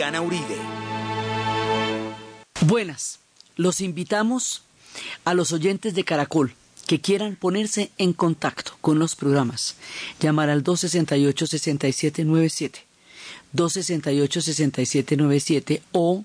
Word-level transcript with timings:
Diana 0.00 0.22
Uribe. 0.22 0.56
Buenas, 2.62 3.18
los 3.56 3.82
invitamos 3.82 4.62
a 5.26 5.34
los 5.34 5.52
oyentes 5.52 5.94
de 5.94 6.04
Caracol 6.04 6.54
que 6.86 7.02
quieran 7.02 7.36
ponerse 7.36 7.90
en 7.98 8.14
contacto 8.14 8.72
con 8.80 8.98
los 8.98 9.14
programas. 9.14 9.76
Llamar 10.18 10.48
al 10.48 10.64
268-6797, 10.64 12.78
268-6797 13.54 15.82
o 15.92 16.24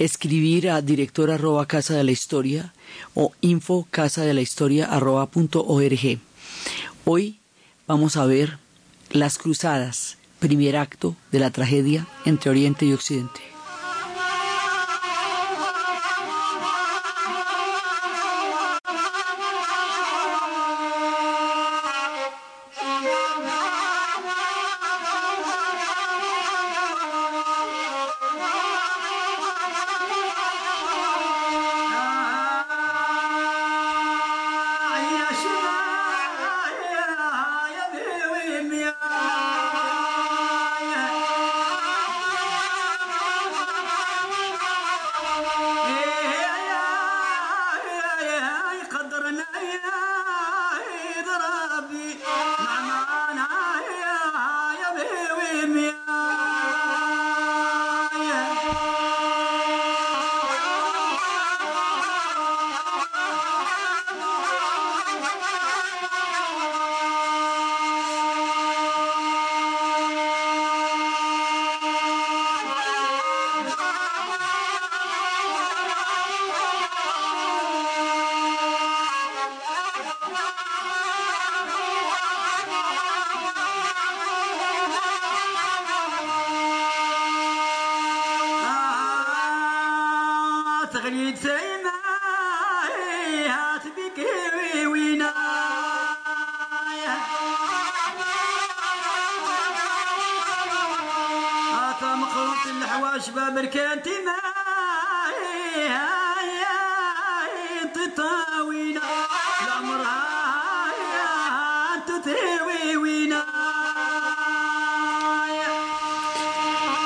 escribir 0.00 0.68
a 0.68 0.82
director 0.82 1.30
arroba 1.30 1.66
casa 1.66 1.94
de 1.94 2.02
la 2.02 2.10
historia 2.10 2.74
o 3.14 3.30
info 3.40 3.86
casa 3.92 4.22
de 4.22 4.34
la 4.34 4.40
historia 4.40 4.86
arroba 4.86 5.26
punto 5.26 5.64
org. 5.64 6.18
Hoy 7.04 7.38
vamos 7.86 8.16
a 8.16 8.26
ver 8.26 8.58
las 9.12 9.38
cruzadas, 9.38 10.16
primer 10.38 10.76
acto 10.76 11.16
de 11.32 11.38
la 11.40 11.50
tragedia 11.50 12.06
entre 12.24 12.50
Oriente 12.50 12.86
y 12.86 12.92
Occidente. 12.92 13.40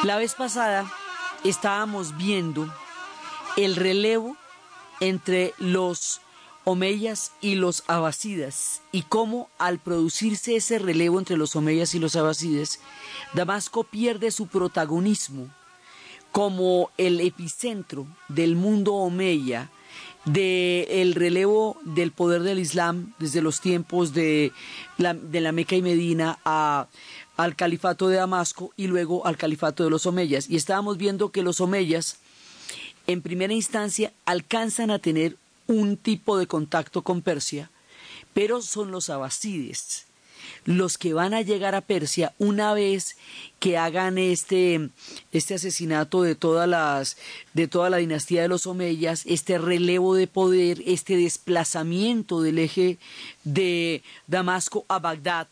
La 0.04 0.18
vez 0.18 0.34
pasada 0.34 0.92
estábamos 1.42 2.18
viendo 2.18 2.68
el 3.56 3.76
relevo 3.76 4.36
entre 5.00 5.54
los 5.56 6.20
omeyas 6.64 7.32
y 7.40 7.54
los 7.54 7.82
abasidas 7.86 8.82
y 8.92 9.04
cómo 9.04 9.48
al 9.58 9.78
producirse 9.78 10.56
ese 10.56 10.78
relevo 10.78 11.18
entre 11.18 11.38
los 11.38 11.56
omeyas 11.56 11.94
y 11.94 11.98
los 11.98 12.14
abasidas, 12.14 12.78
Damasco 13.32 13.84
pierde 13.84 14.30
su 14.30 14.48
protagonismo 14.48 15.48
como 16.32 16.90
el 16.98 17.20
epicentro 17.20 18.06
del 18.28 18.56
mundo 18.56 18.94
omeya, 18.94 19.70
del 20.24 21.14
relevo 21.14 21.76
del 21.84 22.12
poder 22.12 22.42
del 22.42 22.60
Islam 22.60 23.12
desde 23.18 23.42
los 23.42 23.60
tiempos 23.60 24.14
de 24.14 24.52
la, 24.96 25.14
de 25.14 25.40
la 25.40 25.52
Meca 25.52 25.74
y 25.74 25.82
Medina 25.82 26.38
a 26.44 26.86
al 27.36 27.56
califato 27.56 28.08
de 28.08 28.16
Damasco 28.16 28.72
y 28.76 28.86
luego 28.86 29.26
al 29.26 29.36
califato 29.36 29.84
de 29.84 29.90
los 29.90 30.06
Omeyas. 30.06 30.48
Y 30.50 30.56
estábamos 30.56 30.98
viendo 30.98 31.30
que 31.30 31.42
los 31.42 31.60
Omeyas, 31.60 32.18
en 33.06 33.22
primera 33.22 33.54
instancia, 33.54 34.12
alcanzan 34.26 34.90
a 34.90 34.98
tener 34.98 35.36
un 35.66 35.96
tipo 35.96 36.36
de 36.38 36.46
contacto 36.46 37.02
con 37.02 37.22
Persia, 37.22 37.70
pero 38.34 38.60
son 38.60 38.90
los 38.90 39.10
abasides 39.10 40.06
los 40.64 40.98
que 40.98 41.14
van 41.14 41.34
a 41.34 41.42
llegar 41.42 41.74
a 41.74 41.80
Persia 41.80 42.32
una 42.38 42.74
vez 42.74 43.16
que 43.58 43.78
hagan 43.78 44.18
este, 44.18 44.90
este 45.32 45.54
asesinato 45.54 46.22
de 46.22 46.34
todas 46.34 46.68
las 46.68 47.16
de 47.54 47.68
toda 47.68 47.90
la 47.90 47.98
dinastía 47.98 48.42
de 48.42 48.48
los 48.48 48.66
Omeyas, 48.66 49.24
este 49.26 49.58
relevo 49.58 50.14
de 50.14 50.26
poder, 50.26 50.82
este 50.86 51.16
desplazamiento 51.16 52.42
del 52.42 52.58
eje 52.58 52.98
de 53.44 54.02
Damasco 54.26 54.84
a 54.88 54.98
Bagdad 54.98 55.48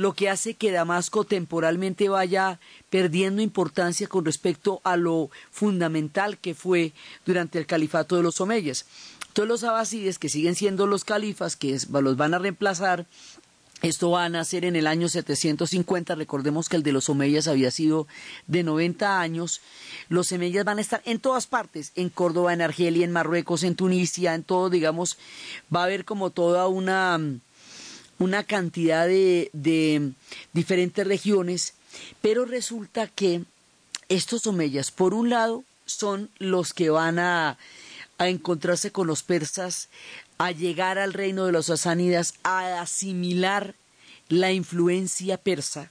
lo 0.00 0.14
que 0.14 0.30
hace 0.30 0.54
que 0.54 0.72
Damasco 0.72 1.24
temporalmente 1.24 2.08
vaya 2.08 2.58
perdiendo 2.88 3.42
importancia 3.42 4.06
con 4.06 4.24
respecto 4.24 4.80
a 4.82 4.96
lo 4.96 5.28
fundamental 5.50 6.38
que 6.38 6.54
fue 6.54 6.92
durante 7.26 7.58
el 7.58 7.66
califato 7.66 8.16
de 8.16 8.22
los 8.22 8.40
Omeyas. 8.40 8.86
Todos 9.34 9.46
los 9.46 9.62
abasides, 9.62 10.18
que 10.18 10.30
siguen 10.30 10.54
siendo 10.54 10.86
los 10.86 11.04
califas, 11.04 11.54
que 11.54 11.78
los 11.90 12.16
van 12.16 12.32
a 12.32 12.38
reemplazar, 12.38 13.04
esto 13.82 14.10
va 14.10 14.24
a 14.24 14.28
nacer 14.28 14.64
en 14.64 14.76
el 14.76 14.86
año 14.86 15.08
750. 15.08 16.14
Recordemos 16.14 16.68
que 16.68 16.76
el 16.76 16.82
de 16.82 16.92
los 16.92 17.08
Omeyas 17.08 17.48
había 17.48 17.70
sido 17.70 18.06
de 18.46 18.62
90 18.62 19.20
años. 19.20 19.60
Los 20.08 20.32
Omeyas 20.32 20.64
van 20.64 20.78
a 20.78 20.82
estar 20.82 21.02
en 21.04 21.18
todas 21.18 21.46
partes, 21.46 21.92
en 21.94 22.10
Córdoba, 22.10 22.52
en 22.52 22.62
Argelia, 22.62 23.04
en 23.04 23.12
Marruecos, 23.12 23.62
en 23.62 23.76
Tunisia, 23.76 24.34
en 24.34 24.44
todo, 24.44 24.70
digamos, 24.70 25.16
va 25.74 25.82
a 25.82 25.84
haber 25.84 26.04
como 26.04 26.30
toda 26.30 26.68
una 26.68 27.18
una 28.20 28.44
cantidad 28.44 29.06
de, 29.06 30.12
diferentes 30.52 31.06
regiones, 31.06 31.72
pero 32.20 32.44
resulta 32.44 33.08
que 33.08 33.42
estos 34.08 34.46
omeyas, 34.46 34.90
por 34.90 35.14
un 35.14 35.30
lado, 35.30 35.64
son 35.86 36.30
los 36.38 36.74
que 36.74 36.90
van 36.90 37.18
a, 37.18 37.56
a 38.18 38.28
encontrarse 38.28 38.92
con 38.92 39.06
los 39.06 39.22
persas, 39.22 39.88
a 40.40 40.52
llegar 40.52 40.98
al 40.98 41.12
reino 41.12 41.44
de 41.44 41.52
los 41.52 41.66
sasánidas, 41.66 42.32
a 42.44 42.80
asimilar 42.80 43.74
la 44.30 44.52
influencia 44.52 45.36
persa, 45.36 45.90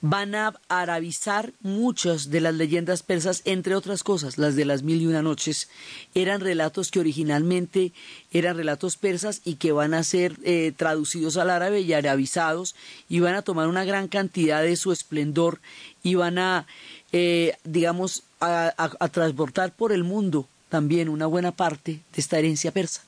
van 0.00 0.34
a 0.34 0.54
arabizar 0.68 1.52
muchas 1.60 2.30
de 2.30 2.40
las 2.40 2.56
leyendas 2.56 3.04
persas, 3.04 3.40
entre 3.44 3.76
otras 3.76 4.02
cosas, 4.02 4.36
las 4.36 4.56
de 4.56 4.64
las 4.64 4.82
mil 4.82 5.00
y 5.00 5.06
una 5.06 5.22
noches, 5.22 5.68
eran 6.12 6.40
relatos 6.40 6.90
que 6.90 6.98
originalmente 6.98 7.92
eran 8.32 8.56
relatos 8.56 8.96
persas 8.96 9.42
y 9.44 9.54
que 9.54 9.70
van 9.70 9.94
a 9.94 10.02
ser 10.02 10.36
eh, 10.42 10.72
traducidos 10.76 11.36
al 11.36 11.48
árabe 11.48 11.82
y 11.82 11.92
arabizados 11.92 12.74
y 13.08 13.20
van 13.20 13.36
a 13.36 13.42
tomar 13.42 13.68
una 13.68 13.84
gran 13.84 14.08
cantidad 14.08 14.60
de 14.60 14.74
su 14.74 14.90
esplendor 14.90 15.60
y 16.02 16.16
van 16.16 16.38
a, 16.38 16.66
eh, 17.12 17.54
digamos, 17.62 18.24
a, 18.40 18.74
a 18.76 19.08
transportar 19.08 19.70
por 19.70 19.92
el 19.92 20.02
mundo 20.02 20.48
también 20.68 21.08
una 21.08 21.26
buena 21.26 21.52
parte 21.52 21.92
de 21.92 22.20
esta 22.20 22.40
herencia 22.40 22.72
persa. 22.72 23.02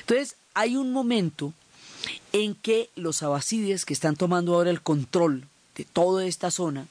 Entonces, 0.00 0.36
hay 0.54 0.76
un 0.76 0.92
momento 0.92 1.52
en 2.32 2.54
que 2.54 2.90
los 2.96 3.22
abasides 3.22 3.84
que 3.84 3.94
están 3.94 4.16
tomando 4.16 4.54
ahora 4.54 4.70
el 4.70 4.82
control 4.82 5.46
de 5.76 5.84
toda 5.84 6.26
esta 6.26 6.50
zona, 6.50 6.86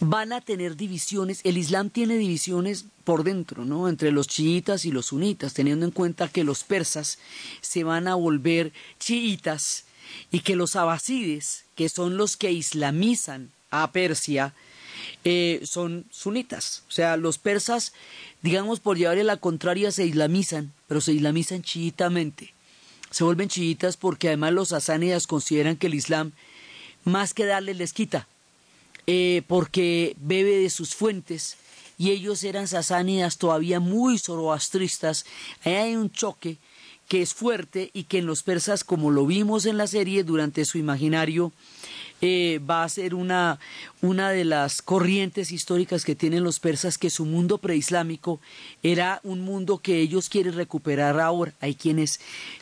van 0.00 0.32
a 0.32 0.40
tener 0.40 0.76
divisiones, 0.76 1.40
el 1.44 1.58
Islam 1.58 1.90
tiene 1.90 2.16
divisiones 2.16 2.84
por 3.04 3.24
dentro, 3.24 3.64
¿no? 3.64 3.88
Entre 3.88 4.12
los 4.12 4.28
chiitas 4.28 4.84
y 4.84 4.92
los 4.92 5.06
sunitas, 5.06 5.54
teniendo 5.54 5.84
en 5.84 5.90
cuenta 5.90 6.28
que 6.28 6.44
los 6.44 6.62
persas 6.62 7.18
se 7.60 7.84
van 7.84 8.06
a 8.06 8.14
volver 8.14 8.72
chiitas 9.00 9.84
y 10.30 10.40
que 10.40 10.56
los 10.56 10.76
abasides, 10.76 11.64
que 11.74 11.88
son 11.88 12.16
los 12.16 12.36
que 12.36 12.52
islamizan 12.52 13.50
a 13.70 13.90
Persia, 13.90 14.54
son 15.64 16.04
sunitas. 16.10 16.82
O 16.88 16.92
sea, 16.92 17.16
los 17.16 17.38
persas, 17.38 17.92
digamos, 18.42 18.80
por 18.80 18.96
llevarle 18.96 19.24
la 19.24 19.36
contraria, 19.36 19.90
se 19.92 20.06
islamizan, 20.06 20.72
pero 20.86 21.00
se 21.00 21.12
islamizan 21.12 21.62
chiitamente. 21.62 22.54
Se 23.10 23.24
vuelven 23.24 23.48
chiitas 23.48 23.96
porque 23.96 24.28
además 24.28 24.52
los 24.52 24.72
asánidas 24.72 25.26
consideran 25.26 25.76
que 25.76 25.86
el 25.88 25.94
Islam 25.94 26.32
más 27.04 27.32
que 27.34 27.46
darles 27.46 27.76
les 27.76 27.92
quita. 27.92 28.26
eh, 29.10 29.40
porque 29.46 30.14
bebe 30.20 30.56
de 30.58 30.68
sus 30.68 30.94
fuentes 30.94 31.56
y 31.96 32.10
ellos 32.10 32.44
eran 32.44 32.68
sasánidas 32.68 33.38
todavía 33.38 33.80
muy 33.80 34.18
zoroastristas. 34.18 35.24
Ahí 35.64 35.72
hay 35.72 35.96
un 35.96 36.12
choque 36.12 36.58
que 37.08 37.22
es 37.22 37.34
fuerte 37.34 37.90
y 37.94 38.04
que 38.04 38.18
en 38.18 38.26
los 38.26 38.42
persas, 38.42 38.84
como 38.84 39.10
lo 39.10 39.26
vimos 39.26 39.64
en 39.64 39.78
la 39.78 39.86
serie, 39.86 40.24
durante 40.24 40.64
su 40.66 40.76
imaginario, 40.76 41.52
eh, 42.20 42.60
va 42.68 42.84
a 42.84 42.88
ser 42.88 43.14
una, 43.14 43.58
una 44.02 44.30
de 44.30 44.44
las 44.44 44.82
corrientes 44.82 45.50
históricas 45.50 46.04
que 46.04 46.14
tienen 46.14 46.44
los 46.44 46.60
persas, 46.60 46.98
que 46.98 47.10
su 47.10 47.24
mundo 47.24 47.58
preislámico 47.58 48.40
era 48.82 49.20
un 49.22 49.40
mundo 49.40 49.78
que 49.78 50.00
ellos 50.00 50.28
quieren 50.28 50.54
recuperar 50.54 51.18
ahora. 51.18 51.54
Hay 51.60 51.74
quienes 51.74 52.20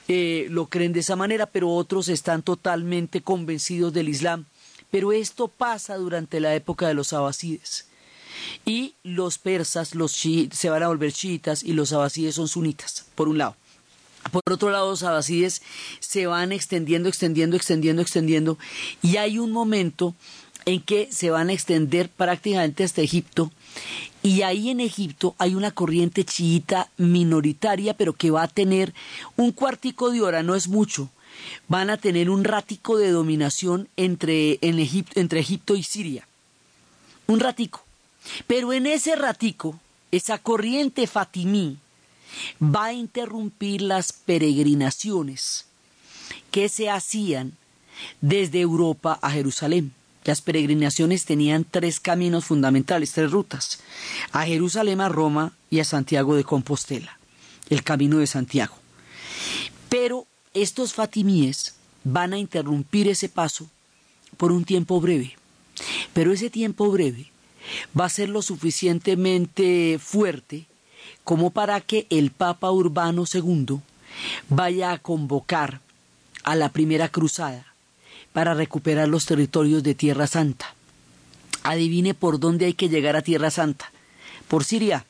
eh, 0.08 0.46
lo 0.50 0.66
creen 0.66 0.92
de 0.92 1.00
esa 1.00 1.16
manera, 1.16 1.46
pero 1.46 1.70
otros 1.70 2.08
están 2.08 2.42
totalmente 2.42 3.22
convencidos 3.22 3.92
del 3.92 4.08
Islam. 4.08 4.44
Pero 4.90 5.10
esto 5.12 5.48
pasa 5.48 5.96
durante 5.96 6.38
la 6.38 6.54
época 6.54 6.86
de 6.86 6.94
los 6.94 7.12
abasides. 7.12 7.88
Y 8.64 8.94
los 9.02 9.38
persas 9.38 9.94
los 9.96 10.12
se 10.12 10.70
van 10.70 10.82
a 10.82 10.88
volver 10.88 11.12
chiitas 11.12 11.64
y 11.64 11.72
los 11.72 11.92
abasides 11.92 12.36
son 12.36 12.46
sunitas, 12.46 13.06
por 13.16 13.28
un 13.28 13.38
lado. 13.38 13.56
Por 14.30 14.42
otro 14.52 14.70
lado, 14.70 14.90
los 14.90 15.02
abasides 15.02 15.62
se 16.00 16.26
van 16.26 16.52
extendiendo, 16.52 17.08
extendiendo, 17.08 17.56
extendiendo, 17.56 18.02
extendiendo, 18.02 18.58
y 19.02 19.16
hay 19.16 19.38
un 19.38 19.52
momento 19.52 20.14
en 20.64 20.82
que 20.82 21.08
se 21.12 21.30
van 21.30 21.48
a 21.48 21.52
extender 21.52 22.08
prácticamente 22.08 22.84
hasta 22.84 23.02
Egipto, 23.02 23.52
y 24.22 24.42
ahí 24.42 24.70
en 24.70 24.80
Egipto 24.80 25.36
hay 25.38 25.54
una 25.54 25.70
corriente 25.70 26.24
chiita 26.24 26.90
minoritaria, 26.96 27.94
pero 27.94 28.12
que 28.12 28.30
va 28.30 28.42
a 28.42 28.48
tener 28.48 28.92
un 29.36 29.52
cuartico 29.52 30.10
de 30.10 30.22
hora, 30.22 30.42
no 30.42 30.56
es 30.56 30.66
mucho, 30.66 31.10
van 31.68 31.90
a 31.90 31.96
tener 31.96 32.30
un 32.30 32.44
ratico 32.44 32.96
de 32.96 33.10
dominación 33.10 33.88
entre, 33.96 34.58
Egipto, 34.62 35.20
entre 35.20 35.40
Egipto 35.40 35.76
y 35.76 35.82
Siria. 35.82 36.26
Un 37.26 37.40
ratico. 37.40 37.84
Pero 38.46 38.72
en 38.72 38.86
ese 38.86 39.14
ratico, 39.14 39.78
esa 40.10 40.38
corriente 40.38 41.06
fatimí, 41.06 41.78
va 42.62 42.86
a 42.86 42.92
interrumpir 42.92 43.82
las 43.82 44.12
peregrinaciones 44.12 45.66
que 46.50 46.68
se 46.68 46.90
hacían 46.90 47.56
desde 48.20 48.60
Europa 48.60 49.18
a 49.22 49.30
Jerusalén. 49.30 49.92
Las 50.24 50.42
peregrinaciones 50.42 51.24
tenían 51.24 51.64
tres 51.64 52.00
caminos 52.00 52.46
fundamentales, 52.46 53.12
tres 53.12 53.30
rutas, 53.30 53.78
a 54.32 54.44
Jerusalén, 54.44 55.00
a 55.00 55.08
Roma 55.08 55.52
y 55.70 55.78
a 55.78 55.84
Santiago 55.84 56.34
de 56.34 56.44
Compostela, 56.44 57.18
el 57.70 57.84
camino 57.84 58.18
de 58.18 58.26
Santiago. 58.26 58.74
Pero 59.88 60.26
estos 60.52 60.94
fatimíes 60.94 61.76
van 62.02 62.32
a 62.32 62.38
interrumpir 62.38 63.08
ese 63.08 63.28
paso 63.28 63.68
por 64.36 64.50
un 64.50 64.64
tiempo 64.64 65.00
breve, 65.00 65.36
pero 66.12 66.32
ese 66.32 66.50
tiempo 66.50 66.90
breve 66.90 67.30
va 67.98 68.06
a 68.06 68.10
ser 68.10 68.28
lo 68.28 68.42
suficientemente 68.42 69.98
fuerte 70.02 70.66
como 71.26 71.50
para 71.50 71.80
que 71.80 72.06
el 72.08 72.30
Papa 72.30 72.70
Urbano 72.70 73.24
II 73.30 73.80
vaya 74.48 74.92
a 74.92 74.98
convocar 74.98 75.80
a 76.44 76.54
la 76.54 76.68
primera 76.68 77.08
cruzada 77.08 77.66
para 78.32 78.54
recuperar 78.54 79.08
los 79.08 79.26
territorios 79.26 79.82
de 79.82 79.96
Tierra 79.96 80.28
Santa. 80.28 80.72
Adivine 81.64 82.14
por 82.14 82.38
dónde 82.38 82.66
hay 82.66 82.74
que 82.74 82.88
llegar 82.88 83.16
a 83.16 83.22
Tierra 83.22 83.50
Santa. 83.50 83.90
Por 84.46 84.62
Siria. 84.62 85.04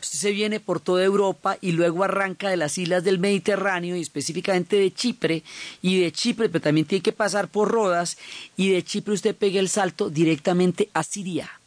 Usted 0.00 0.18
se 0.18 0.30
viene 0.30 0.60
por 0.60 0.80
toda 0.80 1.04
Europa 1.04 1.58
y 1.60 1.72
luego 1.72 2.04
arranca 2.04 2.48
de 2.48 2.56
las 2.56 2.78
islas 2.78 3.04
del 3.04 3.18
Mediterráneo 3.18 3.96
y 3.96 4.00
específicamente 4.00 4.76
de 4.76 4.94
Chipre 4.94 5.42
y 5.82 6.00
de 6.00 6.10
Chipre, 6.10 6.48
pero 6.48 6.62
también 6.62 6.86
tiene 6.86 7.02
que 7.02 7.12
pasar 7.12 7.48
por 7.48 7.70
Rodas 7.70 8.16
y 8.56 8.70
de 8.70 8.82
Chipre 8.82 9.12
usted 9.12 9.36
pega 9.36 9.60
el 9.60 9.68
salto 9.68 10.08
directamente 10.08 10.88
a 10.94 11.02
Siria 11.02 11.57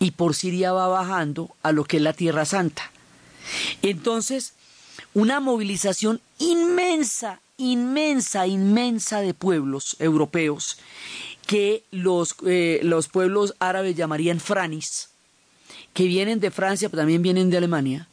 y 0.00 0.12
por 0.12 0.34
Siria 0.34 0.72
va 0.72 0.88
bajando 0.88 1.54
a 1.62 1.70
lo 1.70 1.84
que 1.84 1.98
es 1.98 2.02
la 2.02 2.14
Tierra 2.14 2.44
Santa. 2.44 2.90
Entonces, 3.82 4.54
una 5.14 5.38
movilización 5.38 6.20
inmensa, 6.38 7.40
inmensa, 7.58 8.46
inmensa 8.46 9.20
de 9.20 9.34
pueblos 9.34 9.96
europeos 10.00 10.78
que 11.46 11.84
los, 11.90 12.34
eh, 12.46 12.80
los 12.82 13.08
pueblos 13.08 13.54
árabes 13.58 13.94
llamarían 13.94 14.40
franis, 14.40 15.10
que 15.92 16.04
vienen 16.04 16.40
de 16.40 16.50
Francia, 16.50 16.88
pero 16.88 17.02
también 17.02 17.22
vienen 17.22 17.50
de 17.50 17.58
Alemania, 17.58 18.08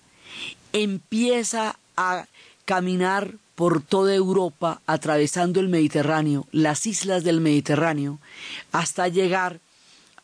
empieza 0.73 1.77
a 1.95 2.27
caminar 2.65 3.35
por 3.55 3.81
toda 3.81 4.13
Europa, 4.13 4.81
atravesando 4.85 5.59
el 5.59 5.69
Mediterráneo, 5.69 6.47
las 6.51 6.85
islas 6.85 7.23
del 7.23 7.41
Mediterráneo, 7.41 8.19
hasta 8.71 9.07
llegar 9.07 9.59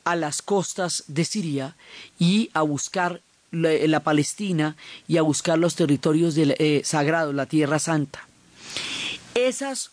a 0.04 0.16
las 0.16 0.42
costas 0.42 1.04
de 1.08 1.26
Siria 1.26 1.76
y 2.20 2.50
a 2.54 2.62
buscar 2.62 3.22
la, 3.52 4.00
Palestina 4.02 4.76
y 5.08 5.18
a 5.18 5.22
buscar 5.22 5.60
los 5.60 5.76
territorios 5.76 6.36
eh, 6.38 6.82
sagrados, 6.84 7.36
la 7.36 7.46
Tierra 7.46 7.80
Santa. 7.80 8.28
Esas, 9.36 9.92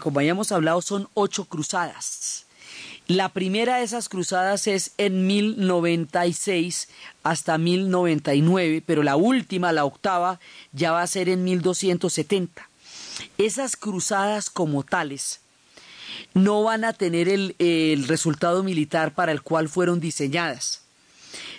como 0.00 0.20
hayamos 0.20 0.52
hablado, 0.52 0.80
son 0.82 1.08
ocho 1.14 1.44
cruzadas. 1.46 2.46
La 3.06 3.28
primera 3.28 3.76
de 3.76 3.84
esas 3.84 4.08
cruzadas 4.08 4.66
es 4.66 4.92
en 4.96 5.26
1096 5.26 6.88
hasta 7.22 7.58
1099, 7.58 8.82
pero 8.84 9.02
la 9.02 9.16
última, 9.16 9.72
la 9.72 9.84
octava, 9.84 10.40
ya 10.72 10.92
va 10.92 11.02
a 11.02 11.06
ser 11.06 11.28
en 11.28 11.44
1270. 11.44 12.70
Esas 13.36 13.76
cruzadas 13.76 14.48
como 14.48 14.84
tales 14.84 15.40
no 16.34 16.62
van 16.62 16.84
a 16.84 16.92
tener 16.92 17.28
el, 17.28 18.04
resultado 18.08 18.62
militar 18.62 19.14
para 19.14 19.32
el 19.32 19.42
cual 19.42 19.68
fueron 19.68 20.00
diseñadas. 20.00 20.82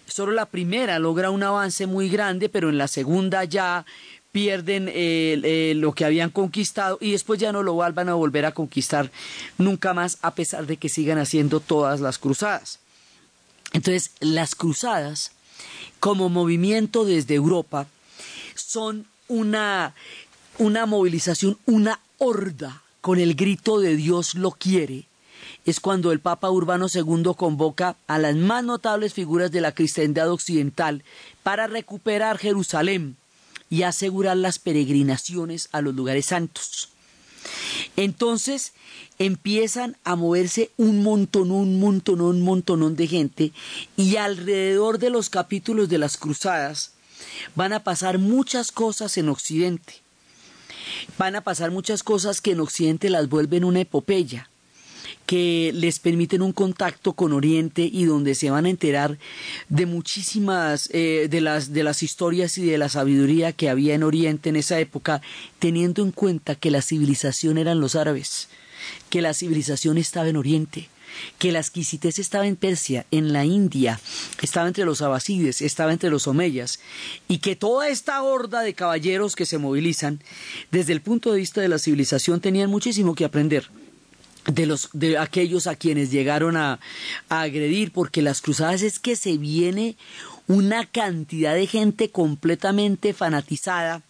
Solo 0.08 0.32
la 0.32 0.46
primera 0.46 1.00
logra 1.00 1.32
un 1.32 1.44
avance 1.44 1.88
muy 1.88 2.10
grande, 2.10 2.50
pero 2.50 2.70
en 2.70 2.78
la 2.78 2.88
segunda 2.88 3.44
ya 3.44 3.86
pierden 4.32 4.92
lo 5.82 5.94
que 5.94 6.06
habían 6.06 6.30
conquistado 6.30 6.98
y 7.02 7.12
después 7.12 7.40
ya 7.40 7.52
no 7.52 7.64
lo 7.64 7.76
van 7.76 8.10
a 8.10 8.14
volver 8.14 8.46
a 8.46 8.52
conquistar 8.52 9.12
nunca 9.58 9.94
más 9.94 10.18
a 10.22 10.36
pesar 10.36 10.68
de 10.68 10.78
que 10.78 10.90
sigan 10.90 11.18
haciendo 11.18 11.60
todas 11.60 12.02
las 12.02 12.20
cruzadas. 12.20 12.80
Entonces, 13.74 14.12
las 14.20 14.56
cruzadas 14.56 15.32
como 16.00 16.30
movimiento 16.30 17.04
desde 17.04 17.36
Europa 17.36 17.88
son 18.56 19.06
una, 19.28 19.94
una 20.58 20.86
movilización, 20.86 21.58
una 21.66 22.00
horda 22.18 22.84
con 23.06 23.20
el 23.20 23.36
grito 23.36 23.80
de 23.80 23.96
Dios 23.96 24.34
lo 24.34 24.50
quiere, 24.50 25.06
es 25.64 25.80
cuando 25.80 26.12
el 26.12 26.20
Papa 26.20 26.50
Urbano 26.50 26.88
II 26.92 27.34
convoca 27.38 27.98
a 28.08 28.18
las 28.18 28.36
más 28.36 28.64
notables 28.64 29.14
figuras 29.14 29.52
de 29.52 29.62
la 29.62 29.74
cristiandad 29.74 30.32
occidental 30.32 31.04
para 31.44 31.68
recuperar 31.68 32.40
Jerusalén 32.40 33.16
y 33.70 33.84
asegurar 33.84 34.38
las 34.38 34.58
peregrinaciones 34.58 35.70
a 35.72 35.82
los 35.82 35.94
lugares 35.94 36.26
santos. 36.26 36.90
Entonces 37.96 38.74
empiezan 39.20 39.98
a 40.04 40.16
moverse 40.16 40.72
un 40.76 41.04
montón, 41.04 41.52
un 41.52 41.80
montón, 41.80 42.22
un 42.22 42.42
montonón 42.42 42.96
de 42.96 43.06
gente 43.06 43.52
y 43.96 44.16
alrededor 44.16 44.98
de 44.98 45.12
los 45.12 45.30
capítulos 45.30 45.90
de 45.90 46.00
las 46.00 46.18
cruzadas 46.18 46.94
van 47.54 47.72
a 47.72 47.84
pasar 47.84 48.18
muchas 48.18 48.72
cosas 48.72 49.16
en 49.20 49.30
Occidente 49.30 50.05
van 51.18 51.36
a 51.36 51.42
pasar 51.42 51.72
muchas 51.72 52.04
cosas 52.04 52.42
que 52.42 52.52
en 52.52 52.60
Occidente 52.60 53.10
las 53.10 53.30
vuelven 53.30 53.64
una 53.64 53.82
epopeya 53.82 54.50
que 55.26 55.72
les 55.74 56.00
permiten 56.00 56.42
un 56.42 56.52
contacto 56.52 57.14
con 57.14 57.34
Oriente 57.34 57.90
y 57.92 58.06
donde 58.06 58.36
se 58.36 58.50
van 58.50 58.66
a 58.66 58.70
enterar 58.70 59.18
de 59.70 59.86
muchísimas 59.86 60.90
eh, 60.94 61.28
de, 61.30 61.42
las, 61.42 61.74
de 61.74 61.84
las 61.84 62.04
historias 62.04 62.58
y 62.58 62.66
de 62.66 62.78
la 62.78 62.90
sabiduría 62.90 63.52
que 63.52 63.70
había 63.70 63.96
en 63.96 64.04
Oriente 64.04 64.50
en 64.50 64.56
esa 64.56 64.80
época, 64.80 65.22
teniendo 65.60 66.04
en 66.04 66.12
cuenta 66.12 66.56
que 66.56 66.72
la 66.72 66.82
civilización 66.82 67.58
eran 67.58 67.80
los 67.80 67.96
árabes, 67.96 68.50
que 69.10 69.22
la 69.22 69.34
civilización 69.34 69.98
estaba 69.98 70.30
en 70.30 70.38
Oriente, 70.38 70.90
que 71.38 71.52
la 71.52 71.60
exquisitez 71.60 72.20
estaba 72.20 72.48
en 72.48 72.56
Persia, 72.56 73.06
en 73.12 73.34
la 73.34 73.46
India, 73.46 74.00
estaba 74.42 74.68
entre 74.68 74.86
los 74.86 75.02
abasides, 75.02 75.62
estaba 75.62 75.94
entre 75.94 76.10
los 76.10 76.28
omeyas, 76.28 76.80
y 77.28 77.40
que 77.40 77.56
toda 77.56 77.90
esta 77.90 78.22
horda 78.22 78.62
de 78.62 78.74
caballeros 78.74 79.36
que 79.36 79.46
se 79.46 79.58
movilizan, 79.58 80.22
desde 80.72 80.94
el 80.94 81.02
punto 81.02 81.32
de 81.32 81.40
vista 81.40 81.62
de 81.62 81.70
la 81.70 81.80
civilización, 81.80 82.42
tenían 82.42 82.70
muchísimo 82.70 83.16
que 83.16 83.26
aprender 83.26 83.70
de 84.46 84.66
los 84.68 84.90
de 84.94 85.18
aquellos 85.18 85.66
a 85.66 85.76
quienes 85.76 86.12
llegaron 86.12 86.56
a, 86.56 86.80
a 87.30 87.42
agredir 87.42 87.92
porque 87.92 88.22
las 88.22 88.42
cruzadas 88.42 88.84
es 88.84 89.00
que 89.00 89.16
se 89.16 89.38
viene 89.38 89.98
una 90.48 90.86
cantidad 90.86 91.56
de 91.56 91.66
gente 91.66 92.10
completamente 92.10 93.14
fanatizada 93.14 94.04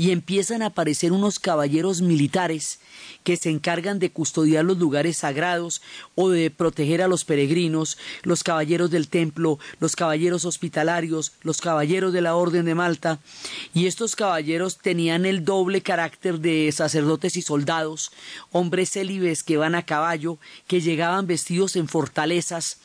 y 0.00 0.12
empiezan 0.12 0.62
a 0.62 0.68
aparecer 0.68 1.12
unos 1.12 1.38
caballeros 1.38 2.00
militares 2.00 2.80
que 3.22 3.36
se 3.36 3.50
encargan 3.50 3.98
de 3.98 4.10
custodiar 4.10 4.64
los 4.64 4.78
lugares 4.78 5.18
sagrados 5.18 5.82
o 6.14 6.30
de 6.30 6.50
proteger 6.50 7.02
a 7.02 7.06
los 7.06 7.26
peregrinos, 7.26 7.98
los 8.22 8.42
caballeros 8.42 8.90
del 8.90 9.08
templo, 9.08 9.58
los 9.78 9.96
caballeros 9.96 10.46
hospitalarios, 10.46 11.32
los 11.42 11.60
caballeros 11.60 12.14
de 12.14 12.22
la 12.22 12.34
Orden 12.34 12.64
de 12.64 12.74
Malta, 12.74 13.18
y 13.74 13.88
estos 13.88 14.16
caballeros 14.16 14.78
tenían 14.78 15.26
el 15.26 15.44
doble 15.44 15.82
carácter 15.82 16.40
de 16.40 16.72
sacerdotes 16.72 17.36
y 17.36 17.42
soldados, 17.42 18.10
hombres 18.52 18.92
célibes 18.92 19.42
que 19.42 19.58
van 19.58 19.74
a 19.74 19.84
caballo, 19.84 20.38
que 20.66 20.80
llegaban 20.80 21.26
vestidos 21.26 21.76
en 21.76 21.88
fortalezas, 21.88 22.78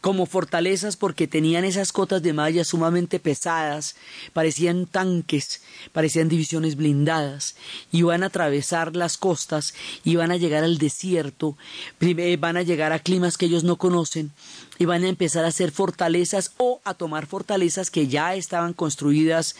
como 0.00 0.26
fortalezas 0.26 0.96
porque 0.96 1.26
tenían 1.26 1.64
esas 1.64 1.92
cotas 1.92 2.22
de 2.22 2.32
malla 2.32 2.64
sumamente 2.64 3.20
pesadas, 3.20 3.96
parecían 4.32 4.86
tanques, 4.86 5.62
parecían 5.92 6.28
divisiones 6.28 6.76
blindadas, 6.76 7.54
iban 7.92 8.22
a 8.22 8.26
atravesar 8.26 8.96
las 8.96 9.18
costas, 9.18 9.74
iban 10.04 10.30
a 10.30 10.36
llegar 10.36 10.64
al 10.64 10.78
desierto, 10.78 11.56
eh, 12.00 12.36
van 12.38 12.56
a 12.56 12.62
llegar 12.62 12.92
a 12.92 12.98
climas 12.98 13.36
que 13.36 13.46
ellos 13.46 13.64
no 13.64 13.76
conocen 13.76 14.32
y 14.78 14.86
van 14.86 15.04
a 15.04 15.08
empezar 15.08 15.44
a 15.44 15.48
hacer 15.48 15.70
fortalezas 15.70 16.52
o 16.56 16.80
a 16.84 16.94
tomar 16.94 17.26
fortalezas 17.26 17.90
que 17.90 18.08
ya 18.08 18.34
estaban 18.34 18.72
construidas 18.72 19.54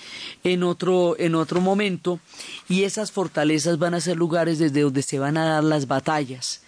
en 0.44 0.62
otro, 0.62 1.16
en 1.18 1.34
otro 1.34 1.60
momento 1.60 2.20
y 2.68 2.84
esas 2.84 3.12
fortalezas 3.12 3.78
van 3.78 3.92
a 3.92 4.00
ser 4.00 4.16
lugares 4.16 4.58
desde 4.58 4.80
donde 4.80 5.02
se 5.02 5.18
van 5.18 5.36
a 5.36 5.44
dar 5.44 5.64
las 5.64 5.86
batallas. 5.86 6.62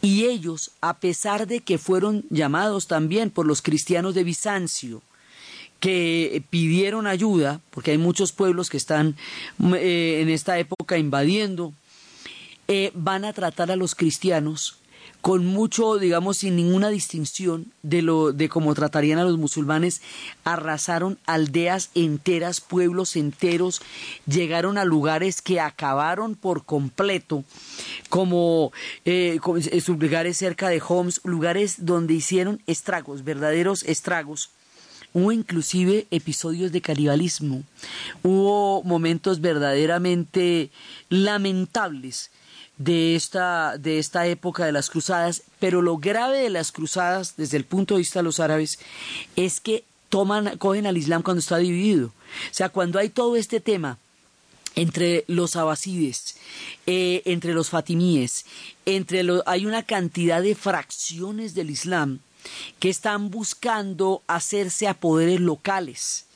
Y 0.00 0.24
ellos, 0.24 0.72
a 0.80 0.98
pesar 0.98 1.46
de 1.46 1.60
que 1.60 1.78
fueron 1.78 2.24
llamados 2.30 2.86
también 2.86 3.30
por 3.30 3.46
los 3.46 3.62
cristianos 3.62 4.14
de 4.14 4.24
Bizancio, 4.24 5.02
que 5.80 6.42
pidieron 6.50 7.06
ayuda, 7.06 7.60
porque 7.70 7.90
hay 7.90 7.98
muchos 7.98 8.32
pueblos 8.32 8.70
que 8.70 8.76
están 8.76 9.16
eh, 9.74 10.20
en 10.22 10.28
esta 10.28 10.58
época 10.58 10.96
invadiendo, 10.96 11.72
eh, 12.68 12.92
van 12.94 13.24
a 13.24 13.32
tratar 13.32 13.70
a 13.70 13.76
los 13.76 13.94
cristianos 13.94 14.76
con 15.22 15.46
mucho, 15.46 15.98
digamos, 15.98 16.38
sin 16.38 16.56
ninguna 16.56 16.88
distinción 16.88 17.72
de 17.82 18.02
lo 18.02 18.32
de 18.32 18.48
cómo 18.48 18.74
tratarían 18.74 19.20
a 19.20 19.24
los 19.24 19.38
musulmanes, 19.38 20.02
arrasaron 20.42 21.16
aldeas 21.26 21.90
enteras, 21.94 22.60
pueblos 22.60 23.14
enteros, 23.14 23.80
llegaron 24.26 24.78
a 24.78 24.84
lugares 24.84 25.40
que 25.40 25.60
acabaron 25.60 26.34
por 26.34 26.64
completo, 26.64 27.44
como 28.08 28.72
eh, 29.04 29.38
lugares 29.86 30.36
cerca 30.36 30.68
de 30.68 30.82
Homs, 30.86 31.20
lugares 31.22 31.86
donde 31.86 32.14
hicieron 32.14 32.60
estragos, 32.66 33.22
verdaderos 33.22 33.84
estragos. 33.84 34.50
Hubo 35.14 35.30
inclusive 35.30 36.08
episodios 36.10 36.72
de 36.72 36.80
canibalismo, 36.80 37.62
hubo 38.24 38.82
momentos 38.82 39.40
verdaderamente 39.40 40.70
lamentables 41.10 42.30
de 42.84 43.14
esta, 43.14 43.78
de 43.78 43.98
esta 43.98 44.26
época 44.26 44.64
de 44.64 44.72
las 44.72 44.90
cruzadas, 44.90 45.42
pero 45.58 45.82
lo 45.82 45.98
grave 45.98 46.38
de 46.38 46.50
las 46.50 46.72
cruzadas 46.72 47.36
desde 47.36 47.56
el 47.56 47.64
punto 47.64 47.94
de 47.94 47.98
vista 47.98 48.18
de 48.18 48.24
los 48.24 48.40
árabes 48.40 48.78
es 49.36 49.60
que 49.60 49.84
toman, 50.08 50.58
cogen 50.58 50.86
al 50.86 50.96
Islam 50.96 51.22
cuando 51.22 51.40
está 51.40 51.58
dividido. 51.58 52.08
O 52.08 52.12
sea, 52.54 52.70
cuando 52.70 52.98
hay 52.98 53.08
todo 53.08 53.36
este 53.36 53.60
tema 53.60 53.98
entre 54.74 55.24
los 55.28 55.54
abasides, 55.54 56.36
eh, 56.86 57.22
entre 57.26 57.52
los 57.54 57.70
fatimíes, 57.70 58.46
entre 58.86 59.22
hay 59.46 59.66
una 59.66 59.82
cantidad 59.84 60.42
de 60.42 60.54
fracciones 60.54 61.54
del 61.54 61.70
Islam 61.70 62.20
que 62.80 62.90
están 62.90 63.30
buscando 63.30 64.22
hacerse 64.26 64.88
a 64.88 64.94
poderes 64.94 65.40
locales 65.40 66.26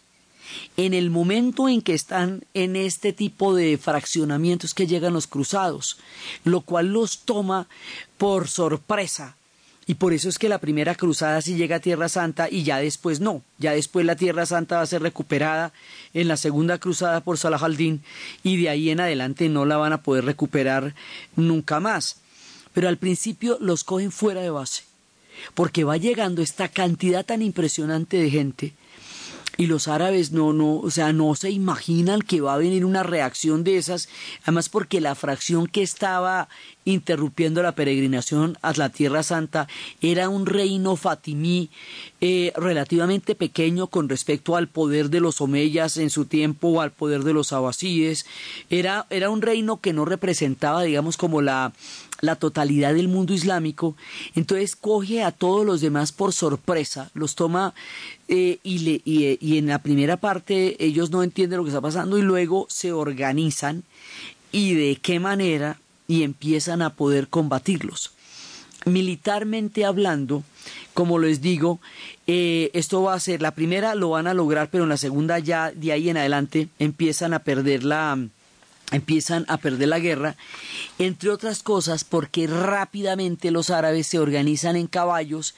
en 0.77 0.95
el 0.95 1.11
momento 1.11 1.69
en 1.69 1.83
que 1.83 1.95
están 1.95 2.45
en 2.55 2.77
este 2.77 3.13
tipo 3.13 3.55
de 3.55 3.79
fraccionamientos 3.79 4.75
que 4.75 4.87
llegan 4.87 5.15
los 5.15 5.27
cruzados, 5.27 5.99
lo 6.45 6.61
cual 6.61 6.93
los 6.93 7.21
toma 7.21 7.69
por 8.19 8.49
sorpresa. 8.49 9.37
Y 9.89 9.95
por 9.95 10.13
eso 10.13 10.29
es 10.29 10.39
que 10.39 10.49
la 10.49 10.59
primera 10.59 10.97
cruzada 10.97 11.41
sí 11.41 11.55
llega 11.55 11.77
a 11.77 11.81
Tierra 11.81 12.09
Santa 12.09 12.49
y 12.51 12.65
ya 12.65 12.79
después 12.79 13.21
no. 13.21 13.43
Ya 13.59 13.73
después 13.73 14.05
la 14.05 14.17
Tierra 14.17 14.45
Santa 14.45 14.77
va 14.77 14.83
a 14.83 14.87
ser 14.87 15.01
recuperada 15.01 15.73
en 16.13 16.27
la 16.27 16.37
segunda 16.37 16.79
cruzada 16.79 17.21
por 17.21 17.39
Salah 17.39 17.59
al-Din 17.63 18.03
y 18.43 18.61
de 18.61 18.69
ahí 18.69 18.91
en 18.91 18.99
adelante 18.99 19.49
no 19.49 19.65
la 19.65 19.77
van 19.77 19.93
a 19.93 20.03
poder 20.03 20.25
recuperar 20.25 20.95
nunca 21.37 21.79
más. 21.79 22.17
Pero 22.75 22.89
al 22.89 22.97
principio 22.97 23.59
los 23.61 23.85
cogen 23.85 24.11
fuera 24.11 24.41
de 24.41 24.51
base, 24.51 24.83
porque 25.55 25.85
va 25.85 25.97
llegando 25.97 26.43
esta 26.43 26.69
cantidad 26.69 27.25
tan 27.25 27.41
impresionante 27.41 28.17
de 28.17 28.31
gente 28.31 28.75
y 29.57 29.67
los 29.67 29.89
árabes 29.89 30.33
no, 30.33 30.53
no, 30.53 30.77
o 30.77 30.91
sea, 30.91 31.13
no 31.13 31.35
se 31.35 31.51
imaginan 31.51 32.21
que 32.21 32.41
va 32.41 32.55
a 32.55 32.59
venir 32.59 32.85
una 32.85 33.03
reacción 33.03 33.65
de 33.65 33.79
esas, 33.79 34.09
además 34.43 34.69
porque 34.69 35.01
la 35.01 35.15
fracción 35.15 35.67
que 35.67 35.83
estaba 35.83 36.49
interrumpiendo 36.85 37.63
la 37.63 37.73
peregrinación 37.73 38.57
a 38.63 38.73
la 38.77 38.91
Tierra 38.91 39.23
Santa 39.23 39.67
era 40.01 40.29
un 40.29 40.47
reino 40.47 40.97
fatimí 40.97 41.71
eh, 42.21 42.53
relativamente 42.57 43.35
pequeño 43.35 43.89
con 43.89 44.09
respecto 44.09 44.57
al 44.57 44.69
poder 44.69 45.11
de 45.11 45.21
los 45.21 45.41
omeyas 45.41 45.97
en 45.97 46.11
su 46.11 46.27
tiempo 46.27 46.69
o 46.69 46.81
al 46.81 46.93
poder 46.93 47.25
de 47.25 47.33
los 47.33 47.53
abasíes, 47.53 48.27
era, 48.71 49.07
era 49.11 49.31
un 49.31 49.43
reino 49.43 49.81
que 49.81 49.93
no 49.93 50.05
representaba, 50.05 50.83
digamos, 50.83 51.17
como 51.17 51.43
la 51.43 51.73
la 52.21 52.37
totalidad 52.37 52.95
del 52.95 53.09
mundo 53.09 53.35
islámico, 53.35 53.97
entonces 54.35 54.77
coge 54.77 55.23
a 55.23 55.33
todos 55.33 55.67
los 55.67 55.81
demás 55.81 56.13
por 56.13 56.33
sorpresa, 56.33 57.11
los 57.15 57.35
toma 57.35 57.75
eh, 58.29 58.59
y, 58.63 58.79
le, 58.81 59.03
y, 59.05 59.59
en 59.59 59.67
la 59.67 59.81
primera 59.81 60.17
parte 60.17 60.77
ellos 60.85 61.11
no 61.11 61.23
entienden 61.23 61.59
lo 61.59 61.65
que 61.65 61.71
está 61.71 61.81
pasando 61.81 62.19
y 62.19 62.23
luego 62.23 62.67
se 62.69 62.93
organizan 62.93 63.85
y 64.53 64.75
de 64.75 64.97
qué 64.97 65.21
manera 65.21 65.79
y 66.09 66.23
empiezan 66.23 66.83
a 66.83 66.95
poder 66.95 67.29
combatirlos. 67.29 68.13
Militarmente 68.85 69.85
hablando, 69.85 70.45
como 70.95 71.19
les 71.19 71.41
digo, 71.41 71.81
eh, 72.29 72.71
esto 72.73 73.03
va 73.03 73.15
a 73.15 73.21
ser, 73.21 73.43
la 73.43 73.51
primera 73.51 73.95
lo 73.97 74.11
van 74.11 74.29
a 74.29 74.35
lograr, 74.35 74.71
pero 74.71 74.85
en 74.85 74.91
la 74.91 74.97
segunda 74.97 75.39
ya 75.41 75.73
de 75.73 75.93
ahí 75.93 76.09
en 76.09 76.17
adelante 76.17 76.69
empiezan 76.79 77.35
a 77.35 77.41
perder 77.41 77.83
la, 77.83 78.17
empiezan 78.93 79.45
a 79.49 79.57
perder 79.57 79.89
la 79.89 79.99
guerra, 79.99 80.37
entre 80.99 81.31
otras 81.31 81.63
cosas 81.63 82.05
porque 82.05 82.47
rápidamente 82.47 83.51
los 83.51 83.71
árabes 83.71 84.07
se 84.07 84.19
organizan 84.19 84.77
en 84.77 84.87
caballos 84.87 85.55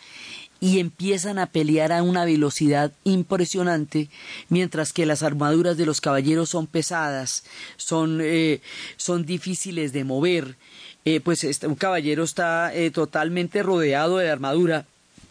y 0.61 0.81
empiezan 0.81 1.39
a 1.39 1.47
pelear 1.47 1.93
a 1.93 2.03
una 2.03 2.25
velocidad 2.25 2.93
impresionante, 3.05 4.09
mientras 4.49 4.93
que 4.93 5.07
las 5.07 5.23
armaduras 5.23 5.77
de 5.77 5.87
los 5.87 6.01
caballeros 6.01 6.51
son 6.51 6.67
pesadas, 6.67 7.45
son, 7.77 8.21
eh, 8.23 8.61
son 8.97 9.25
difíciles 9.25 9.93
de 9.93 10.05
mover, 10.05 10.57
eh, 11.05 11.21
pues 11.21 11.45
este, 11.45 11.67
un 11.67 11.77
caballero 11.77 12.25
está 12.25 12.75
eh, 12.75 12.91
totalmente 12.91 13.63
rodeado 13.63 14.19
de 14.19 14.31
armadura, 14.31 14.85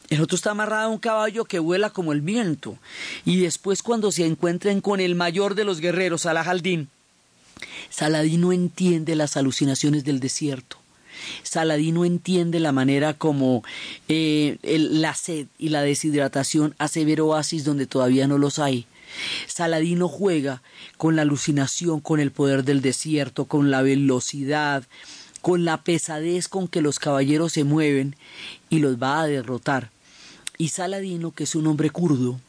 el 0.10 0.22
otro 0.22 0.38
está 0.38 0.52
amarrado 0.52 0.88
a 0.88 0.92
un 0.92 1.00
caballo 1.00 1.44
que 1.44 1.60
vuela 1.60 1.90
como 1.90 2.14
el 2.14 2.22
viento, 2.22 2.78
y 3.26 3.42
después 3.42 3.84
cuando 3.84 4.14
se 4.14 4.26
encuentren 4.26 4.80
con 4.80 5.02
el 5.02 5.16
mayor 5.16 5.56
de 5.56 5.66
los 5.66 5.82
guerreros, 5.82 6.22
Salah 6.22 6.46
al-Din, 7.58 7.68
Saladín 7.90 8.42
no 8.42 8.54
entiende 8.54 9.16
las 9.16 9.38
alucinaciones 9.38 10.04
del 10.04 10.20
desierto. 10.20 10.78
Saladín 11.44 11.96
no 11.96 12.06
entiende 12.06 12.60
la 12.60 12.72
manera 12.72 13.14
como 13.14 13.64
eh, 14.08 14.58
la 14.64 15.16
sed 15.16 15.48
y 15.58 15.70
la 15.70 15.82
deshidratación 15.82 16.76
hace 16.78 17.06
ver 17.06 17.22
oasis 17.22 17.64
donde 17.64 17.88
todavía 17.88 18.28
no 18.28 18.38
los 18.38 18.60
hay. 18.60 18.86
Saladino 19.48 20.08
juega 20.08 20.62
con 20.98 21.16
la 21.16 21.24
alucinación, 21.24 22.02
con 22.02 22.20
el 22.20 22.32
poder 22.32 22.64
del 22.64 22.82
desierto, 22.82 23.46
con 23.46 23.72
la 23.72 23.82
velocidad, 23.82 24.84
con 25.42 25.66
la 25.66 25.78
pesadez 25.78 26.48
con 26.48 26.68
que 26.68 26.82
los 26.82 27.00
caballeros 27.00 27.54
se 27.54 27.64
mueven 27.64 28.16
y 28.70 28.80
los 28.80 29.02
va 29.02 29.22
a 29.22 29.28
derrotar. 29.28 29.90
Y 30.58 30.70
Saladino, 30.70 31.32
que 31.32 31.46
es 31.46 31.56
un 31.56 31.68
hombre 31.68 31.90
kurdo, 31.90 32.40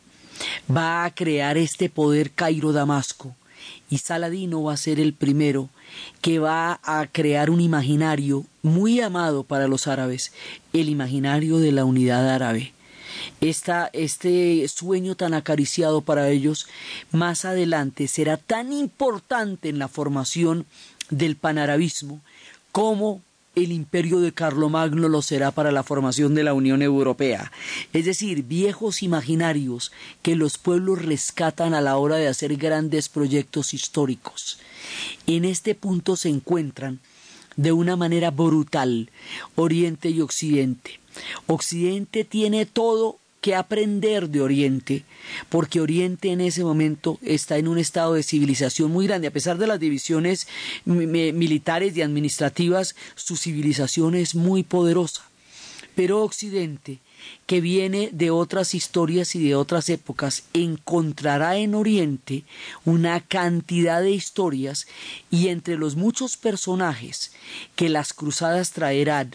va 0.75 1.05
a 1.05 1.15
crear 1.15 1.57
este 1.57 1.89
poder 1.89 2.31
Cairo 2.31 2.73
Damasco, 2.73 3.35
y 3.91 3.99
Saladino 3.99 4.63
va 4.63 4.75
a 4.75 4.77
ser 4.77 5.01
el 5.01 5.15
primero 5.15 5.69
que 6.21 6.39
va 6.39 6.81
a 6.83 7.07
crear 7.07 7.51
un 7.51 7.61
imaginario 7.61 8.45
muy 8.63 9.01
amado 9.01 9.45
para 9.45 9.69
los 9.69 9.87
árabes, 9.87 10.33
el 10.73 10.89
imaginario 10.89 11.59
de 11.59 11.73
la 11.73 11.85
unidad 11.85 12.29
árabe. 12.29 12.73
este 13.41 14.69
sueño 14.69 15.15
tan 15.15 15.35
acariciado 15.35 16.03
para 16.03 16.29
ellos 16.29 16.69
más 17.11 17.45
adelante 17.45 18.09
será 18.09 18.37
tan 18.37 18.73
importante 18.73 19.69
en 19.69 19.79
la 19.79 19.89
formación 19.89 20.67
del 21.11 21.37
panarabismo 21.37 22.21
como 22.73 23.23
el 23.65 23.73
imperio 23.73 24.21
de 24.21 24.33
Carlomagno 24.33 25.09
lo 25.09 25.23
será 25.23 25.51
para 25.51 25.73
la 25.73 25.83
formación 25.83 26.35
de 26.35 26.45
la 26.45 26.55
Unión 26.55 26.83
Europea, 26.83 27.53
es 27.93 28.05
decir, 28.05 28.45
viejos 28.45 29.03
imaginarios 29.03 29.93
que 30.23 30.37
los 30.37 30.59
pueblos 30.59 31.05
rescatan 31.05 31.75
a 31.75 31.81
la 31.81 31.97
hora 31.97 32.17
de 32.17 32.29
hacer 32.29 32.57
grandes 32.57 33.09
proyectos 33.09 33.75
históricos. 33.75 34.59
En 35.27 35.45
este 35.45 35.75
punto 35.75 36.17
se 36.17 36.29
encuentran 36.29 37.01
de 37.57 37.73
una 37.73 37.97
manera 37.97 38.31
brutal 38.31 39.11
Oriente 39.57 40.11
y 40.11 40.21
Occidente. 40.21 41.01
Occidente 41.47 42.25
tiene 42.25 42.67
todo 42.67 43.19
que 43.41 43.55
aprender 43.55 44.29
de 44.29 44.41
Oriente, 44.41 45.05
porque 45.49 45.81
Oriente 45.81 46.31
en 46.31 46.41
ese 46.41 46.65
momento 46.65 47.19
está 47.23 47.57
en 47.59 47.69
un 47.69 47.79
estado 47.79 48.15
de 48.15 48.23
civilización 48.23 48.91
muy 48.91 49.07
grande. 49.07 49.29
A 49.29 49.33
pesar 49.33 49.59
de 49.59 49.67
las 49.67 49.79
divisiones 49.79 50.49
militares 50.85 51.97
y 51.97 52.03
administrativas, 52.03 52.97
su 53.15 53.37
civilización 53.37 54.15
es 54.15 54.35
muy 54.35 54.63
poderosa. 54.63 55.23
Pero 55.95 56.23
Occidente, 56.23 57.01
que 57.47 57.61
viene 57.61 58.11
de 58.13 58.31
otras 58.31 58.75
historias 58.75 59.35
y 59.35 59.43
de 59.43 59.55
otras 59.55 59.89
épocas, 59.89 60.45
encontrará 60.53 61.57
en 61.57 61.75
Oriente 61.75 62.45
una 62.85 63.21
cantidad 63.21 64.03
de 64.03 64.11
historias 64.11 64.87
y 65.31 65.49
entre 65.49 65.77
los 65.77 65.97
muchos 65.97 66.37
personajes 66.37 67.33
que 67.77 67.89
las 67.89 68.13
cruzadas 68.13 68.73
traerán, 68.73 69.35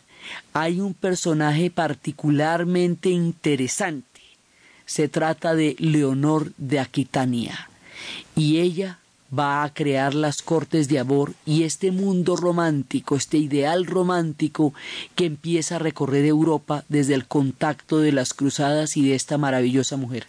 hay 0.53 0.79
un 0.79 0.93
personaje 0.93 1.69
particularmente 1.69 3.09
interesante. 3.09 4.21
Se 4.85 5.07
trata 5.07 5.55
de 5.55 5.75
Leonor 5.79 6.53
de 6.57 6.79
Aquitania 6.79 7.69
y 8.35 8.59
ella 8.59 8.99
va 9.37 9.63
a 9.63 9.73
crear 9.73 10.13
las 10.13 10.41
cortes 10.41 10.87
de 10.87 10.99
amor 10.99 11.33
y 11.45 11.63
este 11.63 11.91
mundo 11.91 12.35
romántico, 12.35 13.15
este 13.15 13.37
ideal 13.37 13.85
romántico 13.85 14.73
que 15.15 15.25
empieza 15.25 15.75
a 15.75 15.79
recorrer 15.79 16.25
Europa 16.25 16.83
desde 16.89 17.13
el 17.13 17.25
contacto 17.25 17.99
de 17.99 18.11
las 18.11 18.33
cruzadas 18.33 18.97
y 18.97 19.07
de 19.07 19.15
esta 19.15 19.37
maravillosa 19.37 19.97
mujer. 19.97 20.27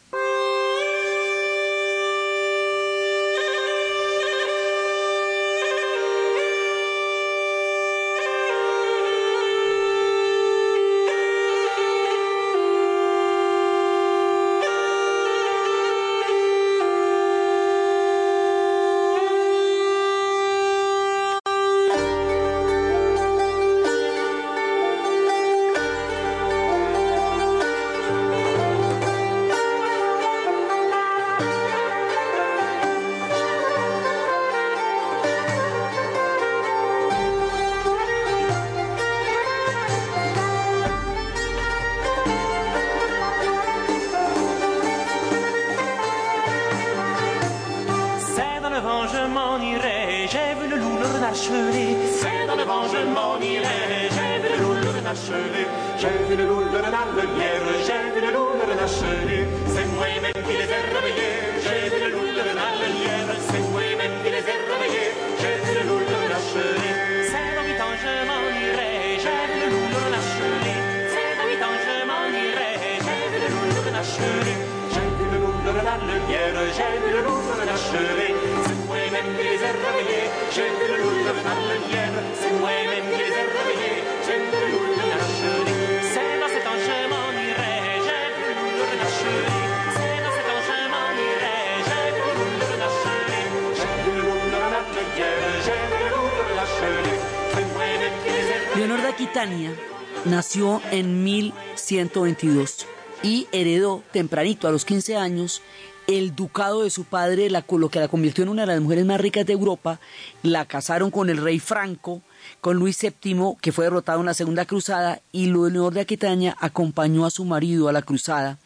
Aquitania 99.44 99.76
nació 100.24 100.80
en 100.90 101.22
1122 101.22 102.86
y 103.22 103.46
heredó 103.52 104.02
tempranito, 104.10 104.66
a 104.66 104.72
los 104.72 104.86
15 104.86 105.18
años, 105.18 105.60
el 106.06 106.34
ducado 106.34 106.82
de 106.82 106.88
su 106.88 107.04
padre, 107.04 107.50
lo 107.50 107.88
que 107.90 108.00
la 108.00 108.08
convirtió 108.08 108.42
en 108.42 108.48
una 108.48 108.62
de 108.62 108.68
las 108.68 108.80
mujeres 108.80 109.04
más 109.04 109.20
ricas 109.20 109.44
de 109.44 109.52
Europa, 109.52 110.00
la 110.42 110.64
casaron 110.64 111.10
con 111.10 111.28
el 111.28 111.36
rey 111.36 111.58
Franco, 111.58 112.22
con 112.62 112.78
Luis 112.78 112.98
VII, 112.98 113.56
que 113.60 113.72
fue 113.72 113.84
derrotado 113.84 114.20
en 114.20 114.26
la 114.26 114.34
Segunda 114.34 114.64
Cruzada, 114.64 115.20
y 115.30 115.46
Leonor 115.46 115.92
de 115.92 116.00
Aquitania 116.00 116.56
acompañó 116.58 117.26
a 117.26 117.30
su 117.30 117.44
marido 117.44 117.90
a 117.90 117.92
la 117.92 118.00
cruzada, 118.00 118.58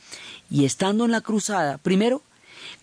y 0.49 0.65
estando 0.65 1.05
en 1.05 1.11
la 1.11 1.23
cruzada, 1.23 1.79
primero, 1.79 2.23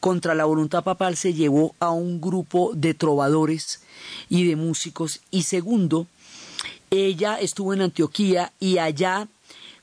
contra 0.02 0.36
la 0.36 0.44
voluntad 0.44 0.84
papal 0.84 1.16
se 1.16 1.34
llevó 1.34 1.76
a 1.80 1.92
un 1.92 2.20
grupo 2.20 2.72
de 2.76 2.94
trovadores 2.94 3.82
y 4.28 4.46
de 4.46 4.58
músicos, 4.58 5.22
y 5.32 5.44
segundo, 5.44 6.08
ella 7.04 7.40
estuvo 7.40 7.74
en 7.74 7.82
Antioquía 7.82 8.54
y 8.60 8.78
allá 8.78 9.28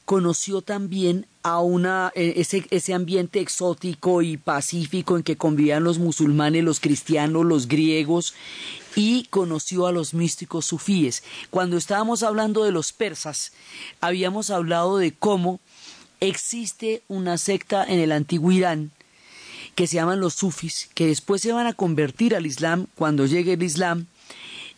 conoció 0.04 0.62
también 0.62 1.26
a 1.42 1.60
una, 1.60 2.12
eh, 2.14 2.34
ese, 2.36 2.66
ese, 2.70 2.94
ambiente 2.94 3.40
exótico 3.40 4.22
y 4.22 4.36
pacífico 4.36 5.16
en 5.16 5.22
que 5.22 5.36
convivían 5.36 5.84
los 5.84 5.98
musulmanes, 5.98 6.64
los 6.64 6.80
cristianos, 6.80 7.44
los 7.44 7.68
griegos, 7.68 8.34
y 8.94 9.24
conoció 9.30 9.86
a 9.86 9.92
los 9.92 10.14
místicos 10.14 10.66
sufíes. 10.66 11.22
Cuando 11.50 11.76
estábamos 11.76 12.22
hablando 12.22 12.64
de 12.64 12.72
los 12.72 12.92
persas, 12.92 13.52
habíamos 14.00 14.50
hablado 14.50 14.98
de 14.98 15.12
cómo 15.12 15.60
existe 16.20 17.02
una 17.08 17.38
secta 17.38 17.84
en 17.84 17.98
el 17.98 18.12
antiguo 18.12 18.52
Irán 18.52 18.92
que 19.74 19.86
se 19.86 19.94
llaman 19.96 20.20
los 20.20 20.34
sufis, 20.34 20.90
que 20.94 21.06
después 21.06 21.40
se 21.42 21.52
van 21.52 21.66
a 21.66 21.72
convertir 21.72 22.34
al 22.34 22.46
Islam 22.46 22.86
cuando 22.94 23.26
llegue 23.26 23.54
el 23.54 23.62
Islam, 23.62 24.06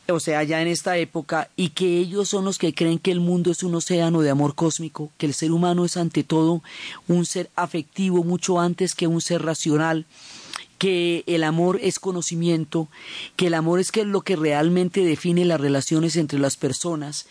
o 0.08 0.20
sea, 0.20 0.42
ya 0.42 0.60
en 0.60 0.68
esta 0.68 0.96
época, 0.98 1.48
y 1.56 1.70
que 1.70 1.98
ellos 1.98 2.28
son 2.28 2.44
los 2.44 2.58
que 2.58 2.74
creen 2.74 2.98
que 2.98 3.10
el 3.10 3.20
mundo 3.20 3.50
es 3.50 3.62
un 3.62 3.74
océano 3.74 4.20
de 4.20 4.30
amor 4.30 4.54
cósmico, 4.54 5.10
que 5.18 5.26
el 5.26 5.34
ser 5.34 5.52
humano 5.52 5.84
es 5.84 5.96
ante 5.96 6.24
todo 6.24 6.62
un 7.08 7.24
ser 7.26 7.50
afectivo 7.56 8.22
mucho 8.24 8.60
antes 8.60 8.94
que 8.94 9.06
un 9.06 9.20
ser 9.20 9.42
racional, 9.42 10.06
que 10.78 11.24
el 11.26 11.44
amor 11.44 11.78
es 11.82 11.98
conocimiento, 11.98 12.88
que 13.36 13.46
el 13.46 13.54
amor 13.54 13.80
es 13.80 13.90
que 13.90 14.02
es 14.02 14.06
lo 14.06 14.20
que 14.20 14.36
realmente 14.36 15.04
define 15.04 15.44
las 15.44 15.60
relaciones 15.60 16.16
entre 16.16 16.38
las 16.38 16.56
personas 16.56 17.26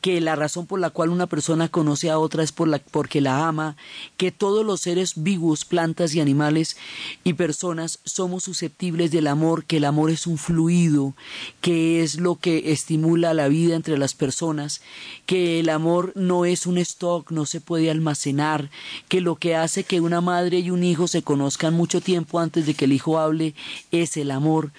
que 0.00 0.20
la 0.20 0.36
razón 0.36 0.66
por 0.66 0.78
la 0.78 0.90
cual 0.90 1.10
una 1.10 1.26
persona 1.26 1.68
conoce 1.68 2.10
a 2.10 2.18
otra 2.18 2.42
es 2.42 2.52
por 2.52 2.68
la, 2.68 2.78
porque 2.78 3.20
la 3.20 3.48
ama, 3.48 3.76
que 4.16 4.30
todos 4.30 4.64
los 4.64 4.80
seres 4.80 5.14
vivos, 5.16 5.64
plantas 5.64 6.14
y 6.14 6.20
animales 6.20 6.76
y 7.24 7.34
personas 7.34 7.98
somos 8.04 8.44
susceptibles 8.44 9.10
del 9.10 9.26
amor, 9.26 9.64
que 9.64 9.78
el 9.78 9.84
amor 9.84 10.10
es 10.10 10.26
un 10.26 10.38
fluido, 10.38 11.14
que 11.60 12.02
es 12.02 12.20
lo 12.20 12.36
que 12.36 12.72
estimula 12.72 13.34
la 13.34 13.48
vida 13.48 13.74
entre 13.74 13.98
las 13.98 14.14
personas, 14.14 14.82
que 15.26 15.58
el 15.60 15.68
amor 15.68 16.12
no 16.14 16.44
es 16.44 16.66
un 16.66 16.78
stock, 16.78 17.30
no 17.32 17.44
se 17.44 17.60
puede 17.60 17.90
almacenar, 17.90 18.70
que 19.08 19.20
lo 19.20 19.36
que 19.36 19.56
hace 19.56 19.84
que 19.84 20.00
una 20.00 20.20
madre 20.20 20.60
y 20.60 20.70
un 20.70 20.84
hijo 20.84 21.08
se 21.08 21.22
conozcan 21.22 21.74
mucho 21.74 22.00
tiempo 22.00 22.38
antes 22.38 22.66
de 22.66 22.74
que 22.74 22.84
el 22.84 22.92
hijo 22.92 23.18
hable 23.18 23.54
es 23.90 24.16
el 24.16 24.30
amor, 24.30 24.70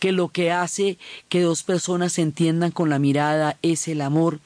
que 0.00 0.10
lo 0.12 0.28
que 0.28 0.50
hace 0.50 0.98
que 1.28 1.42
dos 1.42 1.62
personas 1.62 2.14
se 2.14 2.22
entiendan 2.22 2.72
con 2.72 2.90
la 2.90 2.98
mirada 2.98 3.56
es 3.62 3.88
el 3.88 4.00
amor, 4.00 4.40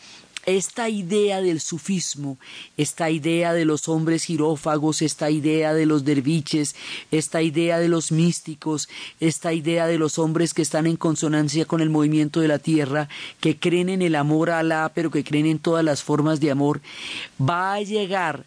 esta 0.46 0.88
idea 0.88 1.40
del 1.42 1.60
sufismo, 1.60 2.38
esta 2.76 3.10
idea 3.10 3.52
de 3.52 3.64
los 3.64 3.88
hombres 3.88 4.24
girófagos, 4.24 5.02
esta 5.02 5.30
idea 5.30 5.74
de 5.74 5.86
los 5.86 6.04
derviches, 6.04 6.74
esta 7.10 7.42
idea 7.42 7.78
de 7.78 7.88
los 7.88 8.12
místicos, 8.12 8.88
esta 9.20 9.52
idea 9.52 9.86
de 9.86 9.98
los 9.98 10.18
hombres 10.18 10.54
que 10.54 10.62
están 10.62 10.86
en 10.86 10.96
consonancia 10.96 11.64
con 11.64 11.80
el 11.80 11.90
movimiento 11.90 12.40
de 12.40 12.48
la 12.48 12.58
tierra, 12.58 13.08
que 13.40 13.58
creen 13.58 13.88
en 13.88 14.02
el 14.02 14.14
amor 14.14 14.50
a 14.50 14.60
Alá, 14.60 14.90
pero 14.94 15.10
que 15.10 15.24
creen 15.24 15.46
en 15.46 15.58
todas 15.58 15.84
las 15.84 16.02
formas 16.02 16.40
de 16.40 16.50
amor, 16.50 16.80
va 17.40 17.74
a 17.74 17.82
llegar 17.82 18.44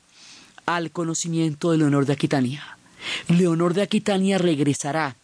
al 0.65 0.91
conocimiento 0.91 1.71
de 1.71 1.77
Leonor 1.77 2.05
de 2.05 2.13
Aquitania. 2.13 2.77
Leonor 3.27 3.73
de 3.73 3.81
Aquitania 3.81 4.37
regresará 4.37 5.15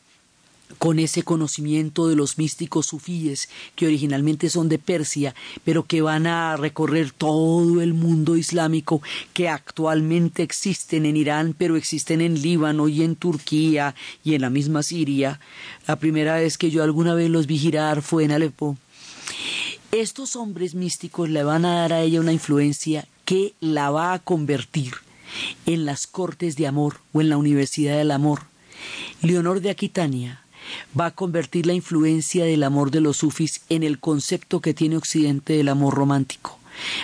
con 0.77 0.99
ese 0.99 1.23
conocimiento 1.23 2.08
de 2.08 2.15
los 2.15 2.38
místicos 2.38 2.88
sufíes 2.88 3.49
que 3.75 3.88
originalmente 3.88 4.49
son 4.49 4.69
de 4.69 4.80
Persia, 4.80 5.34
pero 5.63 5.84
que 5.84 6.01
van 6.01 6.27
a 6.27 6.56
recorrer 6.58 7.12
todo 7.12 7.82
el 7.82 7.93
mundo 7.93 8.38
islámico, 8.38 9.01
que 9.34 9.49
actualmente 9.49 10.43
existen 10.43 11.06
en 11.06 11.17
Irán, 11.17 11.56
pero 11.58 11.75
existen 11.75 12.21
en 12.21 12.41
Líbano 12.41 12.88
y 12.88 13.03
en 13.03 13.15
Turquía 13.15 13.95
y 14.23 14.36
en 14.36 14.41
la 14.41 14.49
misma 14.49 14.84
Siria. 14.84 15.39
La 15.88 15.97
primera 15.97 16.36
vez 16.36 16.58
que 16.58 16.69
yo 16.69 16.84
alguna 16.84 17.13
vez 17.13 17.30
los 17.30 17.47
vi 17.47 17.58
girar 17.58 18.01
fue 18.01 18.25
en 18.25 18.32
Alepo. 18.32 18.77
Estos 19.91 20.36
hombres 20.36 20.75
místicos 20.75 21.30
le 21.30 21.43
van 21.43 21.65
a 21.65 21.75
dar 21.75 21.93
a 21.93 22.01
ella 22.01 22.19
una 22.19 22.34
influencia 22.34 23.08
que 23.25 23.53
la 23.60 23.89
va 23.89 24.13
a 24.13 24.19
convertir 24.19 24.93
en 25.65 25.86
las 25.86 26.08
cortes 26.08 26.56
de 26.56 26.67
amor 26.67 27.01
o 27.13 27.21
en 27.21 27.30
la 27.30 27.38
Universidad 27.38 27.97
del 27.97 28.12
Amor. 28.12 28.41
Leonor 29.21 29.62
de 29.62 29.69
Aquitania 29.69 30.41
va 30.99 31.08
a 31.08 31.12
convertir 31.12 31.65
la 31.65 31.73
influencia 31.73 32.45
del 32.45 32.63
amor 32.63 32.91
de 32.91 33.01
los 33.01 33.17
sufis 33.17 33.62
en 33.69 33.84
el 33.84 33.99
concepto 33.99 34.62
que 34.62 34.73
tiene 34.73 34.97
Occidente 34.97 35.53
del 35.53 35.69
amor 35.69 35.93
romántico. 35.93 36.60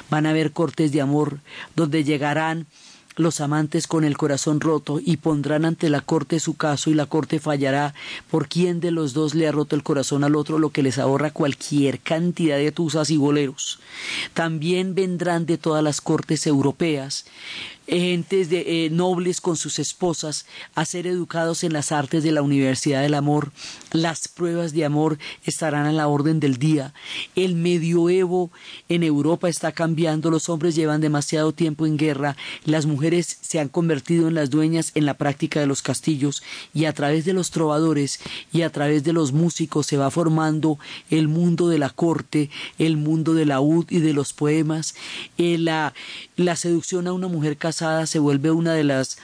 Van 0.09 0.25
a 0.25 0.31
haber 0.31 0.51
cortes 0.51 0.91
de 0.91 1.01
amor 1.01 1.39
donde 1.75 2.03
llegarán 2.03 2.67
los 3.15 3.41
amantes 3.41 3.87
con 3.87 4.03
el 4.03 4.17
corazón 4.17 4.59
roto 4.59 4.99
y 5.03 5.17
pondrán 5.17 5.65
ante 5.65 5.89
la 5.89 6.01
corte 6.01 6.39
su 6.39 6.55
caso 6.55 6.89
y 6.89 6.93
la 6.93 7.05
corte 7.05 7.39
fallará 7.39 7.93
por 8.29 8.47
quién 8.47 8.79
de 8.79 8.91
los 8.91 9.13
dos 9.13 9.35
le 9.35 9.47
ha 9.47 9.51
roto 9.51 9.75
el 9.75 9.83
corazón 9.83 10.23
al 10.23 10.35
otro 10.35 10.57
lo 10.57 10.71
que 10.71 10.83
les 10.83 10.97
ahorra 10.97 11.31
cualquier 11.31 11.99
cantidad 11.99 12.57
de 12.57 12.71
tusas 12.71 13.09
y 13.09 13.17
boleros. 13.17 13.79
También 14.33 14.95
vendrán 14.95 15.45
de 15.45 15.57
todas 15.57 15.83
las 15.83 16.01
cortes 16.01 16.47
europeas 16.47 17.25
gentes 17.87 18.49
de, 18.49 18.85
eh, 18.85 18.89
nobles 18.89 19.41
con 19.41 19.57
sus 19.57 19.79
esposas 19.79 20.45
a 20.75 20.85
ser 20.85 21.07
educados 21.07 21.63
en 21.63 21.73
las 21.73 21.91
artes 21.91 22.23
de 22.23 22.31
la 22.31 22.41
Universidad 22.41 23.01
del 23.01 23.13
Amor. 23.13 23.51
Las 23.91 24.27
pruebas 24.27 24.73
de 24.73 24.85
amor 24.85 25.17
estarán 25.43 25.85
a 25.85 25.91
la 25.91 26.07
orden 26.07 26.39
del 26.39 26.57
día. 26.57 26.93
El 27.35 27.55
medioevo 27.55 28.51
en 28.89 29.03
Europa 29.03 29.49
está 29.49 29.71
cambiando. 29.71 30.31
Los 30.31 30.49
hombres 30.49 30.75
llevan 30.75 31.01
demasiado 31.01 31.51
tiempo 31.53 31.85
en 31.85 31.97
guerra. 31.97 32.35
Las 32.65 32.85
mujeres 32.85 33.37
se 33.41 33.59
han 33.59 33.69
convertido 33.69 34.27
en 34.27 34.35
las 34.35 34.49
dueñas 34.49 34.91
en 34.95 35.05
la 35.05 35.15
práctica 35.15 35.59
de 35.59 35.67
los 35.67 35.81
castillos 35.81 36.43
y 36.73 36.85
a 36.85 36.93
través 36.93 37.25
de 37.25 37.33
los 37.33 37.51
trovadores 37.51 38.19
y 38.51 38.61
a 38.61 38.69
través 38.69 39.03
de 39.03 39.13
los 39.13 39.31
músicos 39.33 39.87
se 39.87 39.97
va 39.97 40.11
formando 40.11 40.79
el 41.09 41.27
mundo 41.27 41.69
de 41.69 41.79
la 41.79 41.89
corte, 41.89 42.49
el 42.79 42.97
mundo 42.97 43.33
de 43.33 43.45
la 43.45 43.61
ud 43.61 43.85
y 43.89 43.99
de 43.99 44.13
los 44.13 44.33
poemas, 44.33 44.95
eh, 45.37 45.57
la, 45.57 45.93
la 46.35 46.55
seducción 46.55 47.07
a 47.07 47.13
una 47.13 47.27
mujer 47.27 47.57
casada 47.57 48.05
se 48.05 48.19
vuelve 48.19 48.51
una 48.51 48.73
de 48.73 48.83
las 48.83 49.17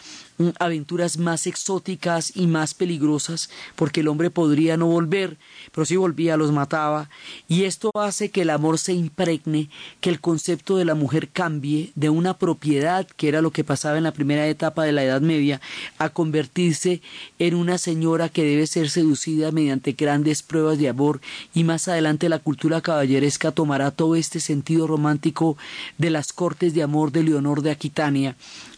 aventuras 0.58 1.18
más 1.18 1.48
exóticas 1.48 2.32
y 2.36 2.48
más 2.48 2.74
peligrosas, 2.74 3.50
porque 3.76 4.00
el 4.00 4.08
hombre 4.08 4.30
podría 4.30 4.78
no 4.78 4.88
volver, 4.88 5.38
pero 5.74 5.86
si 5.86 5.98
volvía 5.98 6.38
los 6.38 6.52
mataba, 6.52 7.10
y 7.48 7.64
esto 7.64 7.92
hace 7.96 8.30
que 8.30 8.44
el 8.44 8.50
amor 8.50 8.78
se 8.78 8.94
impregne, 8.94 9.70
que 10.00 10.10
el 10.10 10.22
concepto 10.22 10.78
de 10.78 10.86
la 10.86 10.96
mujer 10.96 11.30
cambie 11.30 11.92
de 11.96 12.10
una 12.10 12.38
propiedad, 12.38 13.06
que 13.06 13.28
era 13.28 13.42
lo 13.42 13.52
que 13.52 13.64
pasaba 13.64 13.98
en 13.98 14.04
la 14.04 14.14
primera 14.14 14.48
etapa 14.48 14.84
de 14.84 14.94
la 14.94 15.04
Edad 15.04 15.22
Media, 15.22 15.60
a 15.98 16.10
convertirse 16.10 17.02
en 17.38 17.56
una 17.56 17.78
señora 17.78 18.30
que 18.30 18.44
debe 18.44 18.68
ser 18.68 18.90
seducida 18.90 19.52
mediante 19.52 19.92
grandes 19.92 20.42
pruebas 20.42 20.78
de 20.78 20.90
amor, 20.90 21.20
y 21.54 21.66
más 21.66 21.88
adelante 21.88 22.30
la 22.30 22.40
cultura 22.40 22.82
caballeresca 22.82 23.52
tomará 23.52 23.92
todo 23.92 24.16
este 24.16 24.40
sentido 24.40 24.88
romántico 24.88 25.58
de 25.98 26.10
las 26.12 26.32
cortes 26.32 26.74
de 26.74 26.84
amor 26.84 27.12
de 27.12 27.24
Leonor 27.24 27.62
de 27.62 27.72
Aquitania, 27.72 28.36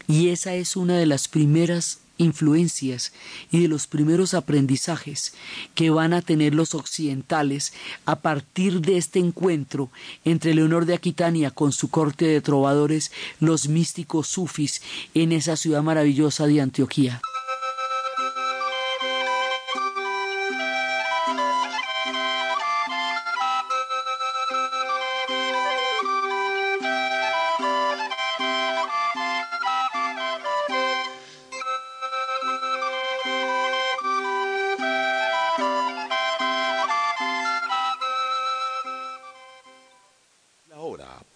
y 0.07 0.29
esa 0.29 0.55
es 0.55 0.75
una 0.75 0.97
de 0.97 1.05
las 1.05 1.27
primeras 1.27 1.99
influencias 2.21 3.13
y 3.51 3.61
de 3.61 3.67
los 3.67 3.87
primeros 3.87 4.33
aprendizajes 4.33 5.33
que 5.73 5.89
van 5.89 6.13
a 6.13 6.21
tener 6.21 6.53
los 6.53 6.75
occidentales 6.75 7.73
a 8.05 8.17
partir 8.17 8.81
de 8.81 8.97
este 8.97 9.19
encuentro 9.19 9.89
entre 10.23 10.53
Leonor 10.53 10.85
de 10.85 10.93
Aquitania 10.93 11.51
con 11.51 11.71
su 11.71 11.89
corte 11.89 12.25
de 12.25 12.41
trovadores, 12.41 13.11
los 13.39 13.67
místicos 13.67 14.27
sufis 14.27 14.81
en 15.13 15.31
esa 15.31 15.55
ciudad 15.55 15.81
maravillosa 15.81 16.45
de 16.45 16.61
Antioquía. 16.61 17.21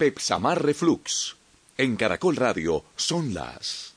Pepsamar 0.06 0.64
Reflux. 0.64 1.36
En 1.80 1.96
Caracol 1.96 2.36
Radio 2.36 2.86
son 2.96 3.34
las... 3.34 3.96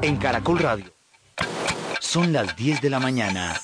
En 0.00 0.16
Caracol 0.16 0.58
Radio 0.58 0.90
son 2.00 2.32
las 2.32 2.56
10 2.56 2.80
de 2.80 2.88
la 2.88 2.98
mañana 2.98 3.60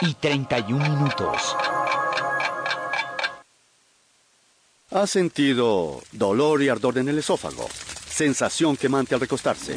y 0.00 0.14
31 0.14 0.90
minutos. 0.90 1.56
¿Ha 4.90 5.06
sentido 5.06 6.02
dolor 6.10 6.64
y 6.64 6.68
ardor 6.68 6.98
en 6.98 7.10
el 7.10 7.20
esófago? 7.20 7.68
Sensación 8.08 8.76
quemante 8.76 9.14
al 9.14 9.20
recostarse 9.20 9.76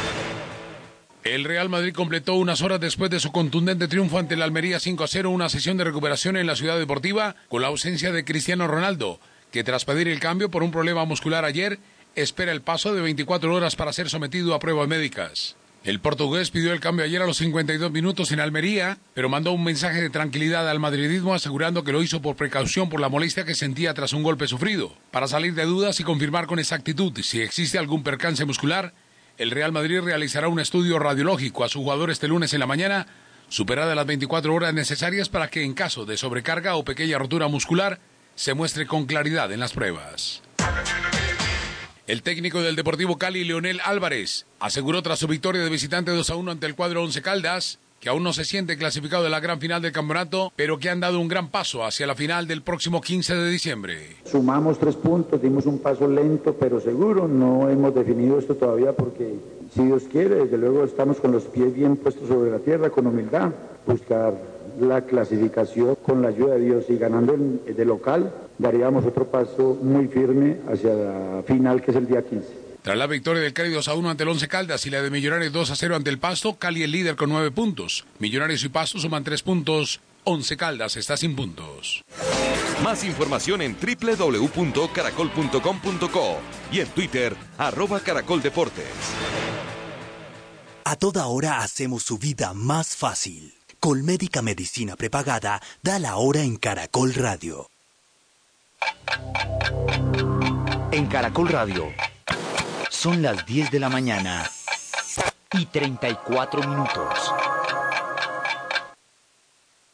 El 1.23 1.43
Real 1.43 1.69
Madrid 1.69 1.93
completó 1.93 2.33
unas 2.33 2.63
horas 2.63 2.79
después 2.79 3.11
de 3.11 3.19
su 3.19 3.31
contundente 3.31 3.87
triunfo 3.87 4.17
ante 4.17 4.33
el 4.33 4.41
Almería 4.41 4.79
5 4.79 5.03
a 5.03 5.07
0 5.07 5.29
una 5.29 5.49
sesión 5.49 5.77
de 5.77 5.83
recuperación 5.83 6.35
en 6.35 6.47
la 6.47 6.55
ciudad 6.55 6.79
deportiva 6.79 7.35
con 7.47 7.61
la 7.61 7.67
ausencia 7.67 8.11
de 8.11 8.25
Cristiano 8.25 8.67
Ronaldo, 8.67 9.19
que 9.51 9.63
tras 9.63 9.85
pedir 9.85 10.07
el 10.07 10.19
cambio 10.19 10.49
por 10.49 10.63
un 10.63 10.71
problema 10.71 11.05
muscular 11.05 11.45
ayer, 11.45 11.77
espera 12.15 12.51
el 12.51 12.63
paso 12.63 12.95
de 12.95 13.01
24 13.01 13.53
horas 13.53 13.75
para 13.75 13.93
ser 13.93 14.09
sometido 14.09 14.55
a 14.55 14.59
pruebas 14.59 14.87
médicas. 14.87 15.55
El 15.83 15.99
portugués 15.99 16.49
pidió 16.49 16.73
el 16.73 16.79
cambio 16.79 17.05
ayer 17.05 17.21
a 17.21 17.27
los 17.27 17.37
52 17.37 17.91
minutos 17.91 18.31
en 18.31 18.39
Almería, 18.39 18.97
pero 19.13 19.29
mandó 19.29 19.51
un 19.51 19.63
mensaje 19.63 20.01
de 20.01 20.09
tranquilidad 20.09 20.67
al 20.67 20.79
madridismo 20.79 21.35
asegurando 21.35 21.83
que 21.83 21.91
lo 21.91 22.01
hizo 22.01 22.23
por 22.23 22.35
precaución 22.35 22.89
por 22.89 22.99
la 22.99 23.09
molestia 23.09 23.45
que 23.45 23.53
sentía 23.53 23.93
tras 23.93 24.13
un 24.13 24.23
golpe 24.23 24.47
sufrido, 24.47 24.95
para 25.11 25.27
salir 25.27 25.53
de 25.53 25.65
dudas 25.65 25.99
y 25.99 26.03
confirmar 26.03 26.47
con 26.47 26.57
exactitud 26.57 27.13
si 27.21 27.41
existe 27.41 27.77
algún 27.77 28.01
percance 28.01 28.43
muscular 28.45 28.93
el 29.41 29.49
Real 29.49 29.71
Madrid 29.71 30.01
realizará 30.01 30.49
un 30.49 30.59
estudio 30.59 30.99
radiológico 30.99 31.63
a 31.63 31.69
su 31.69 31.79
jugador 31.79 32.11
este 32.11 32.27
lunes 32.27 32.53
en 32.53 32.59
la 32.59 32.67
mañana, 32.67 33.07
superada 33.49 33.95
las 33.95 34.05
24 34.05 34.53
horas 34.53 34.71
necesarias 34.71 35.29
para 35.29 35.49
que 35.49 35.63
en 35.63 35.73
caso 35.73 36.05
de 36.05 36.15
sobrecarga 36.15 36.75
o 36.75 36.85
pequeña 36.85 37.17
rotura 37.17 37.47
muscular 37.47 37.97
se 38.35 38.53
muestre 38.53 38.85
con 38.85 39.07
claridad 39.07 39.51
en 39.51 39.59
las 39.59 39.73
pruebas. 39.73 40.43
El 42.05 42.21
técnico 42.21 42.61
del 42.61 42.75
Deportivo 42.75 43.17
Cali, 43.17 43.43
Leonel 43.43 43.81
Álvarez, 43.83 44.45
aseguró 44.59 45.01
tras 45.01 45.17
su 45.17 45.27
victoria 45.27 45.63
de 45.63 45.71
visitante 45.71 46.11
2 46.11 46.29
a 46.29 46.35
1 46.35 46.51
ante 46.51 46.67
el 46.67 46.75
cuadro 46.75 47.01
Once 47.01 47.23
Caldas 47.23 47.79
que 48.01 48.09
aún 48.09 48.23
no 48.23 48.33
se 48.33 48.45
siente 48.45 48.77
clasificado 48.77 49.23
de 49.23 49.29
la 49.29 49.39
gran 49.39 49.59
final 49.59 49.79
del 49.79 49.91
campeonato, 49.91 50.51
pero 50.55 50.79
que 50.79 50.89
han 50.89 50.99
dado 50.99 51.19
un 51.19 51.27
gran 51.27 51.49
paso 51.49 51.85
hacia 51.85 52.07
la 52.07 52.15
final 52.15 52.47
del 52.47 52.63
próximo 52.63 52.99
15 52.99 53.35
de 53.35 53.49
diciembre. 53.49 53.97
Sumamos 54.25 54.79
tres 54.79 54.95
puntos, 54.95 55.39
dimos 55.39 55.67
un 55.67 55.77
paso 55.77 56.07
lento 56.07 56.55
pero 56.59 56.81
seguro, 56.81 57.27
no 57.27 57.69
hemos 57.69 57.93
definido 57.93 58.39
esto 58.39 58.55
todavía 58.55 58.93
porque 58.93 59.35
si 59.75 59.83
Dios 59.83 60.03
quiere, 60.11 60.35
desde 60.35 60.57
luego 60.57 60.83
estamos 60.83 61.19
con 61.19 61.31
los 61.31 61.43
pies 61.43 61.75
bien 61.75 61.95
puestos 61.95 62.27
sobre 62.27 62.49
la 62.49 62.57
tierra, 62.57 62.89
con 62.89 63.05
humildad, 63.05 63.51
buscar 63.85 64.33
la 64.79 65.01
clasificación 65.01 65.95
con 66.03 66.23
la 66.23 66.29
ayuda 66.29 66.55
de 66.55 66.61
Dios 66.61 66.85
y 66.89 66.97
ganando 66.97 67.35
de 67.37 67.85
local, 67.85 68.33
daríamos 68.57 69.05
otro 69.05 69.25
paso 69.25 69.77
muy 69.79 70.07
firme 70.07 70.57
hacia 70.67 70.91
la 70.91 71.43
final 71.45 71.83
que 71.83 71.91
es 71.91 71.97
el 71.97 72.07
día 72.07 72.23
15. 72.23 72.70
Tras 72.81 72.97
la 72.97 73.05
victoria 73.05 73.43
del 73.43 73.53
Cali 73.53 73.71
2 73.71 73.87
a 73.87 73.93
1 73.93 74.09
ante 74.09 74.23
el 74.23 74.29
Once 74.29 74.47
Caldas 74.47 74.87
y 74.87 74.89
la 74.89 75.03
de 75.03 75.11
Millonarios 75.11 75.53
2 75.53 75.69
a 75.69 75.75
0 75.75 75.97
ante 75.97 76.09
el 76.09 76.17
Pasto, 76.17 76.55
Cali 76.55 76.81
el 76.81 76.89
líder 76.91 77.15
con 77.15 77.29
9 77.29 77.51
puntos. 77.51 78.05
Millonarios 78.17 78.63
y 78.63 78.69
Pasto 78.69 78.97
suman 78.97 79.23
3 79.23 79.43
puntos. 79.43 79.99
Once 80.23 80.57
Caldas 80.57 80.97
está 80.97 81.15
sin 81.15 81.35
puntos. 81.35 82.03
Más 82.83 83.03
información 83.03 83.61
en 83.61 83.77
www.caracol.com.co 83.79 86.39
y 86.71 86.79
en 86.79 86.87
Twitter, 86.87 87.35
arroba 87.59 87.99
caracoldeportes. 87.99 88.87
A 90.83 90.95
toda 90.95 91.27
hora 91.27 91.59
hacemos 91.59 92.01
su 92.01 92.17
vida 92.17 92.55
más 92.55 92.95
fácil. 92.95 93.53
Colmédica 93.79 94.41
Medicina 94.41 94.95
Prepagada 94.95 95.61
da 95.83 95.99
la 95.99 96.15
hora 96.15 96.41
en 96.41 96.57
Caracol 96.57 97.13
Radio. 97.13 97.69
En 100.91 101.05
Caracol 101.05 101.47
Radio 101.47 101.93
son 103.01 103.23
las 103.23 103.47
10 103.47 103.71
de 103.71 103.79
la 103.79 103.89
mañana 103.89 104.47
y 105.53 105.65
34 105.65 106.61
minutos. 106.61 107.33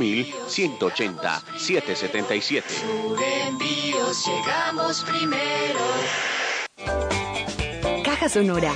180 0.48 1.42
777. 1.56 2.66
Surenvíos 2.68 4.26
llegamos 4.26 5.04
primero. 5.04 5.78
Caja 8.04 8.28
Sonora. 8.28 8.74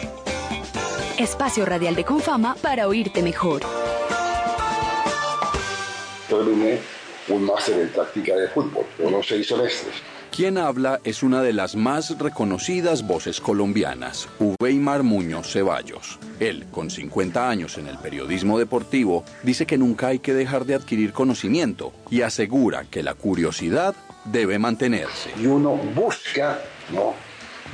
Espacio 1.19 1.67
radial 1.67 1.95
de 1.95 2.05
Confama 2.05 2.57
para 2.63 2.89
oírte 2.89 3.23
mejor. 3.23 3.61
Un 7.29 7.45
máster 7.45 7.79
en 7.79 7.93
táctica 7.93 8.35
de 8.35 8.49
fútbol, 8.49 8.87
unos 8.99 9.27
seis 9.27 9.47
semestres. 9.47 9.95
Quien 10.41 10.57
habla 10.57 11.03
es 11.05 11.23
una 11.23 11.43
de 11.43 11.53
las 11.53 11.77
más 11.77 12.19
reconocidas 12.19 13.07
voces 13.07 13.43
colombianas, 13.43 14.27
Uweimar 14.39 15.03
Muñoz 15.03 15.53
Ceballos. 15.53 16.19
Él, 16.39 16.65
con 16.71 16.89
50 16.89 17.51
años 17.51 17.77
en 17.77 17.87
el 17.89 17.99
periodismo 17.99 18.59
deportivo, 18.59 19.23
dice 19.43 19.67
que 19.67 19.77
nunca 19.77 20.07
hay 20.07 20.19
que 20.21 20.33
dejar 20.33 20.65
de 20.65 20.77
adquirir 20.77 21.13
conocimiento 21.13 21.93
y 22.09 22.23
asegura 22.23 22.87
que 22.91 23.03
la 23.03 23.13
curiosidad 23.13 23.95
debe 24.25 24.59
mantenerse. 24.59 25.31
Y 25.39 25.45
uno 25.45 25.77
busca 25.95 26.59
¿no? 26.91 27.13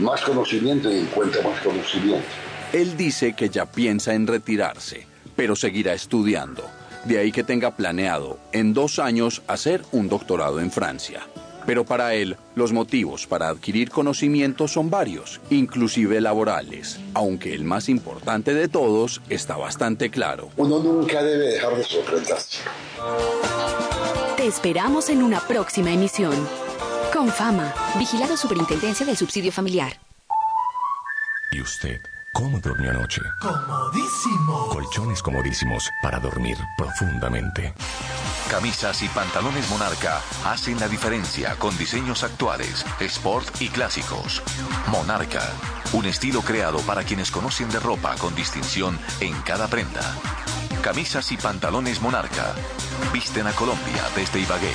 más 0.04 0.22
conocimiento 0.22 0.90
y 0.90 0.98
encuentra 0.98 1.42
más 1.42 1.60
conocimiento. 1.60 2.26
Él 2.72 2.96
dice 2.96 3.34
que 3.34 3.48
ya 3.48 3.66
piensa 3.66 4.12
en 4.12 4.26
retirarse, 4.26 5.06
pero 5.36 5.54
seguirá 5.54 5.92
estudiando. 5.92 6.68
De 7.04 7.18
ahí 7.18 7.30
que 7.30 7.44
tenga 7.44 7.76
planeado 7.76 8.40
en 8.50 8.74
dos 8.74 8.98
años 8.98 9.42
hacer 9.46 9.84
un 9.92 10.08
doctorado 10.08 10.58
en 10.58 10.72
Francia. 10.72 11.20
Pero 11.66 11.84
para 11.84 12.14
él, 12.14 12.36
los 12.54 12.72
motivos 12.72 13.26
para 13.26 13.48
adquirir 13.48 13.90
conocimiento 13.90 14.68
son 14.68 14.88
varios, 14.88 15.40
inclusive 15.50 16.20
laborales, 16.20 17.00
aunque 17.12 17.54
el 17.54 17.64
más 17.64 17.88
importante 17.88 18.54
de 18.54 18.68
todos 18.68 19.20
está 19.28 19.56
bastante 19.56 20.10
claro. 20.10 20.50
Uno 20.56 20.78
nunca 20.78 21.22
debe 21.22 21.48
dejar 21.48 21.76
de 21.76 21.84
sorprenderse. 21.84 22.60
Te 24.36 24.46
esperamos 24.46 25.10
en 25.10 25.22
una 25.22 25.40
próxima 25.40 25.90
emisión. 25.90 26.34
Con 27.12 27.28
fama, 27.28 27.74
vigilado 27.98 28.36
Superintendencia 28.36 29.04
del 29.04 29.16
Subsidio 29.16 29.50
Familiar. 29.50 29.98
¿Y 31.52 31.60
usted? 31.60 31.96
¿Cómo 32.36 32.60
durmió 32.60 32.90
anoche? 32.90 33.22
Comodísimo. 33.40 34.68
Colchones 34.68 35.22
comodísimos 35.22 35.90
para 36.02 36.20
dormir 36.20 36.58
profundamente. 36.76 37.72
Camisas 38.50 39.02
y 39.02 39.08
pantalones 39.08 39.70
Monarca 39.70 40.20
hacen 40.44 40.78
la 40.78 40.86
diferencia 40.86 41.56
con 41.58 41.74
diseños 41.78 42.24
actuales, 42.24 42.84
sport 43.00 43.62
y 43.62 43.68
clásicos. 43.68 44.42
Monarca, 44.88 45.50
un 45.94 46.04
estilo 46.04 46.42
creado 46.42 46.80
para 46.80 47.04
quienes 47.04 47.30
conocen 47.30 47.70
de 47.70 47.80
ropa 47.80 48.14
con 48.16 48.34
distinción 48.34 48.98
en 49.20 49.32
cada 49.40 49.66
prenda. 49.68 50.02
Camisas 50.82 51.32
y 51.32 51.38
pantalones 51.38 52.02
Monarca. 52.02 52.54
Visten 53.14 53.46
a 53.46 53.52
Colombia 53.52 54.04
desde 54.14 54.40
Ibagué. 54.40 54.74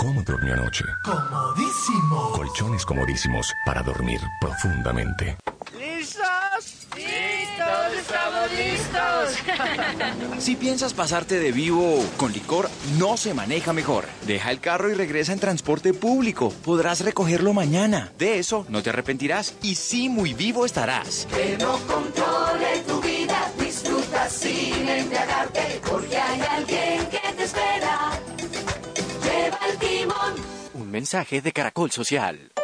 ¿Cómo 0.00 0.22
durmió 0.22 0.54
anoche? 0.54 0.86
Comodísimo. 1.04 2.32
Colchones 2.32 2.86
comodísimos 2.86 3.52
para 3.66 3.82
dormir 3.82 4.18
profundamente. 4.40 5.36
¿Listos? 5.78 6.86
¡Listos! 6.96 7.92
¡Estamos 7.98 8.50
listos! 8.50 10.38
si 10.42 10.56
piensas 10.56 10.94
pasarte 10.94 11.38
de 11.38 11.52
vivo 11.52 12.02
con 12.16 12.32
licor, 12.32 12.70
no 12.98 13.18
se 13.18 13.34
maneja 13.34 13.74
mejor. 13.74 14.06
Deja 14.26 14.50
el 14.50 14.60
carro 14.60 14.88
y 14.88 14.94
regresa 14.94 15.34
en 15.34 15.38
transporte 15.38 15.92
público. 15.92 16.50
Podrás 16.64 17.02
recogerlo 17.02 17.52
mañana. 17.52 18.10
De 18.16 18.38
eso 18.38 18.64
no 18.70 18.82
te 18.82 18.88
arrepentirás 18.88 19.54
y 19.60 19.74
sí 19.74 20.08
muy 20.08 20.32
vivo 20.32 20.64
estarás. 20.64 21.26
Que 21.26 21.58
no 21.58 21.72
controle 21.80 22.78
tu 22.88 23.02
vida, 23.02 23.52
disfruta 23.58 24.30
sin 24.30 24.88
embriagarte, 24.88 25.82
porque 25.86 26.16
hay 26.16 26.40
alguien 26.40 26.99
mensaje 30.90 31.40
de 31.40 31.52
Caracol 31.52 31.90
Social. 31.90 32.59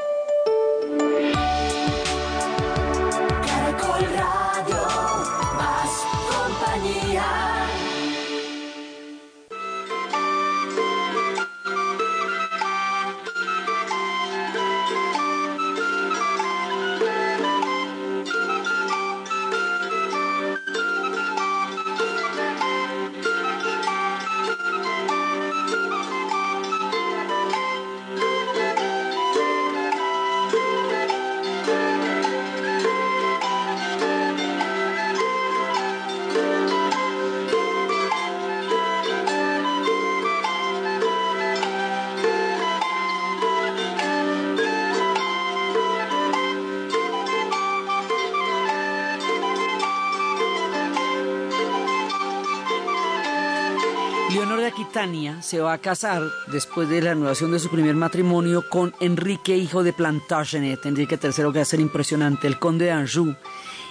Aquitania 54.96 55.42
se 55.42 55.60
va 55.60 55.74
a 55.74 55.78
casar 55.78 56.22
después 56.46 56.88
de 56.88 57.02
la 57.02 57.10
anulación 57.10 57.52
de 57.52 57.58
su 57.58 57.68
primer 57.68 57.94
matrimonio 57.94 58.64
con 58.66 58.94
Enrique, 58.98 59.54
hijo 59.54 59.82
de 59.82 59.92
Plantagenet, 59.92 60.86
Enrique 60.86 61.18
III, 61.22 61.32
que 61.32 61.58
va 61.58 61.60
a 61.60 61.66
ser 61.66 61.80
impresionante, 61.80 62.46
el 62.46 62.58
conde 62.58 62.86
de 62.86 62.92
Anjou. 62.92 63.36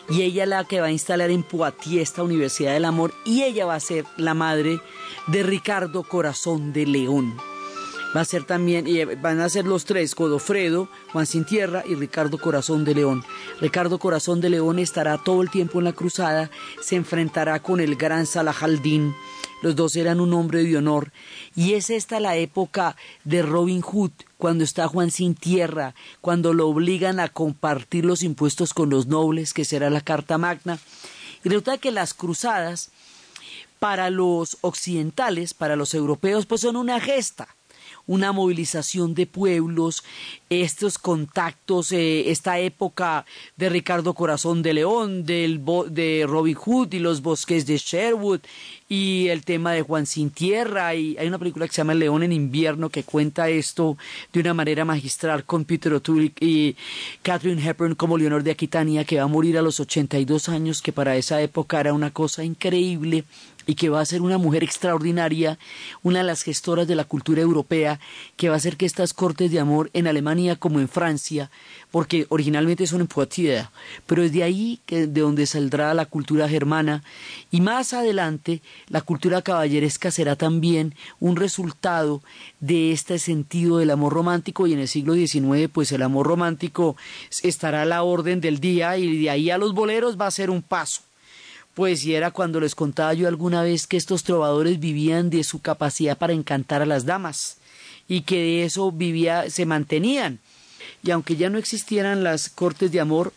Y 0.09 0.23
ella 0.23 0.47
la 0.47 0.63
que 0.63 0.81
va 0.81 0.87
a 0.87 0.91
instalar 0.91 1.29
en 1.29 1.43
Poitiers 1.43 2.09
esta 2.09 2.23
Universidad 2.23 2.73
del 2.73 2.85
Amor, 2.85 3.13
y 3.23 3.43
ella 3.43 3.67
va 3.67 3.75
a 3.75 3.79
ser 3.79 4.03
la 4.17 4.33
madre 4.33 4.81
de 5.27 5.43
Ricardo 5.43 6.01
Corazón 6.01 6.73
de 6.73 6.87
León. 6.87 7.37
Va 8.15 8.21
a 8.21 8.25
ser 8.25 8.43
también, 8.43 8.87
y 8.87 9.05
van 9.05 9.41
a 9.41 9.49
ser 9.49 9.65
los 9.65 9.85
tres, 9.85 10.15
Godofredo, 10.15 10.89
Juan 11.13 11.27
Sin 11.27 11.45
Tierra 11.45 11.83
y 11.87 11.93
Ricardo 11.93 12.39
Corazón 12.39 12.83
de 12.83 12.95
León. 12.95 13.23
Ricardo 13.61 13.99
Corazón 13.99 14.41
de 14.41 14.49
León 14.49 14.79
estará 14.79 15.19
todo 15.19 15.43
el 15.43 15.51
tiempo 15.51 15.77
en 15.77 15.85
la 15.85 15.93
cruzada, 15.93 16.49
se 16.81 16.95
enfrentará 16.95 17.61
con 17.61 17.79
el 17.79 17.95
gran 17.95 18.25
Salahaldín. 18.25 19.13
Los 19.61 19.75
dos 19.75 19.95
eran 19.95 20.19
un 20.19 20.33
hombre 20.33 20.63
de 20.63 20.77
honor. 20.77 21.11
Y 21.55 21.73
es 21.73 21.89
esta 21.89 22.19
la 22.19 22.35
época 22.35 22.95
de 23.23 23.41
Robin 23.41 23.81
Hood, 23.81 24.11
cuando 24.37 24.63
está 24.63 24.87
Juan 24.87 25.11
Sin 25.11 25.35
Tierra, 25.35 25.95
cuando 26.21 26.53
lo 26.53 26.67
obligan 26.67 27.19
a 27.19 27.29
compartir 27.29 28.05
los 28.05 28.21
impuestos 28.23 28.73
con 28.73 28.89
los 28.89 29.07
nobles, 29.07 29.53
que 29.53 29.65
será 29.65 29.89
la 29.89 30.01
Carta 30.01 30.37
Magna. 30.37 30.79
Y 31.43 31.49
resulta 31.49 31.77
que 31.77 31.91
las 31.91 32.13
cruzadas, 32.13 32.91
para 33.79 34.09
los 34.09 34.57
occidentales, 34.61 35.53
para 35.53 35.75
los 35.75 35.93
europeos, 35.93 36.45
pues 36.45 36.61
son 36.61 36.75
una 36.75 36.99
gesta 36.99 37.47
una 38.07 38.31
movilización 38.31 39.13
de 39.13 39.25
pueblos, 39.25 40.03
estos 40.49 40.97
contactos, 40.97 41.91
eh, 41.91 42.29
esta 42.29 42.59
época 42.59 43.25
de 43.57 43.69
Ricardo 43.69 44.13
Corazón 44.13 44.61
de 44.61 44.73
León, 44.73 45.25
del 45.25 45.61
de 45.89 46.25
Robin 46.27 46.55
Hood 46.55 46.93
y 46.93 46.99
los 46.99 47.21
bosques 47.21 47.65
de 47.65 47.77
Sherwood, 47.77 48.41
y 48.87 49.29
el 49.29 49.43
tema 49.43 49.71
de 49.73 49.81
Juan 49.81 50.05
Sin 50.05 50.29
Tierra, 50.29 50.93
y 50.93 51.17
hay 51.17 51.27
una 51.27 51.39
película 51.39 51.65
que 51.65 51.73
se 51.73 51.77
llama 51.77 51.93
El 51.93 51.99
León 51.99 52.21
en 52.21 52.31
invierno 52.31 52.89
que 52.89 53.03
cuenta 53.03 53.49
esto 53.49 53.97
de 54.31 54.41
una 54.41 54.53
manera 54.53 54.85
magistral 54.85 55.43
con 55.43 55.65
Peter 55.65 55.91
O'Toole 55.93 56.31
y 56.39 56.75
Catherine 57.23 57.63
Hepburn 57.63 57.95
como 57.95 58.17
Leonor 58.17 58.43
de 58.43 58.51
Aquitania, 58.51 59.03
que 59.03 59.17
va 59.17 59.23
a 59.23 59.27
morir 59.27 59.57
a 59.57 59.63
los 59.63 59.79
82 59.79 60.49
años, 60.49 60.83
que 60.83 60.93
para 60.93 61.17
esa 61.17 61.41
época 61.41 61.79
era 61.79 61.93
una 61.93 62.11
cosa 62.11 62.43
increíble 62.43 63.23
y 63.65 63.75
que 63.75 63.89
va 63.89 64.01
a 64.01 64.05
ser 64.05 64.21
una 64.21 64.37
mujer 64.37 64.63
extraordinaria, 64.63 65.57
una 66.03 66.19
de 66.19 66.25
las 66.25 66.43
gestoras 66.43 66.87
de 66.87 66.95
la 66.95 67.03
cultura 67.03 67.41
europea, 67.41 67.99
que 68.37 68.49
va 68.49 68.55
a 68.55 68.57
hacer 68.57 68.77
que 68.77 68.85
estas 68.85 69.13
cortes 69.13 69.51
de 69.51 69.59
amor 69.59 69.89
en 69.93 70.07
Alemania 70.07 70.55
como 70.55 70.79
en 70.79 70.87
Francia, 70.87 71.49
porque 71.91 72.25
originalmente 72.29 72.87
son 72.87 73.01
en 73.01 73.07
Poitiers, 73.07 73.69
pero 74.05 74.23
es 74.23 74.31
de 74.31 74.43
ahí 74.43 74.79
que, 74.85 75.07
de 75.07 75.21
donde 75.21 75.45
saldrá 75.45 75.93
la 75.93 76.05
cultura 76.05 76.49
germana, 76.49 77.03
y 77.51 77.61
más 77.61 77.93
adelante 77.93 78.61
la 78.87 79.01
cultura 79.01 79.41
caballeresca 79.41 80.11
será 80.11 80.35
también 80.35 80.95
un 81.19 81.35
resultado 81.35 82.21
de 82.59 82.91
este 82.91 83.19
sentido 83.19 83.77
del 83.77 83.91
amor 83.91 84.13
romántico, 84.13 84.67
y 84.67 84.73
en 84.73 84.79
el 84.79 84.87
siglo 84.87 85.13
XIX, 85.13 85.69
pues 85.71 85.91
el 85.91 86.01
amor 86.01 86.27
romántico 86.27 86.95
estará 87.43 87.83
a 87.83 87.85
la 87.85 88.03
orden 88.03 88.41
del 88.41 88.59
día, 88.59 88.97
y 88.97 89.19
de 89.19 89.29
ahí 89.29 89.49
a 89.49 89.57
los 89.57 89.73
boleros 89.73 90.19
va 90.19 90.27
a 90.27 90.31
ser 90.31 90.49
un 90.49 90.61
paso 90.61 91.01
pues 91.75 92.05
y 92.05 92.15
era 92.15 92.31
cuando 92.31 92.59
les 92.59 92.73
contaba 92.73 93.13
yo 93.13 93.27
alguna 93.27 93.61
vez 93.61 93.85
que 93.85 93.97
estos 93.97 94.23
trovadores 94.23 94.79
vivían 94.79 95.29
de 95.29 95.43
su 95.43 95.61
capacidad 95.61 96.17
para 96.17 96.33
encantar 96.33 96.81
a 96.81 96.85
las 96.85 97.05
damas 97.05 97.57
y 98.07 98.21
que 98.21 98.37
de 98.37 98.63
eso 98.63 98.91
vivía, 98.91 99.49
se 99.49 99.65
mantenían. 99.65 100.39
Y 101.03 101.11
aunque 101.11 101.35
ya 101.35 101.49
no 101.49 101.57
existieran 101.57 102.23
las 102.23 102.49
cortes 102.49 102.91
de 102.91 103.01
amor, 103.01 103.33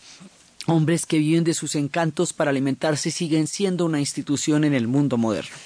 hombres 0.66 1.04
que 1.04 1.18
viven 1.18 1.44
de 1.44 1.54
sus 1.54 1.74
encantos 1.74 2.32
para 2.32 2.50
alimentarse 2.50 3.10
siguen 3.10 3.48
siendo 3.48 3.84
una 3.84 3.98
institución 3.98 4.64
en 4.64 4.72
el 4.72 4.86
mundo 4.86 5.16
moderno. 5.16 5.56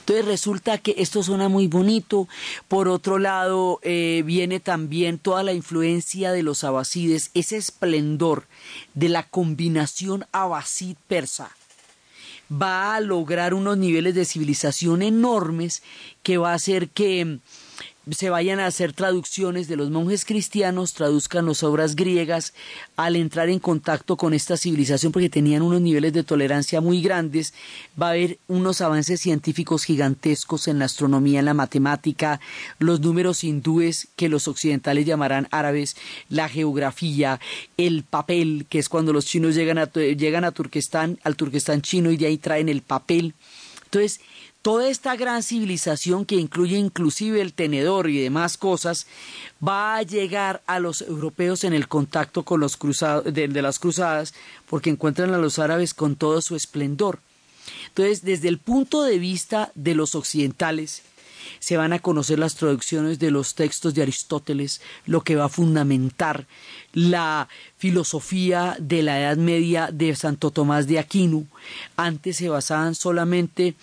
Entonces 0.00 0.24
resulta 0.24 0.78
que 0.78 0.94
esto 0.98 1.22
suena 1.22 1.48
muy 1.48 1.66
bonito. 1.66 2.28
Por 2.68 2.88
otro 2.88 3.18
lado, 3.18 3.80
eh, 3.82 4.22
viene 4.24 4.60
también 4.60 5.18
toda 5.18 5.42
la 5.42 5.52
influencia 5.52 6.30
de 6.32 6.42
los 6.42 6.64
abasides, 6.64 7.30
ese 7.34 7.56
esplendor 7.56 8.46
de 8.94 9.08
la 9.08 9.24
combinación 9.24 10.24
abasid-persa 10.32 11.57
va 12.50 12.94
a 12.94 13.00
lograr 13.00 13.54
unos 13.54 13.76
niveles 13.78 14.14
de 14.14 14.24
civilización 14.24 15.02
enormes 15.02 15.82
que 16.22 16.38
va 16.38 16.52
a 16.52 16.54
hacer 16.54 16.88
que 16.88 17.38
se 18.10 18.30
vayan 18.30 18.60
a 18.60 18.66
hacer 18.66 18.92
traducciones 18.92 19.68
de 19.68 19.76
los 19.76 19.90
monjes 19.90 20.24
cristianos, 20.24 20.94
traduzcan 20.94 21.46
las 21.46 21.62
obras 21.62 21.96
griegas 21.96 22.54
al 22.96 23.16
entrar 23.16 23.48
en 23.48 23.58
contacto 23.58 24.16
con 24.16 24.34
esta 24.34 24.56
civilización 24.56 25.12
porque 25.12 25.28
tenían 25.28 25.62
unos 25.62 25.80
niveles 25.80 26.12
de 26.12 26.24
tolerancia 26.24 26.80
muy 26.80 27.02
grandes, 27.02 27.54
va 28.00 28.08
a 28.08 28.10
haber 28.10 28.38
unos 28.48 28.80
avances 28.80 29.20
científicos 29.20 29.84
gigantescos 29.84 30.68
en 30.68 30.78
la 30.78 30.86
astronomía, 30.86 31.40
en 31.40 31.46
la 31.46 31.54
matemática, 31.54 32.40
los 32.78 33.00
números 33.00 33.44
hindúes 33.44 34.08
que 34.16 34.28
los 34.28 34.48
occidentales 34.48 35.06
llamarán 35.06 35.48
árabes, 35.50 35.96
la 36.28 36.48
geografía, 36.48 37.40
el 37.76 38.04
papel, 38.04 38.66
que 38.68 38.78
es 38.78 38.88
cuando 38.88 39.12
los 39.12 39.26
chinos 39.26 39.54
llegan 39.54 39.78
a, 39.78 39.92
llegan 39.92 40.44
a 40.44 40.52
Turquestán, 40.52 41.18
al 41.24 41.36
Turquestán 41.36 41.82
chino 41.82 42.10
y 42.10 42.16
de 42.16 42.26
ahí 42.26 42.38
traen 42.38 42.68
el 42.68 42.82
papel. 42.82 43.34
Entonces, 43.84 44.20
toda 44.62 44.88
esta 44.88 45.16
gran 45.16 45.42
civilización 45.42 46.24
que 46.24 46.36
incluye 46.36 46.76
inclusive 46.76 47.40
el 47.40 47.52
tenedor 47.52 48.10
y 48.10 48.20
demás 48.20 48.56
cosas 48.56 49.06
va 49.66 49.96
a 49.96 50.02
llegar 50.02 50.62
a 50.66 50.80
los 50.80 51.02
europeos 51.02 51.64
en 51.64 51.72
el 51.72 51.88
contacto 51.88 52.42
con 52.42 52.60
los 52.60 52.76
cruzados 52.76 53.32
de, 53.32 53.48
las 53.48 53.78
cruzadas 53.78 54.34
porque 54.68 54.90
encuentran 54.90 55.32
a 55.32 55.38
los 55.38 55.58
árabes 55.58 55.94
con 55.94 56.16
todo 56.16 56.40
su 56.42 56.56
esplendor. 56.56 57.20
Entonces, 57.88 58.22
desde 58.22 58.48
el 58.48 58.58
punto 58.58 59.02
de 59.02 59.18
vista 59.18 59.72
de 59.74 59.94
los 59.94 60.14
occidentales, 60.14 61.02
se 61.60 61.76
van 61.76 61.92
a 61.92 61.98
conocer 61.98 62.38
las 62.38 62.54
traducciones 62.54 63.18
de 63.18 63.30
los 63.30 63.54
textos 63.54 63.94
de 63.94 64.02
Aristóteles, 64.02 64.80
lo 65.06 65.22
que 65.22 65.36
va 65.36 65.46
a 65.46 65.50
fundamentar 65.50 66.46
la 66.92 67.48
filosofía 67.76 68.76
de 68.78 69.02
la 69.02 69.20
Edad 69.20 69.36
Media 69.36 69.90
de 69.92 70.14
Santo 70.14 70.50
Tomás 70.50 70.86
de 70.86 70.98
Aquino. 70.98 71.46
Antes 71.96 72.36
se 72.36 72.48
basaban 72.48 72.94
solamente 72.94 73.74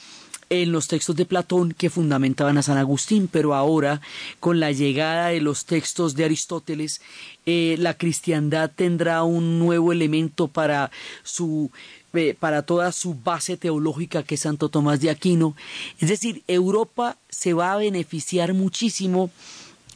en 0.49 0.71
los 0.71 0.87
textos 0.87 1.15
de 1.15 1.25
Platón 1.25 1.73
que 1.73 1.89
fundamentaban 1.89 2.57
a 2.57 2.61
San 2.61 2.77
Agustín, 2.77 3.27
pero 3.31 3.55
ahora 3.55 4.01
con 4.39 4.59
la 4.59 4.71
llegada 4.71 5.29
de 5.29 5.41
los 5.41 5.65
textos 5.65 6.15
de 6.15 6.25
Aristóteles, 6.25 7.01
eh, 7.45 7.75
la 7.79 7.95
cristiandad 7.95 8.71
tendrá 8.75 9.23
un 9.23 9.59
nuevo 9.59 9.91
elemento 9.91 10.47
para 10.47 10.91
su 11.23 11.71
eh, 12.13 12.35
para 12.39 12.61
toda 12.61 12.91
su 12.91 13.13
base 13.13 13.57
teológica 13.57 14.23
que 14.23 14.35
es 14.35 14.41
Santo 14.41 14.69
Tomás 14.69 15.01
de 15.01 15.09
Aquino. 15.09 15.55
Es 15.99 16.09
decir, 16.09 16.43
Europa 16.47 17.17
se 17.29 17.53
va 17.53 17.73
a 17.73 17.77
beneficiar 17.77 18.53
muchísimo 18.53 19.29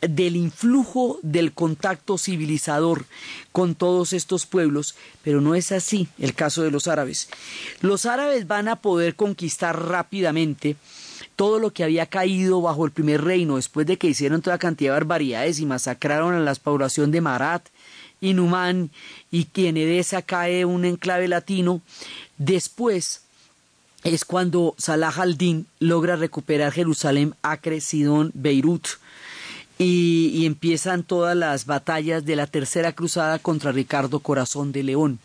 del 0.02 0.36
influjo 0.36 1.20
del 1.22 1.54
contacto 1.54 2.18
civilizador 2.18 3.06
con 3.52 3.76
todos 3.76 4.14
estos 4.14 4.46
pueblos, 4.46 4.96
pero 5.24 5.42
no 5.42 5.56
es 5.56 5.72
así 5.72 6.08
el 6.18 6.34
caso 6.34 6.64
de 6.64 6.72
los 6.72 6.88
árabes. 6.88 7.30
Los 7.82 8.06
árabes 8.06 8.48
van 8.48 8.68
a 8.68 8.78
poder 8.78 9.16
conquistar 9.16 9.88
rápidamente 9.88 10.76
todo 11.36 11.60
lo 11.60 11.72
que 11.72 11.84
había 11.84 12.06
caído 12.06 12.62
bajo 12.62 12.86
el 12.86 12.92
primer 12.92 13.24
reino 13.24 13.56
después 13.56 13.88
de 13.88 13.98
que 13.98 14.08
hicieron 14.08 14.42
toda 14.42 14.58
cantidad 14.58 14.92
de 14.92 15.00
barbaridades 15.00 15.60
y 15.60 15.66
masacraron 15.66 16.34
a 16.34 16.40
la 16.40 16.56
población 16.56 17.12
de 17.12 17.22
Marat 17.22 17.66
y 18.22 18.34
Numán 18.34 18.90
y 19.32 19.46
que 19.46 19.70
en 19.70 19.78
Edesa 19.78 20.22
cae 20.22 20.66
un 20.66 20.86
enclave 20.86 21.28
latino. 21.28 21.82
Después 22.38 23.22
es 24.04 24.26
cuando 24.26 24.76
Salah 24.78 25.14
al-Din 25.16 25.68
logra 25.80 26.16
recuperar 26.16 26.72
Jerusalén, 26.72 27.36
Acre, 27.42 27.82
Sidón, 27.82 28.32
Beirut 28.34 28.88
y, 29.82 30.46
empiezan 30.46 31.04
todas 31.04 31.36
las 31.36 31.66
batallas 31.66 32.26
de 32.26 32.36
la 32.36 32.48
Tercera 32.48 32.92
Cruzada 32.92 33.40
contra 33.40 33.72
Ricardo 33.72 34.20
Corazón 34.20 34.74
de 34.74 34.84
León. 34.84 35.20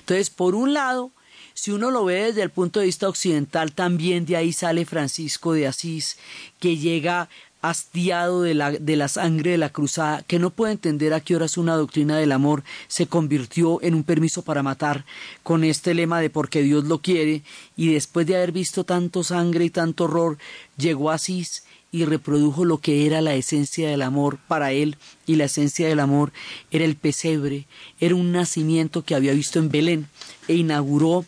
Entonces, 0.00 0.28
por 0.28 0.54
un 0.54 0.74
lado, 0.74 1.10
si 1.54 1.70
uno 1.70 1.90
lo 1.90 2.04
ve 2.04 2.24
desde 2.24 2.42
el 2.42 2.50
punto 2.50 2.80
de 2.80 2.86
vista 2.86 3.08
occidental, 3.08 3.72
también 3.72 4.26
de 4.26 4.36
ahí 4.36 4.52
sale 4.52 4.84
Francisco 4.84 5.54
de 5.54 5.66
Asís, 5.66 6.18
que 6.60 6.76
llega 6.76 7.30
hastiado 7.62 8.42
de 8.42 8.52
la, 8.52 8.72
de 8.72 8.96
la 8.96 9.08
sangre 9.08 9.52
de 9.52 9.58
la 9.58 9.70
cruzada, 9.70 10.22
que 10.22 10.38
no 10.38 10.50
puede 10.50 10.72
entender 10.72 11.14
a 11.14 11.20
qué 11.20 11.34
horas 11.34 11.56
una 11.56 11.76
doctrina 11.76 12.18
del 12.18 12.32
amor 12.32 12.62
se 12.88 13.06
convirtió 13.06 13.80
en 13.80 13.94
un 13.94 14.04
permiso 14.04 14.42
para 14.42 14.62
matar, 14.62 15.06
con 15.42 15.64
este 15.64 15.94
lema 15.94 16.20
de 16.20 16.28
porque 16.28 16.60
Dios 16.60 16.84
lo 16.84 16.98
quiere, 16.98 17.42
y 17.74 17.94
después 17.94 18.26
de 18.26 18.36
haber 18.36 18.52
visto 18.52 18.84
tanto 18.84 19.24
sangre 19.24 19.64
y 19.64 19.70
tanto 19.70 20.04
horror, 20.04 20.36
llegó 20.76 21.10
Asís 21.10 21.62
y 21.94 22.04
reprodujo 22.04 22.64
lo 22.64 22.78
que 22.78 23.06
era 23.06 23.20
la 23.20 23.36
esencia 23.36 23.88
del 23.88 24.02
amor 24.02 24.38
para 24.48 24.72
él, 24.72 24.96
y 25.28 25.36
la 25.36 25.44
esencia 25.44 25.86
del 25.86 26.00
amor 26.00 26.32
era 26.72 26.84
el 26.84 26.96
pesebre, 26.96 27.68
era 28.00 28.16
un 28.16 28.32
nacimiento 28.32 29.04
que 29.04 29.14
había 29.14 29.32
visto 29.32 29.60
en 29.60 29.68
Belén, 29.68 30.08
e 30.48 30.54
inauguró 30.54 31.24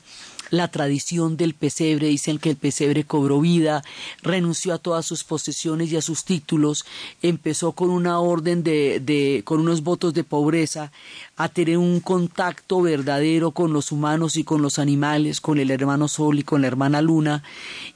la 0.50 0.66
tradición 0.68 1.36
del 1.36 1.54
pesebre, 1.54 2.08
dicen 2.08 2.38
que 2.38 2.50
el 2.50 2.56
pesebre 2.56 3.04
cobró 3.04 3.40
vida, 3.40 3.84
renunció 4.22 4.74
a 4.74 4.78
todas 4.78 5.06
sus 5.06 5.22
posesiones 5.22 5.92
y 5.92 5.96
a 5.98 6.02
sus 6.02 6.24
títulos, 6.24 6.84
empezó 7.22 7.70
con 7.70 7.90
una 7.90 8.18
orden 8.18 8.64
de, 8.64 8.98
de 8.98 9.42
con 9.44 9.60
unos 9.60 9.84
votos 9.84 10.14
de 10.14 10.24
pobreza, 10.24 10.90
a 11.36 11.48
tener 11.50 11.76
un 11.76 12.00
contacto 12.00 12.80
verdadero 12.80 13.50
con 13.50 13.72
los 13.72 13.92
humanos 13.92 14.36
y 14.36 14.44
con 14.44 14.62
los 14.62 14.78
animales, 14.78 15.40
con 15.40 15.58
el 15.58 15.70
hermano 15.70 16.08
Sol 16.08 16.38
y 16.38 16.42
con 16.42 16.62
la 16.62 16.68
hermana 16.68 17.02
Luna, 17.02 17.42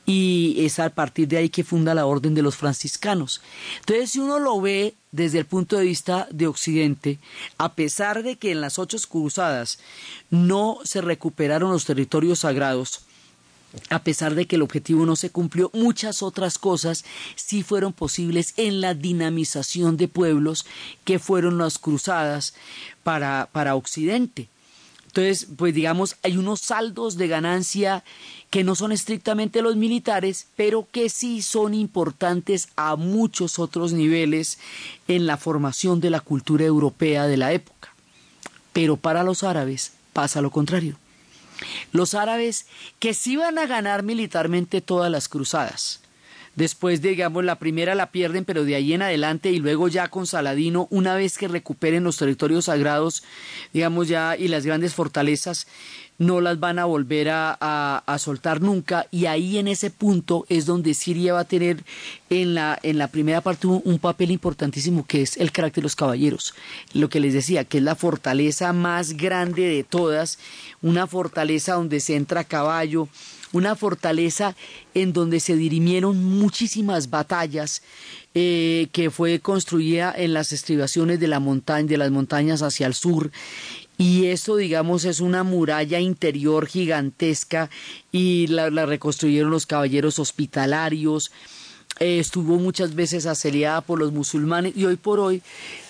y 0.05 0.57
es 0.59 0.79
a 0.79 0.91
partir 0.91 1.27
de 1.29 1.39
ahí 1.39 1.49
que 1.49 1.65
funda 1.65 1.95
la 1.95 2.05
orden 2.05 2.35
de 2.35 2.43
los 2.43 2.57
franciscanos. 2.57 3.41
Entonces, 3.81 4.11
si 4.11 4.19
uno 4.19 4.39
lo 4.39 4.61
ve 4.61 4.95
desde 5.11 5.39
el 5.39 5.47
punto 5.47 5.79
de 5.79 5.85
vista 5.85 6.29
de 6.31 6.47
Occidente, 6.47 7.19
a 7.57 7.73
pesar 7.73 8.23
de 8.23 8.37
que 8.37 8.53
en 8.53 8.61
las 8.61 8.79
ocho 8.79 8.99
cruzadas 9.09 9.79
no 10.31 10.79
se 10.85 11.01
recuperaron 11.01 11.73
los 11.73 11.87
territorios 11.87 12.41
sagrados, 12.41 13.05
a 13.89 14.03
pesar 14.03 14.35
de 14.35 14.47
que 14.47 14.57
el 14.57 14.63
objetivo 14.63 15.07
no 15.07 15.17
se 15.17 15.31
cumplió, 15.31 15.71
muchas 15.73 16.23
otras 16.23 16.59
cosas 16.59 17.05
sí 17.37 17.63
fueron 17.63 17.93
posibles 17.93 18.55
en 18.57 18.81
la 18.81 18.95
dinamización 18.95 19.97
de 19.97 20.09
pueblos 20.09 20.67
que 21.05 21.19
fueron 21.19 21.59
las 21.59 21.79
cruzadas 21.79 22.55
para, 23.03 23.49
para 23.53 23.75
Occidente. 23.75 24.49
Entonces, 25.11 25.49
pues 25.57 25.75
digamos, 25.75 26.15
hay 26.23 26.37
unos 26.37 26.61
saldos 26.61 27.17
de 27.17 27.27
ganancia 27.27 28.05
que 28.49 28.63
no 28.63 28.77
son 28.77 28.93
estrictamente 28.93 29.61
los 29.61 29.75
militares, 29.75 30.47
pero 30.55 30.87
que 30.93 31.09
sí 31.09 31.43
son 31.43 31.75
importantes 31.75 32.69
a 32.77 32.95
muchos 32.95 33.59
otros 33.59 33.93
niveles 33.93 34.59
en 35.09 35.27
la 35.27 35.37
formación 35.37 36.01
de 36.01 36.11
la 36.11 36.21
cultura 36.21 36.65
europea 36.65 37.27
de 37.27 37.37
la 37.37 37.53
época. 37.53 37.93
Pero 38.73 38.97
para 38.97 39.25
los 39.25 39.43
árabes 39.43 39.95
pasa 40.13 40.41
lo 40.43 40.53
contrario. 40.53 40.97
Los 41.91 42.15
árabes 42.15 42.67
que 43.01 43.13
sí 43.13 43.37
van 43.37 43.59
a 43.59 43.67
ganar 43.67 44.05
militarmente 44.05 44.81
todas 44.81 45.11
las 45.11 45.29
cruzadas, 45.29 46.01
Después, 46.57 47.01
digamos, 47.01 47.45
la 47.45 47.59
primera 47.59 47.95
la 47.95 48.11
pierden, 48.11 48.45
pero 48.45 48.65
de 48.65 48.75
ahí 48.75 48.93
en 48.93 49.03
adelante 49.03 49.51
y 49.51 49.61
luego 49.61 49.89
ya 49.89 50.09
con 50.09 50.27
Saladino, 50.27 50.89
una 50.91 51.15
vez 51.15 51.39
que 51.39 51.49
recuperen 51.49 52.05
los 52.05 52.17
territorios 52.17 52.65
sagrados, 52.67 53.23
digamos 53.73 54.09
ya, 54.09 54.37
y 54.37 54.49
las 54.49 54.67
grandes 54.67 54.95
fortalezas, 54.95 55.67
no 56.19 56.43
las 56.43 56.61
van 56.61 56.79
a 56.79 56.85
volver 56.85 57.29
a, 57.31 58.17
soltar 58.19 58.61
nunca. 58.61 59.07
Y 59.11 59.25
ahí 59.25 59.57
en 59.57 59.69
ese 59.69 59.91
punto 59.91 60.45
es 60.51 60.67
donde 60.67 60.93
Siria 60.93 61.33
va 61.33 61.41
a 61.41 61.45
tener 61.45 61.83
en 62.29 62.55
la, 62.55 62.79
en 62.83 62.99
la 62.99 63.09
primera 63.09 63.41
parte 63.41 63.67
un, 63.67 63.81
un, 63.85 63.99
papel 63.99 64.31
importantísimo 64.31 65.07
que 65.07 65.23
es 65.23 65.39
el 65.39 65.51
carácter 65.51 65.83
de 65.83 65.87
los 65.87 65.97
caballeros, 65.97 66.55
lo 66.93 67.09
que 67.09 67.21
les 67.21 67.33
decía, 67.33 67.65
que 67.65 67.79
es 67.79 67.85
la 67.85 67.95
fortaleza 67.95 68.75
más 68.75 69.15
grande 69.15 69.63
de 69.63 69.83
todas, 69.83 70.39
una 70.83 71.07
fortaleza 71.07 71.75
donde 71.75 72.01
se 72.01 72.17
entra 72.17 72.41
a 72.41 72.45
caballo, 72.45 73.09
una 73.53 73.77
fortaleza 73.77 74.55
en 74.95 75.13
donde 75.13 75.41
se 75.41 75.57
dirimieron 75.57 76.25
muchísimas 76.25 77.11
batallas, 77.11 77.83
eh, 78.35 78.89
que 78.93 79.11
fue 79.11 79.41
construida 79.41 80.15
en 80.17 80.33
las 80.33 80.53
estribaciones 80.53 81.19
de 81.19 81.29
la 81.29 81.41
montaña, 81.41 81.89
de 81.89 81.99
las 81.99 82.11
montañas 82.11 82.63
hacia 82.63 82.87
el 82.87 82.95
sur, 82.95 83.31
y 84.01 84.29
eso, 84.29 84.57
digamos, 84.57 85.05
es 85.05 85.21
una 85.21 85.43
muralla 85.43 86.01
interior 86.01 86.67
gigantesca 86.67 87.69
y 88.11 88.47
la, 88.47 88.71
reconstruyeron 88.87 89.51
los 89.51 89.67
caballeros 89.67 90.19
hospitalarios. 90.19 91.31
Eh, 91.99 92.19
estuvo 92.19 92.57
muchas 92.57 92.95
veces 92.95 93.27
asediada 93.27 93.83
por 93.83 93.99
los 93.99 94.11
musulmanes 94.11 94.75
y 94.75 94.87
hoy 94.87 94.97
por 94.97 95.21
hoy, 95.21 95.43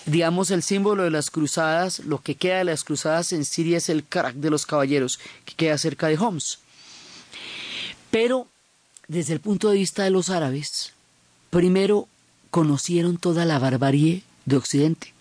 digamos, 0.07 0.51
el 0.51 0.61
símbolo 0.61 1.03
de 1.03 1.09
las 1.09 1.29
cruzadas, 1.29 1.99
lo 1.99 2.21
que 2.21 2.35
queda 2.35 2.57
de 2.57 2.65
las 2.65 2.83
cruzadas 2.83 3.31
en 3.31 3.45
Siria 3.45 3.77
es 3.77 3.87
el 3.87 4.05
Karak 4.05 4.35
de 4.35 4.49
los 4.49 4.65
caballeros, 4.65 5.17
que 5.45 5.53
queda 5.55 5.77
cerca 5.77 6.07
de 6.07 6.17
Homs. 6.17 6.59
Pero, 8.11 8.47
desde 9.07 9.33
el 9.33 9.39
punto 9.39 9.69
de 9.69 9.77
vista 9.77 10.03
de 10.03 10.11
los 10.11 10.29
árabes, 10.29 10.93
primero 11.49 12.07
conocieron 12.49 13.17
toda 13.17 13.45
la 13.45 13.59
barbarie 13.59 14.23
de 14.45 14.57
Occidente 14.57 15.13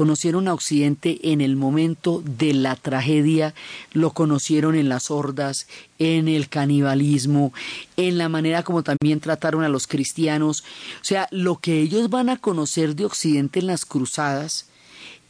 conocieron 0.00 0.48
a 0.48 0.54
Occidente 0.54 1.18
en 1.30 1.42
el 1.42 1.56
momento 1.56 2.22
de 2.24 2.54
la 2.54 2.74
tragedia, 2.74 3.54
lo 3.92 4.12
conocieron 4.12 4.74
en 4.74 4.88
las 4.88 5.10
hordas, 5.10 5.66
en 5.98 6.26
el 6.26 6.48
canibalismo, 6.48 7.52
en 7.98 8.16
la 8.16 8.30
manera 8.30 8.62
como 8.62 8.82
también 8.82 9.20
trataron 9.20 9.62
a 9.62 9.68
los 9.68 9.86
cristianos. 9.86 10.64
O 11.02 11.04
sea, 11.04 11.28
lo 11.30 11.58
que 11.58 11.80
ellos 11.80 12.08
van 12.08 12.30
a 12.30 12.38
conocer 12.38 12.96
de 12.96 13.04
Occidente 13.04 13.60
en 13.60 13.66
las 13.66 13.84
cruzadas 13.84 14.69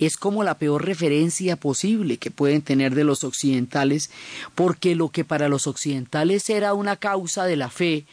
es 0.00 0.16
como 0.16 0.44
la 0.44 0.58
peor 0.58 0.84
referencia 0.84 1.56
posible 1.56 2.16
que 2.18 2.30
pueden 2.30 2.62
tener 2.62 2.94
de 2.94 3.04
los 3.04 3.24
occidentales, 3.24 4.10
porque 4.54 4.94
lo 4.94 5.10
que 5.10 5.24
para 5.24 5.48
los 5.48 5.66
occidentales 5.66 6.48
era 6.50 6.74
una 6.74 6.96
causa 6.96 7.44
de 7.44 7.56
la 7.56 7.70
fe, 7.70 8.04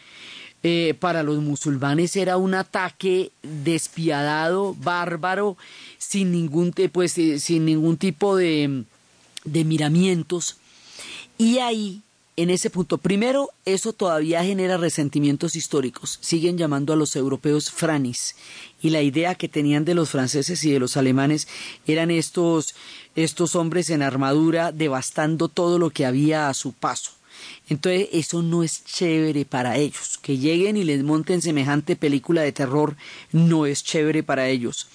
eh, 0.64 0.96
para 1.00 1.24
los 1.24 1.38
musulmanes 1.38 2.16
era 2.16 2.38
un 2.38 2.54
ataque 2.54 3.32
despiadado, 3.42 4.76
bárbaro, 4.76 5.56
sin 5.98 6.32
ningún, 6.32 6.74
pues, 6.92 7.18
eh, 7.18 7.40
sin 7.40 7.66
ningún 7.66 7.98
tipo 7.98 8.36
de, 8.36 8.84
de 9.46 9.64
miramientos. 9.64 10.58
Y 11.38 11.60
ahí, 11.60 12.02
en 12.38 12.52
ese 12.52 12.70
punto, 12.70 13.00
primero, 13.00 13.50
eso 13.66 13.94
todavía 13.94 14.44
genera 14.44 14.78
resentimientos 14.78 15.56
históricos. 15.56 16.20
Siguen 16.22 16.56
llamando 16.56 16.94
a 16.94 16.96
los 16.96 17.16
europeos 17.16 17.72
franis. 17.72 18.36
Y 18.80 18.92
la 18.92 19.02
idea 19.02 19.34
que 19.34 19.50
tenían 19.50 19.86
de 19.86 19.96
los 19.96 20.12
franceses 20.12 20.64
y 20.64 20.72
de 20.72 20.80
los 20.80 20.98
alemanes 20.98 21.48
eran 21.88 22.12
estos, 22.12 22.76
estos 23.16 23.56
hombres 23.56 23.90
en 23.90 24.04
armadura 24.04 24.72
devastando 24.72 25.48
todo 25.48 25.80
lo 25.80 25.90
que 25.90 26.06
había 26.06 26.48
a 26.48 26.54
su 26.54 26.74
paso. 26.74 27.12
Entonces 27.70 28.10
eso 28.12 28.44
no 28.44 28.62
es 28.62 28.86
chévere 28.86 29.44
para 29.46 29.78
ellos. 29.78 30.20
Que 30.22 30.38
lleguen 30.38 30.78
y 30.78 30.84
les 30.84 31.04
monten 31.04 31.42
semejante 31.42 31.96
película 31.96 32.44
de 32.44 32.52
terror 32.52 32.96
no 33.32 33.66
es 33.66 33.84
chévere 33.84 34.22
para 34.22 34.48
ellos. 34.48 34.88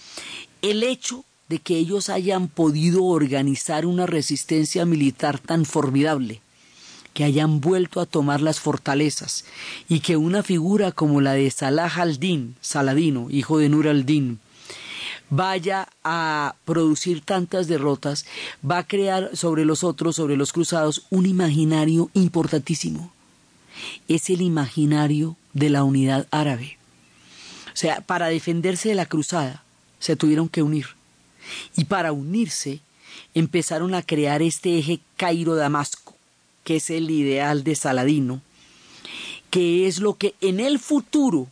El 0.62 0.84
hecho 0.84 1.24
de 1.48 1.58
que 1.58 1.76
ellos 1.76 2.08
hayan 2.08 2.46
podido 2.46 3.02
organizar 3.04 3.84
una 3.84 4.06
resistencia 4.06 4.86
militar 4.86 5.40
tan 5.40 5.64
formidable, 5.64 6.40
que 7.14 7.24
hayan 7.24 7.60
vuelto 7.60 8.00
a 8.00 8.06
tomar 8.06 8.40
las 8.40 8.60
fortalezas 8.60 9.44
y 9.88 10.00
que 10.00 10.16
una 10.16 10.42
figura 10.42 10.92
como 10.92 11.20
la 11.20 11.32
de 11.34 11.50
Salah 11.50 11.92
al-Din, 11.94 12.56
Saladino, 12.60 13.28
hijo 13.30 13.58
de 13.58 13.68
Nur 13.68 13.88
al-Din, 13.88 14.40
vaya 15.30 15.88
a 16.04 16.56
producir 16.64 17.22
tantas 17.22 17.66
derrotas, 17.66 18.26
va 18.68 18.78
a 18.78 18.86
crear 18.86 19.30
sobre 19.34 19.64
los 19.64 19.82
otros, 19.82 20.16
sobre 20.16 20.36
los 20.36 20.52
cruzados, 20.52 21.06
un 21.10 21.26
imaginario 21.26 22.10
importantísimo. 22.12 23.12
Es 24.08 24.28
el 24.28 24.42
imaginario 24.42 25.36
de 25.54 25.70
la 25.70 25.84
unidad 25.84 26.26
árabe. 26.30 26.76
O 27.68 27.76
sea, 27.76 28.02
para 28.02 28.26
defenderse 28.26 28.90
de 28.90 28.94
la 28.94 29.06
cruzada, 29.06 29.64
se 29.98 30.16
tuvieron 30.16 30.48
que 30.48 30.62
unir. 30.62 30.88
Y 31.76 31.84
para 31.86 32.12
unirse, 32.12 32.80
empezaron 33.34 33.94
a 33.94 34.02
crear 34.02 34.42
este 34.42 34.78
eje 34.78 35.00
Cairo-Damasco, 35.16 36.01
que 36.64 36.76
es 36.76 36.90
el 36.90 37.10
ideal 37.10 37.64
de 37.64 37.74
Saladino, 37.74 38.40
que 39.50 39.86
es 39.86 40.00
lo 40.00 40.14
que 40.14 40.34
en 40.40 40.60
el 40.60 40.78
futuro 40.78 41.48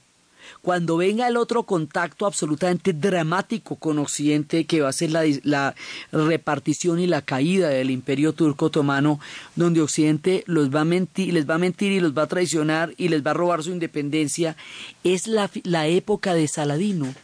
cuando 0.63 0.99
venga 0.99 1.27
el 1.27 1.37
otro 1.37 1.63
contacto 1.63 2.27
absolutamente 2.27 2.93
dramático 2.93 3.77
con 3.77 3.99
Occidente, 3.99 4.67
que 4.67 4.83
va 4.83 4.91
a 4.91 4.93
ser 4.93 5.11
la, 5.11 5.25
la 5.43 5.75
repartición 6.13 7.01
y 7.01 7.07
la 7.07 7.23
caída 7.23 7.69
del 7.69 7.91
imperio 7.91 8.35
turco 8.35 8.67
otomano, 8.67 9.21
donde 9.57 9.81
Occidente 9.81 10.45
los 10.47 10.75
va 10.75 10.83
a 10.83 10.85
mentir, 10.85 11.33
les 11.33 11.49
va 11.49 11.55
a 11.55 11.59
mentir 11.59 11.93
y 11.93 12.01
los 12.01 12.17
va 12.17 12.23
a 12.23 12.29
traicionar 12.29 12.93
y 12.99 13.09
les 13.09 13.25
va 13.25 13.31
a 13.31 13.35
robar 13.35 13.63
su 13.63 13.71
independencia, 13.71 14.57
es 15.03 15.27
la, 15.27 15.51
la 15.65 15.87
época 15.87 16.35
de 16.35 16.47
Saladino 16.47 17.15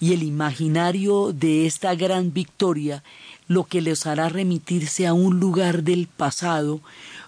y 0.00 0.12
el 0.12 0.22
imaginario 0.22 1.32
de 1.32 1.66
esta 1.66 1.94
gran 1.94 2.32
victoria 2.32 3.02
lo 3.46 3.64
que 3.64 3.80
les 3.80 4.06
hará 4.06 4.28
remitirse 4.28 5.06
a 5.06 5.12
un 5.12 5.38
lugar 5.38 5.82
del 5.82 6.06
pasado 6.06 6.80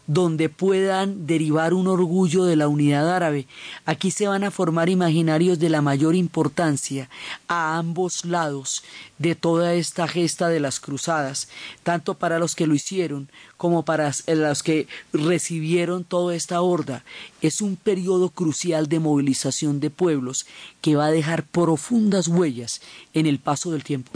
donde 0.07 0.49
puedan 0.49 1.27
derivar 1.27 1.75
un 1.75 1.89
orgullo 1.89 2.45
de 2.45 2.57
la 2.57 2.69
unidad 2.69 3.15
árabe. 3.15 3.47
Aquí 3.85 4.11
se 4.11 4.29
van 4.29 4.45
a 4.45 4.51
formar 4.51 4.89
imaginarios 4.89 5.59
de 5.59 5.69
la 5.69 5.83
mayor 5.83 6.15
importancia 6.15 7.09
a 7.49 7.79
ambos 7.79 8.25
lados 8.25 8.85
de 9.19 9.35
toda 9.35 9.75
esta 9.75 10.07
gesta 10.07 10.49
de 10.49 10.61
las 10.61 10.81
cruzadas, 10.81 11.49
tanto 11.83 12.15
para 12.15 12.39
los 12.39 12.55
que 12.55 12.67
lo 12.67 12.75
hicieron 12.75 13.29
como 13.57 13.85
para 13.85 14.13
los 14.27 14.63
que 14.63 14.87
recibieron 15.13 16.05
toda 16.05 16.35
esta 16.35 16.61
horda. 16.61 17.05
Es 17.41 17.61
un 17.61 17.77
periodo 17.77 18.31
crucial 18.31 18.89
de 18.89 19.01
movilización 19.01 19.81
de 19.81 19.91
pueblos 19.91 20.47
que 20.81 20.97
va 20.97 21.07
a 21.07 21.11
dejar 21.11 21.45
profundas 21.45 22.29
huellas 22.29 22.81
en 23.15 23.27
el 23.27 23.39
paso 23.39 23.71
del 23.71 23.85
tiempo. 23.85 24.11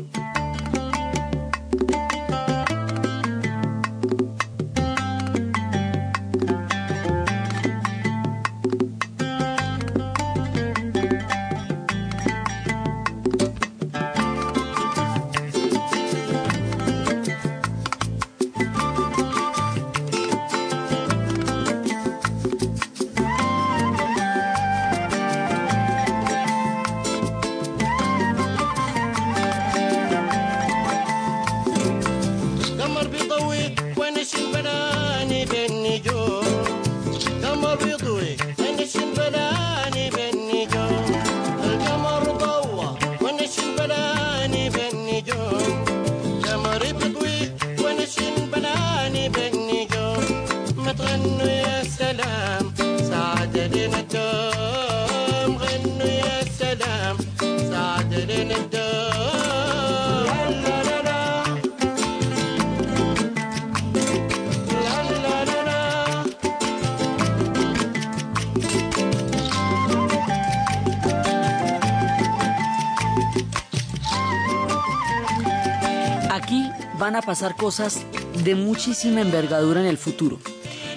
Cosas 77.49 78.05
de 78.45 78.55
muchísima 78.55 79.22
envergadura 79.22 79.80
en 79.80 79.86
el 79.86 79.97
futuro. 79.97 80.38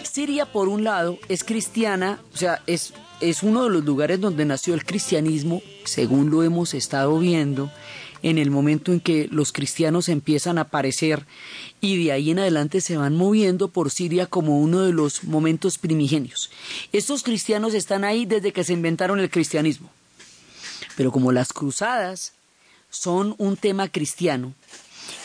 Siria, 0.04 0.46
por 0.46 0.68
un 0.68 0.84
lado, 0.84 1.18
es 1.30 1.44
cristiana, 1.44 2.22
o 2.34 2.38
sea, 2.38 2.62
es, 2.68 2.94
es 3.22 3.44
uno 3.44 3.64
de 3.64 3.70
los 3.70 3.86
lugares 3.86 4.20
donde 4.20 4.44
nació 4.44 4.74
el 4.74 4.86
cristianismo, 4.86 5.62
según 5.86 6.30
lo 6.30 6.44
hemos 6.44 6.74
estado 6.74 7.18
viendo, 7.18 7.72
en 8.24 8.38
el 8.38 8.52
momento 8.52 8.92
en 8.92 9.00
que 9.00 9.30
los 9.32 9.54
cristianos 9.54 10.10
empiezan 10.10 10.58
a 10.58 10.62
aparecer 10.62 11.26
y 11.80 12.04
de 12.04 12.12
ahí 12.12 12.32
en 12.32 12.40
adelante 12.40 12.82
se 12.82 12.98
van 12.98 13.16
moviendo 13.16 13.70
por 13.70 13.90
Siria 13.90 14.26
como 14.26 14.60
uno 14.60 14.82
de 14.82 14.92
los 14.92 15.24
momentos 15.24 15.78
primigenios. 15.78 16.52
Estos 16.92 17.24
cristianos 17.24 17.74
están 17.74 18.04
ahí 18.04 18.26
desde 18.26 18.52
que 18.52 18.66
se 18.66 18.74
inventaron 18.74 19.20
el 19.20 19.30
cristianismo. 19.30 19.90
Pero 20.98 21.12
como 21.12 21.32
las 21.32 21.54
cruzadas 21.54 22.34
son 22.90 23.34
un 23.38 23.56
tema 23.56 23.88
cristiano 23.88 24.54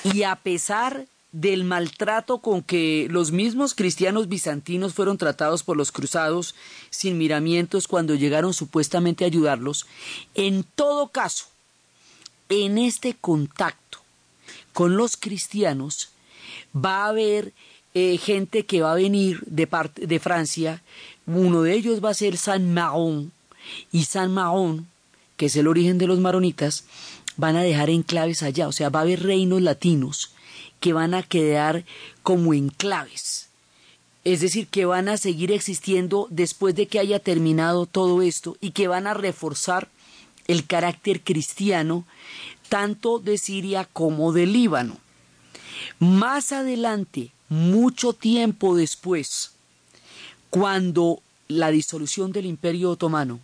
y 0.04 0.22
a 0.22 0.36
pesar 0.36 1.06
del 1.32 1.64
maltrato 1.64 2.38
con 2.38 2.62
que 2.62 3.06
los 3.10 3.32
mismos 3.32 3.74
cristianos 3.74 4.28
bizantinos 4.28 4.94
fueron 4.94 5.18
tratados 5.18 5.62
por 5.62 5.76
los 5.76 5.92
cruzados 5.92 6.54
sin 6.90 7.18
miramientos 7.18 7.86
cuando 7.86 8.14
llegaron 8.14 8.54
supuestamente 8.54 9.24
a 9.24 9.26
ayudarlos, 9.26 9.86
en 10.34 10.64
todo 10.74 11.08
caso, 11.08 11.46
en 12.48 12.78
este 12.78 13.14
contacto 13.14 13.98
con 14.72 14.96
los 14.96 15.16
cristianos 15.16 16.10
va 16.74 17.04
a 17.04 17.08
haber 17.08 17.52
eh, 17.94 18.16
gente 18.18 18.64
que 18.64 18.80
va 18.80 18.92
a 18.92 18.96
venir 18.96 19.40
de, 19.46 19.66
parte, 19.66 20.06
de 20.06 20.18
Francia, 20.18 20.82
uno 21.26 21.62
de 21.62 21.74
ellos 21.74 22.02
va 22.02 22.10
a 22.10 22.14
ser 22.14 22.36
San 22.36 22.72
Maron, 22.72 23.32
y 23.92 24.04
San 24.04 24.32
Maron, 24.32 24.86
que 25.36 25.46
es 25.46 25.56
el 25.56 25.66
origen 25.66 25.98
de 25.98 26.06
los 26.06 26.20
maronitas, 26.20 26.84
van 27.38 27.56
a 27.56 27.62
dejar 27.62 27.88
enclaves 27.88 28.42
allá, 28.42 28.68
o 28.68 28.72
sea, 28.72 28.90
va 28.90 28.98
a 29.00 29.02
haber 29.02 29.22
reinos 29.22 29.62
latinos 29.62 30.32
que 30.80 30.92
van 30.92 31.14
a 31.14 31.22
quedar 31.22 31.84
como 32.22 32.52
enclaves. 32.52 33.48
Es 34.24 34.40
decir, 34.40 34.66
que 34.66 34.84
van 34.84 35.08
a 35.08 35.16
seguir 35.16 35.52
existiendo 35.52 36.26
después 36.30 36.74
de 36.74 36.86
que 36.86 36.98
haya 36.98 37.20
terminado 37.20 37.86
todo 37.86 38.20
esto 38.20 38.56
y 38.60 38.72
que 38.72 38.88
van 38.88 39.06
a 39.06 39.14
reforzar 39.14 39.88
el 40.48 40.66
carácter 40.66 41.22
cristiano 41.22 42.04
tanto 42.68 43.20
de 43.20 43.38
Siria 43.38 43.88
como 43.90 44.32
de 44.32 44.46
Líbano. 44.46 44.98
Más 46.00 46.52
adelante, 46.52 47.30
mucho 47.48 48.12
tiempo 48.12 48.74
después, 48.74 49.52
cuando 50.50 51.22
la 51.46 51.70
disolución 51.70 52.32
del 52.32 52.46
Imperio 52.46 52.90
Otomano, 52.90 53.40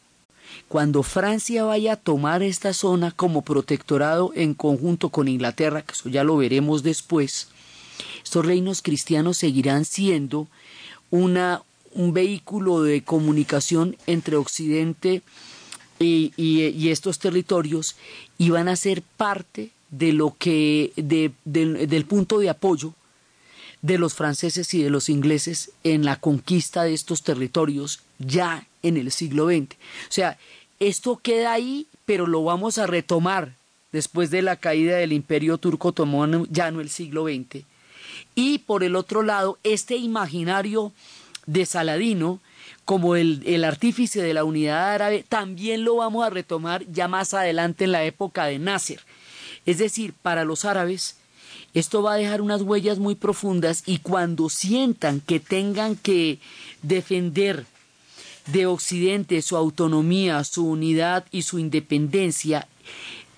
cuando 0.68 1.02
Francia 1.02 1.64
vaya 1.64 1.92
a 1.94 1.96
tomar 1.96 2.42
esta 2.42 2.72
zona 2.72 3.10
como 3.10 3.42
protectorado 3.42 4.32
en 4.34 4.54
conjunto 4.54 5.10
con 5.10 5.28
Inglaterra, 5.28 5.82
que 5.82 5.92
eso 5.92 6.08
ya 6.08 6.24
lo 6.24 6.36
veremos 6.36 6.82
después, 6.82 7.48
estos 8.22 8.44
reinos 8.44 8.82
cristianos 8.82 9.38
seguirán 9.38 9.84
siendo 9.84 10.48
una, 11.10 11.62
un 11.92 12.12
vehículo 12.12 12.82
de 12.82 13.02
comunicación 13.02 13.96
entre 14.06 14.36
Occidente 14.36 15.22
y, 15.98 16.88
estos 16.88 17.18
territorios 17.18 17.96
y 18.38 18.50
van 18.50 18.68
a 18.68 18.76
ser 18.76 19.02
parte 19.02 19.70
de 19.90 20.12
lo 20.12 20.34
que 20.38 20.92
de, 20.96 21.32
del 21.44 22.04
punto 22.04 22.38
de 22.38 22.50
apoyo 22.50 22.94
de 23.82 23.98
los 23.98 24.14
franceses 24.14 24.72
y 24.74 24.82
de 24.82 24.90
los 24.90 25.08
ingleses 25.08 25.70
en 25.84 26.04
la 26.04 26.16
conquista 26.16 26.84
de 26.84 26.94
estos 26.94 27.22
territorios 27.22 28.00
ya 28.18 28.66
en 28.84 28.96
el 28.96 29.10
siglo 29.10 29.48
XX. 29.48 29.74
O 29.74 30.10
sea, 30.12 30.38
esto 30.78 31.16
queda 31.16 31.52
ahí, 31.52 31.88
pero 32.04 32.26
lo 32.26 32.44
vamos 32.44 32.78
a 32.78 32.86
retomar 32.86 33.54
después 33.90 34.30
de 34.30 34.42
la 34.42 34.56
caída 34.56 34.96
del 34.96 35.12
imperio 35.12 35.58
turco 35.58 35.88
otomano 35.88 36.46
ya 36.50 36.68
en 36.68 36.78
el 36.78 36.90
siglo 36.90 37.24
XX. 37.24 37.64
Y 38.34 38.58
por 38.58 38.84
el 38.84 38.94
otro 38.94 39.22
lado, 39.22 39.58
este 39.64 39.96
imaginario 39.96 40.92
de 41.46 41.66
Saladino, 41.66 42.40
como 42.84 43.16
el, 43.16 43.42
el, 43.46 43.64
artífice 43.64 44.20
de 44.20 44.34
la 44.34 44.44
unidad 44.44 44.92
árabe, 44.92 45.24
también 45.28 45.84
lo 45.84 45.96
vamos 45.96 46.24
a 46.24 46.30
retomar 46.30 46.84
ya 46.90 47.08
más 47.08 47.34
adelante 47.34 47.84
en 47.84 47.92
la 47.92 48.04
época 48.04 48.46
de 48.46 48.58
Nasser. 48.58 49.00
Es 49.66 49.78
decir, 49.78 50.12
para 50.22 50.44
los 50.44 50.64
árabes, 50.64 51.16
esto 51.72 52.02
va 52.02 52.14
a 52.14 52.16
dejar 52.16 52.40
unas 52.40 52.62
huellas 52.62 52.98
muy 52.98 53.14
profundas 53.14 53.82
y 53.86 53.98
cuando 53.98 54.48
sientan 54.48 55.20
que 55.20 55.40
tengan 55.40 55.96
que 55.96 56.38
defender 56.82 57.66
de 58.46 58.66
Occidente 58.66 59.40
su 59.42 59.56
autonomía, 59.56 60.42
su 60.44 60.66
unidad 60.66 61.24
y 61.30 61.42
su 61.42 61.58
independencia, 61.58 62.68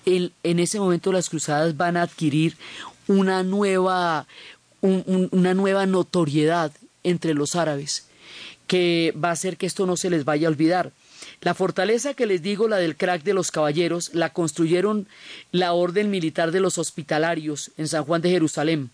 en 0.05 0.59
ese 0.59 0.79
momento 0.79 1.11
las 1.11 1.29
cruzadas 1.29 1.75
van 1.75 1.97
a 1.97 2.03
adquirir 2.03 2.55
una 3.07 3.43
nueva, 3.43 4.25
una 4.81 5.53
nueva 5.53 5.85
notoriedad 5.85 6.71
entre 7.03 7.33
los 7.33 7.55
árabes 7.55 8.07
que 8.67 9.13
va 9.21 9.29
a 9.29 9.33
hacer 9.33 9.57
que 9.57 9.65
esto 9.65 9.85
no 9.85 9.97
se 9.97 10.09
les 10.09 10.25
vaya 10.25 10.47
a 10.47 10.51
olvidar. 10.51 10.91
La 11.41 11.53
fortaleza 11.53 12.13
que 12.13 12.25
les 12.25 12.41
digo, 12.41 12.67
la 12.67 12.77
del 12.77 12.97
crack 12.97 13.23
de 13.23 13.33
los 13.33 13.51
caballeros, 13.51 14.13
la 14.13 14.33
construyeron 14.33 15.07
la 15.51 15.73
orden 15.73 16.09
militar 16.09 16.51
de 16.51 16.59
los 16.59 16.77
hospitalarios 16.77 17.71
en 17.77 17.87
San 17.87 18.03
Juan 18.03 18.21
de 18.21 18.29
Jerusalén 18.29 18.89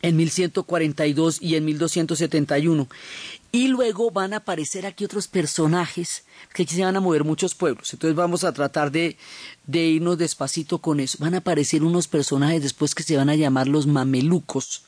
en 0.00 0.16
1142 0.16 1.40
y 1.40 1.56
en 1.56 1.64
1271. 1.64 2.88
Y 3.54 3.68
luego 3.68 4.10
van 4.10 4.32
a 4.32 4.38
aparecer 4.38 4.86
aquí 4.86 5.04
otros 5.04 5.28
personajes 5.28 6.24
que 6.54 6.62
aquí 6.62 6.74
se 6.74 6.84
van 6.84 6.96
a 6.96 7.00
mover 7.00 7.22
muchos 7.22 7.54
pueblos. 7.54 7.92
Entonces 7.92 8.16
vamos 8.16 8.44
a 8.44 8.52
tratar 8.54 8.90
de, 8.90 9.18
de 9.66 9.80
irnos 9.88 10.16
despacito 10.16 10.78
con 10.78 11.00
eso. 11.00 11.18
Van 11.20 11.34
a 11.34 11.38
aparecer 11.38 11.84
unos 11.84 12.08
personajes 12.08 12.62
después 12.62 12.94
que 12.94 13.02
se 13.02 13.16
van 13.16 13.28
a 13.28 13.36
llamar 13.36 13.68
los 13.68 13.86
mamelucos, 13.86 14.84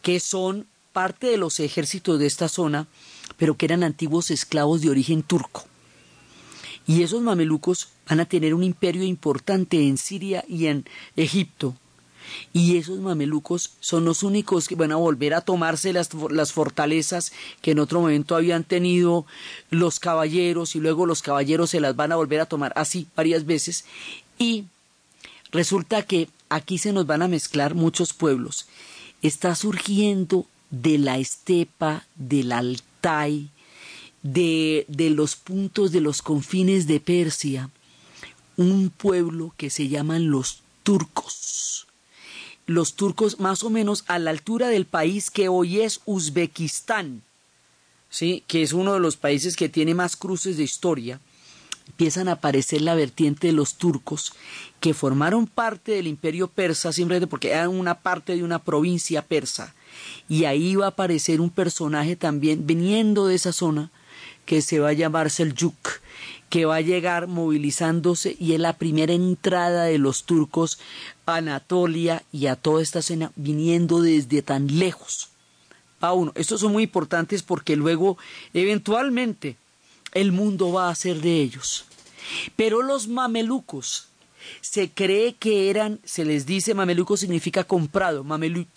que 0.00 0.18
son 0.18 0.66
parte 0.92 1.26
de 1.26 1.36
los 1.36 1.60
ejércitos 1.60 2.18
de 2.18 2.26
esta 2.26 2.48
zona, 2.48 2.88
pero 3.36 3.58
que 3.58 3.66
eran 3.66 3.82
antiguos 3.82 4.30
esclavos 4.30 4.80
de 4.80 4.88
origen 4.88 5.22
turco. 5.22 5.66
Y 6.86 7.02
esos 7.02 7.20
mamelucos 7.20 7.90
van 8.08 8.20
a 8.20 8.24
tener 8.24 8.54
un 8.54 8.64
imperio 8.64 9.04
importante 9.04 9.86
en 9.86 9.98
Siria 9.98 10.42
y 10.48 10.66
en 10.66 10.86
Egipto. 11.16 11.76
Y 12.52 12.76
esos 12.76 12.98
mamelucos 12.98 13.72
son 13.80 14.04
los 14.04 14.22
únicos 14.22 14.68
que 14.68 14.74
van 14.74 14.92
a 14.92 14.96
volver 14.96 15.34
a 15.34 15.40
tomarse 15.40 15.92
las, 15.92 16.10
las 16.30 16.52
fortalezas 16.52 17.32
que 17.62 17.72
en 17.72 17.78
otro 17.78 18.00
momento 18.00 18.36
habían 18.36 18.64
tenido 18.64 19.26
los 19.70 20.00
caballeros 20.00 20.76
y 20.76 20.80
luego 20.80 21.06
los 21.06 21.22
caballeros 21.22 21.70
se 21.70 21.80
las 21.80 21.96
van 21.96 22.12
a 22.12 22.16
volver 22.16 22.40
a 22.40 22.46
tomar 22.46 22.72
así 22.76 23.06
varias 23.16 23.46
veces. 23.46 23.84
Y 24.38 24.64
resulta 25.52 26.02
que 26.02 26.28
aquí 26.48 26.78
se 26.78 26.92
nos 26.92 27.06
van 27.06 27.22
a 27.22 27.28
mezclar 27.28 27.74
muchos 27.74 28.12
pueblos. 28.12 28.66
Está 29.22 29.54
surgiendo 29.54 30.46
de 30.70 30.98
la 30.98 31.18
estepa, 31.18 32.06
del 32.16 32.52
Altai, 32.52 33.50
de, 34.22 34.84
de 34.88 35.10
los 35.10 35.36
puntos 35.36 35.92
de 35.92 36.00
los 36.00 36.22
confines 36.22 36.86
de 36.86 37.00
Persia, 37.00 37.70
un 38.56 38.90
pueblo 38.90 39.54
que 39.56 39.70
se 39.70 39.88
llaman 39.88 40.30
los 40.30 40.62
turcos. 40.82 41.86
Los 42.70 42.94
turcos 42.94 43.40
más 43.40 43.64
o 43.64 43.68
menos 43.68 44.04
a 44.06 44.20
la 44.20 44.30
altura 44.30 44.68
del 44.68 44.86
país 44.86 45.28
que 45.32 45.48
hoy 45.48 45.80
es 45.80 46.02
Uzbekistán, 46.04 47.24
¿sí? 48.08 48.44
que 48.46 48.62
es 48.62 48.72
uno 48.72 48.94
de 48.94 49.00
los 49.00 49.16
países 49.16 49.56
que 49.56 49.68
tiene 49.68 49.92
más 49.92 50.14
cruces 50.14 50.56
de 50.56 50.62
historia, 50.62 51.18
empiezan 51.88 52.28
a 52.28 52.34
aparecer 52.34 52.82
la 52.82 52.94
vertiente 52.94 53.48
de 53.48 53.54
los 53.54 53.74
turcos 53.74 54.34
que 54.78 54.94
formaron 54.94 55.48
parte 55.48 55.90
del 55.90 56.06
imperio 56.06 56.46
persa 56.46 56.92
simplemente 56.92 57.26
porque 57.26 57.50
eran 57.50 57.70
una 57.70 58.02
parte 58.02 58.36
de 58.36 58.44
una 58.44 58.60
provincia 58.60 59.22
persa 59.22 59.74
y 60.28 60.44
ahí 60.44 60.76
va 60.76 60.84
a 60.84 60.90
aparecer 60.90 61.40
un 61.40 61.50
personaje 61.50 62.14
también 62.14 62.68
viniendo 62.68 63.26
de 63.26 63.34
esa 63.34 63.52
zona 63.52 63.90
que 64.46 64.62
se 64.62 64.78
va 64.78 64.90
a 64.90 64.92
llamar 64.92 65.28
Seljuk, 65.30 66.00
que 66.50 66.66
va 66.66 66.76
a 66.76 66.80
llegar 66.80 67.28
movilizándose 67.28 68.36
y 68.38 68.52
es 68.52 68.60
la 68.60 68.74
primera 68.74 69.12
entrada 69.14 69.84
de 69.84 69.98
los 69.98 70.24
turcos 70.24 70.78
a 71.24 71.36
Anatolia 71.36 72.24
y 72.32 72.46
a 72.46 72.56
toda 72.56 72.82
esta 72.82 72.98
escena 72.98 73.32
viniendo 73.36 74.02
desde 74.02 74.42
tan 74.42 74.66
lejos. 74.78 75.30
A 76.00 76.12
uno, 76.12 76.32
estos 76.34 76.60
son 76.60 76.72
muy 76.72 76.82
importantes 76.82 77.42
porque 77.42 77.76
luego 77.76 78.18
eventualmente 78.52 79.56
el 80.12 80.32
mundo 80.32 80.72
va 80.72 80.90
a 80.90 80.94
ser 80.94 81.20
de 81.20 81.40
ellos. 81.40 81.84
Pero 82.56 82.82
los 82.82 83.06
mamelucos 83.06 84.08
se 84.60 84.90
cree 84.90 85.34
que 85.34 85.70
eran, 85.70 86.00
se 86.04 86.24
les 86.24 86.46
dice 86.46 86.74
mameluco 86.74 87.16
significa 87.16 87.62
comprado, 87.64 88.24
mameluk, 88.24 88.68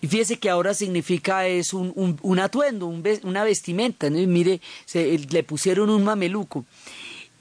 y 0.00 0.06
fíjese 0.08 0.38
que 0.38 0.50
ahora 0.50 0.74
significa 0.74 1.46
es 1.46 1.72
un, 1.72 2.18
un, 2.20 2.38
atuendo, 2.38 2.86
una 2.86 3.44
vestimenta. 3.44 4.10
Mire, 4.10 4.60
se, 4.84 5.18
le 5.18 5.42
pusieron 5.42 5.90
un 5.90 6.04
mameluco. 6.04 6.64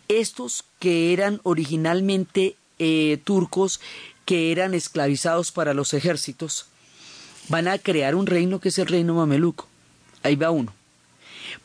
Estos 0.08 0.66
que 0.80 1.14
eran 1.14 1.40
originalmente 1.44 2.56
eh, 2.80 3.20
turcos, 3.24 3.82
que 4.26 4.52
eran 4.52 4.74
esclavizados 4.74 5.52
para 5.52 5.74
los 5.74 5.94
ejércitos, 5.94 6.68
van 7.50 7.68
a 7.68 7.78
crear 7.78 8.16
un 8.16 8.28
reino 8.28 8.60
que 8.60 8.70
es 8.70 8.80
el 8.80 8.88
reino 8.88 9.16
mameluco. 9.16 9.68
Ahí 10.22 10.36
va 10.36 10.52
uno. 10.52 10.74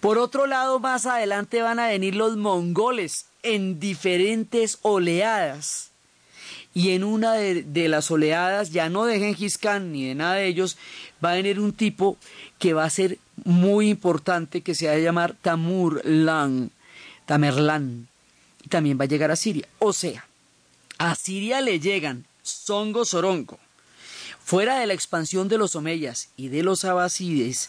Por 0.00 0.18
otro 0.18 0.46
lado, 0.46 0.80
más 0.80 1.06
adelante 1.06 1.62
van 1.62 1.78
a 1.78 1.88
venir 1.88 2.14
los 2.14 2.36
mongoles 2.36 3.26
en 3.42 3.78
diferentes 3.78 4.78
oleadas 4.82 5.87
y 6.74 6.90
en 6.90 7.02
una 7.02 7.32
de, 7.34 7.88
las 7.88 8.10
oleadas, 8.10 8.70
ya 8.70 8.88
no 8.88 9.04
de 9.04 9.18
Genghis 9.18 9.58
Khan 9.58 9.92
ni 9.92 10.06
de 10.06 10.14
nada 10.14 10.34
de 10.34 10.46
ellos, 10.46 10.76
va 11.24 11.32
a 11.32 11.34
venir 11.34 11.58
un 11.58 11.72
tipo 11.72 12.16
que 12.58 12.72
va 12.72 12.84
a 12.84 12.90
ser 12.90 13.18
muy 13.44 13.88
importante, 13.88 14.60
que 14.60 14.74
se 14.74 14.86
va 14.86 14.92
a 14.92 14.98
llamar 14.98 15.34
Tamurlan, 15.40 16.70
Tamerlán, 17.26 18.08
y 18.64 18.68
también 18.68 18.98
va 18.98 19.04
a 19.04 19.08
llegar 19.08 19.30
a 19.30 19.36
Siria. 19.36 19.66
O 19.78 19.92
sea, 19.92 20.26
a 20.98 21.14
Siria 21.14 21.60
le 21.60 21.80
llegan 21.80 22.26
Songo 22.42 23.04
Sorongo, 23.04 23.58
fuera 24.48 24.80
de 24.80 24.86
la 24.86 24.94
expansión 24.94 25.48
de 25.48 25.58
los 25.58 25.76
omeyas 25.76 26.30
y 26.34 26.48
de 26.48 26.62
los 26.62 26.86
abasides 26.86 27.68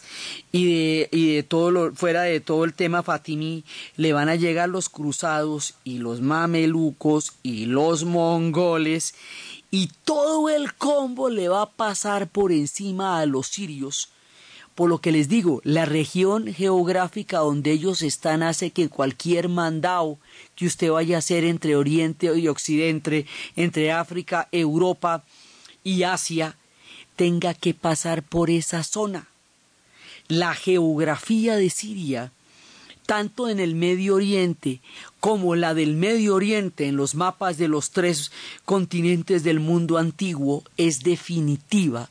y 0.50 0.64
de, 0.64 1.08
y 1.12 1.34
de 1.34 1.42
todo 1.42 1.70
lo, 1.70 1.94
fuera 1.94 2.22
de 2.22 2.40
todo 2.40 2.64
el 2.64 2.72
tema 2.72 3.02
fatimí, 3.02 3.64
le 3.98 4.14
van 4.14 4.30
a 4.30 4.36
llegar 4.36 4.70
los 4.70 4.88
cruzados 4.88 5.74
y 5.84 5.98
los 5.98 6.22
mamelucos 6.22 7.34
y 7.42 7.66
los 7.66 8.04
mongoles 8.04 9.14
y 9.70 9.90
todo 10.06 10.48
el 10.48 10.72
combo 10.72 11.28
le 11.28 11.50
va 11.50 11.60
a 11.60 11.70
pasar 11.70 12.28
por 12.28 12.50
encima 12.50 13.20
a 13.20 13.26
los 13.26 13.48
sirios. 13.48 14.08
Por 14.74 14.88
lo 14.88 15.02
que 15.02 15.12
les 15.12 15.28
digo, 15.28 15.60
la 15.64 15.84
región 15.84 16.46
geográfica 16.46 17.40
donde 17.40 17.72
ellos 17.72 18.00
están 18.00 18.42
hace 18.42 18.70
que 18.70 18.88
cualquier 18.88 19.50
mandado 19.50 20.16
que 20.56 20.64
usted 20.64 20.90
vaya 20.90 21.16
a 21.16 21.18
hacer 21.18 21.44
entre 21.44 21.76
Oriente 21.76 22.34
y 22.38 22.48
Occidente, 22.48 23.26
entre 23.54 23.92
África, 23.92 24.48
Europa 24.50 25.24
y 25.84 26.04
Asia, 26.04 26.56
tenga 27.20 27.52
que 27.52 27.74
pasar 27.74 28.22
por 28.22 28.48
esa 28.48 28.82
zona. 28.82 29.26
La 30.28 30.54
geografía 30.54 31.56
de 31.56 31.68
Siria, 31.68 32.32
tanto 33.04 33.50
en 33.50 33.60
el 33.60 33.74
Medio 33.74 34.14
Oriente 34.14 34.80
como 35.20 35.54
la 35.54 35.74
del 35.74 35.96
Medio 35.96 36.34
Oriente 36.34 36.86
en 36.86 36.96
los 36.96 37.14
mapas 37.14 37.58
de 37.58 37.68
los 37.68 37.90
tres 37.90 38.32
continentes 38.64 39.42
del 39.42 39.60
mundo 39.60 39.98
antiguo, 39.98 40.64
es 40.78 41.02
definitiva 41.02 42.08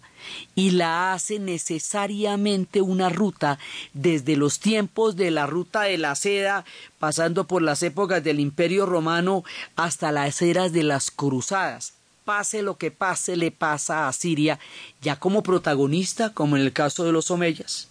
y 0.53 0.69
la 0.71 1.13
hace 1.13 1.39
necesariamente 1.39 2.79
una 2.79 3.09
ruta 3.09 3.57
desde 3.93 4.37
los 4.37 4.59
tiempos 4.59 5.15
de 5.15 5.31
la 5.31 5.47
ruta 5.47 5.81
de 5.81 5.97
la 5.97 6.13
seda, 6.13 6.65
pasando 6.99 7.47
por 7.47 7.63
las 7.63 7.81
épocas 7.81 8.23
del 8.23 8.39
Imperio 8.39 8.85
Romano 8.85 9.43
hasta 9.75 10.11
las 10.11 10.39
eras 10.43 10.71
de 10.71 10.83
las 10.83 11.09
cruzadas 11.09 11.98
pase 12.29 12.61
lo 12.61 12.77
que 12.77 12.91
pase, 12.91 13.35
le 13.35 13.49
pasa 13.49 14.07
a 14.07 14.13
Siria, 14.13 14.59
ya 15.01 15.15
como 15.15 15.41
protagonista, 15.41 16.31
como 16.31 16.57
en 16.57 16.61
el 16.61 16.71
caso 16.71 17.03
de 17.03 17.11
los 17.11 17.31
Omeyas, 17.31 17.87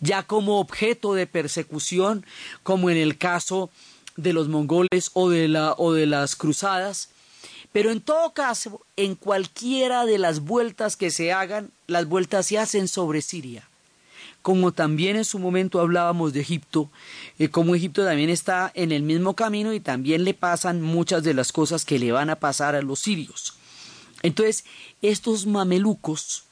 ya 0.00 0.22
como 0.22 0.60
objeto 0.60 1.12
de 1.12 1.26
persecución, 1.26 2.24
como 2.62 2.88
en 2.88 2.96
el 2.96 3.18
caso 3.18 3.68
de 4.16 4.32
los 4.32 4.48
mongoles 4.48 5.10
o 5.12 5.28
de, 5.28 5.46
la, 5.46 5.74
o 5.76 5.92
de 5.92 6.06
las 6.06 6.36
cruzadas. 6.36 7.10
Pero 7.70 7.90
en 7.90 8.00
todo 8.00 8.32
caso, 8.32 8.80
en 8.96 9.14
cualquiera 9.14 10.06
de 10.06 10.16
las 10.16 10.40
vueltas 10.40 10.96
que 10.96 11.10
se 11.10 11.30
hagan, 11.30 11.70
las 11.86 12.06
vueltas 12.06 12.46
se 12.46 12.58
hacen 12.58 12.88
sobre 12.88 13.20
Siria. 13.20 13.68
Como 14.40 14.72
también 14.72 15.16
en 15.16 15.26
su 15.26 15.38
momento 15.38 15.80
hablábamos 15.80 16.32
de 16.32 16.40
Egipto, 16.40 16.88
eh, 17.38 17.50
como 17.50 17.74
Egipto 17.74 18.06
también 18.06 18.30
está 18.30 18.72
en 18.74 18.90
el 18.90 19.02
mismo 19.02 19.34
camino 19.34 19.74
y 19.74 19.80
también 19.80 20.24
le 20.24 20.32
pasan 20.32 20.80
muchas 20.80 21.22
de 21.24 21.34
las 21.34 21.52
cosas 21.52 21.84
que 21.84 21.98
le 21.98 22.10
van 22.10 22.30
a 22.30 22.36
pasar 22.36 22.74
a 22.74 22.80
los 22.80 22.98
sirios. 22.98 23.58
Entonces, 24.22 24.64
estos 25.00 25.46
mamelucos, 25.46 26.44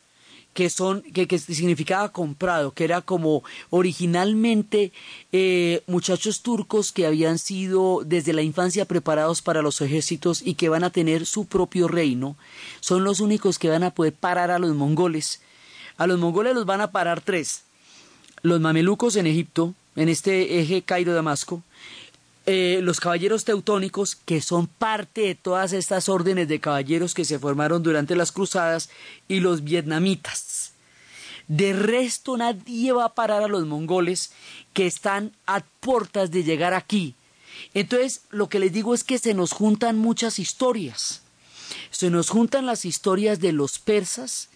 que 0.55 0.69
son, 0.69 1.03
que, 1.03 1.29
que 1.29 1.39
significaba 1.39 2.11
comprado, 2.11 2.73
que 2.73 2.85
era 2.85 3.03
como 3.03 3.45
originalmente 3.71 4.93
eh, 5.33 5.83
muchachos 5.87 6.43
turcos 6.43 6.91
que 6.91 7.07
habían 7.07 7.39
sido 7.39 8.03
desde 8.05 8.33
la 8.33 8.43
infancia 8.43 8.85
preparados 8.85 9.43
para 9.43 9.63
los 9.63 9.81
ejércitos 9.81 10.43
y 10.45 10.55
que 10.55 10.69
van 10.69 10.83
a 10.83 10.91
tener 10.91 11.25
su 11.25 11.45
propio 11.45 11.87
reino, 11.87 12.37
son 12.81 13.05
los 13.05 13.21
únicos 13.21 13.59
que 13.59 13.69
van 13.69 13.85
a 13.85 13.93
poder 13.93 14.13
parar 14.13 14.51
a 14.51 14.59
los 14.59 14.75
mongoles. 14.75 15.41
A 15.97 16.07
los 16.07 16.19
mongoles 16.19 16.55
los 16.55 16.67
van 16.67 16.81
a 16.81 16.91
parar 16.91 17.21
tres. 17.21 17.63
Los 18.43 18.61
mamelucos 18.61 19.17
en 19.17 19.27
Egipto, 19.27 19.75
en 19.97 20.09
este 20.09 20.61
eje 20.61 20.83
Cairo-Damasco, 20.83 21.63
eh, 22.47 22.81
los 22.83 23.01
caballeros 23.01 23.45
teutónicos, 23.45 24.17
que 24.17 24.41
son 24.41 24.67
parte 24.67 25.23
de 25.23 25.35
todas 25.35 25.73
estas 25.73 26.09
órdenes 26.09 26.49
de 26.49 26.61
caballeros 26.61 27.15
que 27.15 27.25
se 27.25 27.39
formaron 27.39 27.83
durante 27.83 28.17
las 28.17 28.33
cruzadas, 28.33 28.91
y 29.29 29.41
los 29.41 29.63
vietnamitas. 29.63 30.73
De 31.49 31.73
resto, 31.73 32.37
nadie 32.37 32.93
va 32.93 33.07
a 33.07 33.15
parar 33.15 33.43
a 33.43 33.49
los 33.49 33.67
mongoles 33.67 34.33
que 34.73 34.87
están 34.87 35.33
a 35.47 35.61
puertas 35.81 36.31
de 36.31 36.45
llegar 36.45 36.75
aquí. 36.75 37.15
Entonces, 37.75 38.23
lo 38.31 38.49
que 38.49 38.61
les 38.61 38.73
digo 38.73 38.95
es 38.95 39.05
que 39.05 39.19
se 39.19 39.35
nos 39.35 39.53
juntan 39.53 39.99
muchas 39.99 40.39
historias. 40.39 41.23
Se 41.91 42.09
nos 42.09 42.31
juntan 42.31 42.67
las 42.67 42.85
historias 42.85 43.41
de 43.41 43.53
los 43.53 43.79
persas 43.79 44.49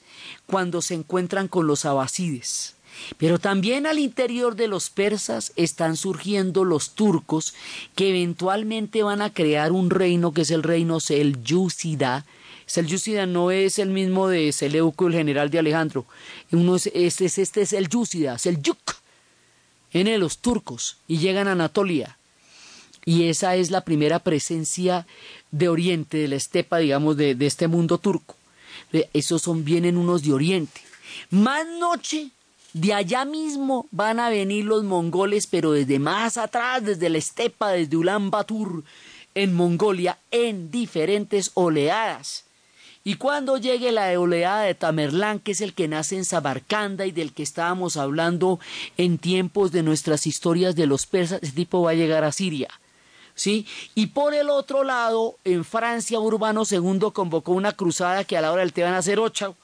cuando 0.46 0.80
se 0.82 0.94
encuentran 0.94 1.48
con 1.48 1.66
los 1.66 1.84
abasides 1.84 2.74
pero 3.18 3.38
también 3.38 3.86
al 3.86 3.98
interior 3.98 4.56
de 4.56 4.68
los 4.68 4.90
persas 4.90 5.52
están 5.56 5.96
surgiendo 5.96 6.64
los 6.64 6.90
turcos 6.94 7.54
que 7.94 8.10
eventualmente 8.10 9.02
van 9.02 9.22
a 9.22 9.32
crear 9.32 9.72
un 9.72 9.90
reino 9.90 10.32
que 10.32 10.42
es 10.42 10.50
el 10.50 10.62
reino 10.62 11.00
Selyúcida. 11.00 12.24
Selyúcida 12.66 13.26
no 13.26 13.50
es 13.50 13.78
el 13.78 13.90
mismo 13.90 14.28
de 14.28 14.52
Seleuco, 14.52 15.06
el 15.06 15.14
general 15.14 15.50
de 15.50 15.58
Alejandro. 15.58 16.06
Uno 16.50 16.76
es, 16.76 16.86
este, 16.94 17.26
es, 17.26 17.38
este 17.38 17.62
es 17.62 17.70
Selyúcida, 17.70 18.38
Selyuk. 18.38 18.96
En 19.92 20.18
los 20.18 20.38
turcos 20.38 20.96
y 21.06 21.18
llegan 21.18 21.46
a 21.46 21.52
Anatolia. 21.52 22.18
Y 23.04 23.28
esa 23.28 23.54
es 23.54 23.70
la 23.70 23.82
primera 23.82 24.18
presencia 24.18 25.06
de 25.52 25.68
Oriente, 25.68 26.16
de 26.18 26.26
la 26.26 26.34
estepa, 26.36 26.78
digamos, 26.78 27.16
de, 27.16 27.36
de 27.36 27.46
este 27.46 27.68
mundo 27.68 27.98
turco. 27.98 28.34
Esos 29.12 29.42
son, 29.42 29.64
vienen 29.64 29.96
unos 29.96 30.22
de 30.22 30.32
Oriente. 30.32 30.80
Más 31.30 31.66
noche 31.78 32.30
de 32.74 32.92
allá 32.92 33.24
mismo 33.24 33.86
van 33.92 34.18
a 34.20 34.28
venir 34.28 34.64
los 34.64 34.82
mongoles, 34.82 35.46
pero 35.46 35.72
desde 35.72 36.00
más 36.00 36.36
atrás, 36.36 36.84
desde 36.84 37.08
la 37.08 37.18
estepa, 37.18 37.70
desde 37.70 37.96
Ulan 37.96 38.30
Batur, 38.30 38.82
en 39.34 39.54
Mongolia, 39.54 40.18
en 40.32 40.70
diferentes 40.70 41.52
oleadas. 41.54 42.44
Y 43.04 43.14
cuando 43.14 43.58
llegue 43.58 43.92
la 43.92 44.18
oleada 44.18 44.62
de 44.62 44.74
Tamerlán, 44.74 45.38
que 45.38 45.52
es 45.52 45.60
el 45.60 45.72
que 45.72 45.88
nace 45.88 46.16
en 46.16 46.24
Samarcanda 46.24 47.06
y 47.06 47.12
del 47.12 47.32
que 47.32 47.42
estábamos 47.42 47.96
hablando 47.96 48.58
en 48.96 49.18
tiempos 49.18 49.70
de 49.70 49.82
nuestras 49.82 50.26
historias 50.26 50.74
de 50.74 50.86
los 50.86 51.06
persas, 51.06 51.42
ese 51.42 51.52
tipo 51.52 51.82
va 51.82 51.92
a 51.92 51.94
llegar 51.94 52.24
a 52.24 52.32
Siria. 52.32 52.68
¿Sí? 53.36 53.66
Y 53.94 54.06
por 54.06 54.32
el 54.32 54.48
otro 54.48 54.84
lado, 54.84 55.36
en 55.44 55.64
Francia, 55.64 56.18
Urbano 56.18 56.62
II 56.68 57.10
convocó 57.12 57.52
una 57.52 57.72
cruzada 57.72 58.24
que 58.24 58.36
a 58.36 58.40
la 58.40 58.52
hora 58.52 58.62
del 58.62 58.72
té 58.72 58.82
van 58.82 58.94
a 58.94 59.02
ser 59.02 59.18
ocho, 59.18 59.56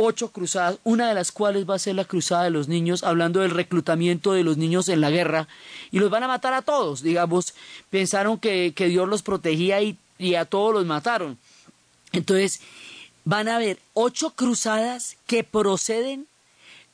ocho 0.00 0.30
cruzadas, 0.30 0.78
una 0.84 1.08
de 1.08 1.14
las 1.14 1.32
cuales 1.32 1.68
va 1.68 1.74
a 1.74 1.80
ser 1.80 1.96
la 1.96 2.04
cruzada 2.04 2.44
de 2.44 2.50
los 2.50 2.68
niños, 2.68 3.02
hablando 3.02 3.40
del 3.40 3.50
reclutamiento 3.50 4.32
de 4.32 4.44
los 4.44 4.56
niños 4.56 4.88
en 4.88 5.00
la 5.00 5.10
guerra, 5.10 5.48
y 5.90 5.98
los 5.98 6.08
van 6.08 6.22
a 6.22 6.28
matar 6.28 6.54
a 6.54 6.62
todos, 6.62 7.02
digamos, 7.02 7.52
pensaron 7.90 8.38
que, 8.38 8.72
Dios 8.76 9.08
los 9.08 9.22
protegía 9.22 9.82
y, 9.82 9.98
y 10.16 10.36
a 10.36 10.44
todos 10.44 10.72
los 10.72 10.86
mataron. 10.86 11.36
Entonces, 12.12 12.60
van 13.24 13.48
a 13.48 13.56
haber 13.56 13.80
ocho 13.92 14.30
cruzadas 14.30 15.16
que 15.26 15.42
proceden 15.42 16.28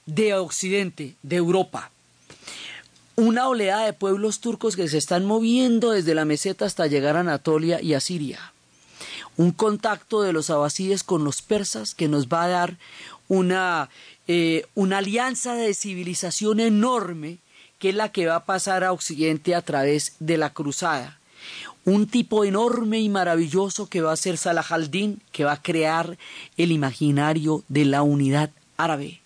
de 0.06 0.32
Occidente, 0.34 1.14
de 1.22 1.36
Europa. 1.36 1.90
Una 3.16 3.48
oleada 3.48 3.84
de 3.84 3.92
pueblos 3.92 4.40
turcos 4.40 4.76
que 4.76 4.88
se 4.88 4.96
están 4.96 5.26
moviendo 5.26 5.90
desde 5.90 6.14
la 6.14 6.24
meseta 6.24 6.64
hasta 6.64 6.86
llegar 6.86 7.16
a 7.16 7.20
Anatolia 7.20 7.82
y 7.82 7.92
a 7.92 8.00
Siria 8.00 8.53
un 9.36 9.52
contacto 9.52 10.22
de 10.22 10.32
los 10.32 10.50
abasides 10.50 11.02
con 11.02 11.24
los 11.24 11.42
persas 11.42 11.94
que 11.94 12.08
nos 12.08 12.28
va 12.28 12.44
a 12.44 12.48
dar 12.48 12.76
una, 13.28 13.90
eh, 14.28 14.66
una 14.74 14.98
alianza 14.98 15.54
de 15.54 15.74
civilización 15.74 16.60
enorme 16.60 17.38
que 17.78 17.90
es 17.90 17.94
la 17.94 18.12
que 18.12 18.26
va 18.26 18.36
a 18.36 18.44
pasar 18.46 18.84
a 18.84 18.92
Occidente 18.92 19.54
a 19.54 19.62
través 19.62 20.14
de 20.18 20.38
la 20.38 20.54
cruzada. 20.54 21.18
Un 21.84 22.06
tipo 22.06 22.44
enorme 22.44 23.00
y 23.00 23.10
maravilloso 23.10 23.88
que 23.88 24.00
va 24.00 24.12
a 24.12 24.16
ser 24.16 24.38
Salah 24.38 24.64
al-Din, 24.70 25.20
que 25.32 25.44
va 25.44 25.52
a 25.52 25.62
crear 25.62 26.16
el 26.56 26.72
imaginario 26.72 27.62
de 27.68 27.84
la 27.84 28.02
unidad 28.02 28.50
árabe. 28.78 29.20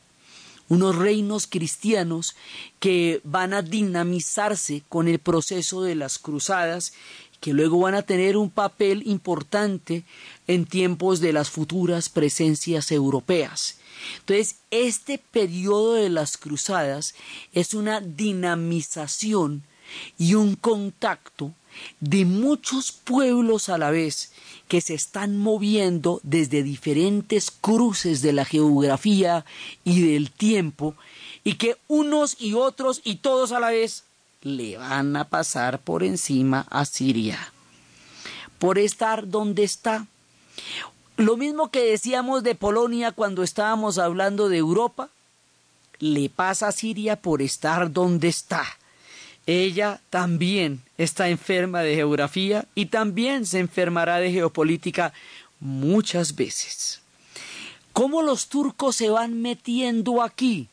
Unos 0.68 0.96
reinos 0.96 1.46
cristianos 1.46 2.34
que 2.80 3.20
van 3.22 3.54
a 3.54 3.62
dinamizarse 3.62 4.82
con 4.88 5.06
el 5.06 5.20
proceso 5.20 5.82
de 5.82 5.94
las 5.94 6.18
cruzadas 6.18 6.92
que 7.40 7.52
luego 7.52 7.80
van 7.80 7.94
a 7.94 8.02
tener 8.02 8.36
un 8.36 8.50
papel 8.50 9.02
importante 9.06 10.04
en 10.46 10.66
tiempos 10.66 11.20
de 11.20 11.32
las 11.32 11.50
futuras 11.50 12.08
presencias 12.08 12.90
europeas. 12.90 13.78
Entonces, 14.20 14.56
este 14.70 15.18
periodo 15.18 15.94
de 15.94 16.08
las 16.08 16.36
cruzadas 16.36 17.14
es 17.52 17.74
una 17.74 18.00
dinamización 18.00 19.62
y 20.18 20.34
un 20.34 20.56
contacto 20.56 21.54
de 22.00 22.24
muchos 22.24 22.92
pueblos 22.92 23.68
a 23.68 23.78
la 23.78 23.90
vez 23.90 24.32
que 24.66 24.80
se 24.80 24.94
están 24.94 25.38
moviendo 25.38 26.20
desde 26.22 26.62
diferentes 26.62 27.50
cruces 27.50 28.20
de 28.20 28.32
la 28.32 28.44
geografía 28.44 29.44
y 29.84 30.02
del 30.02 30.30
tiempo 30.30 30.94
y 31.44 31.54
que 31.54 31.76
unos 31.86 32.36
y 32.40 32.54
otros 32.54 33.00
y 33.04 33.16
todos 33.16 33.52
a 33.52 33.60
la 33.60 33.70
vez 33.70 34.04
le 34.42 34.76
van 34.76 35.16
a 35.16 35.24
pasar 35.24 35.80
por 35.80 36.02
encima 36.02 36.66
a 36.70 36.84
Siria. 36.84 37.52
Por 38.58 38.78
estar 38.78 39.28
donde 39.28 39.64
está. 39.64 40.06
lo 41.16 41.36
mismo 41.36 41.70
que 41.70 41.82
decíamos 41.82 42.42
de 42.44 42.54
Polonia 42.54 43.10
cuando 43.12 43.42
estábamos 43.42 43.98
hablando 43.98 44.48
de 44.48 44.58
Europa, 44.58 45.10
le 45.98 46.28
pasa 46.30 46.68
a 46.68 46.72
Siria 46.72 47.16
por 47.16 47.42
estar 47.42 47.92
donde 47.92 48.28
está. 48.28 48.64
Ella 49.46 50.00
también 50.10 50.82
está 50.96 51.28
enferma 51.28 51.80
de 51.80 51.96
geografía 51.96 52.66
y 52.74 52.86
también 52.86 53.46
se 53.46 53.58
enfermará 53.58 54.18
de 54.18 54.30
geopolítica 54.30 55.12
muchas 55.58 56.36
veces. 56.36 57.00
¿Cómo 57.92 58.22
los 58.22 58.48
turcos 58.48 58.94
se 58.94 59.10
van 59.10 59.40
metiendo 59.42 60.22
aquí? 60.22 60.68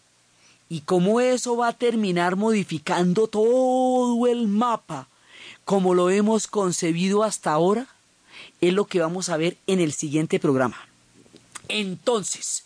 Y 0.69 0.81
cómo 0.81 1.19
eso 1.21 1.57
va 1.57 1.69
a 1.69 1.73
terminar 1.73 2.35
modificando 2.35 3.27
todo 3.27 4.27
el 4.27 4.47
mapa 4.47 5.07
como 5.65 5.95
lo 5.95 6.11
hemos 6.11 6.47
concebido 6.47 7.23
hasta 7.23 7.51
ahora, 7.51 7.87
es 8.61 8.71
lo 8.71 8.85
que 8.85 8.99
vamos 8.99 9.29
a 9.29 9.37
ver 9.37 9.57
en 9.67 9.79
el 9.79 9.93
siguiente 9.93 10.39
programa. 10.39 10.87
Entonces, 11.67 12.63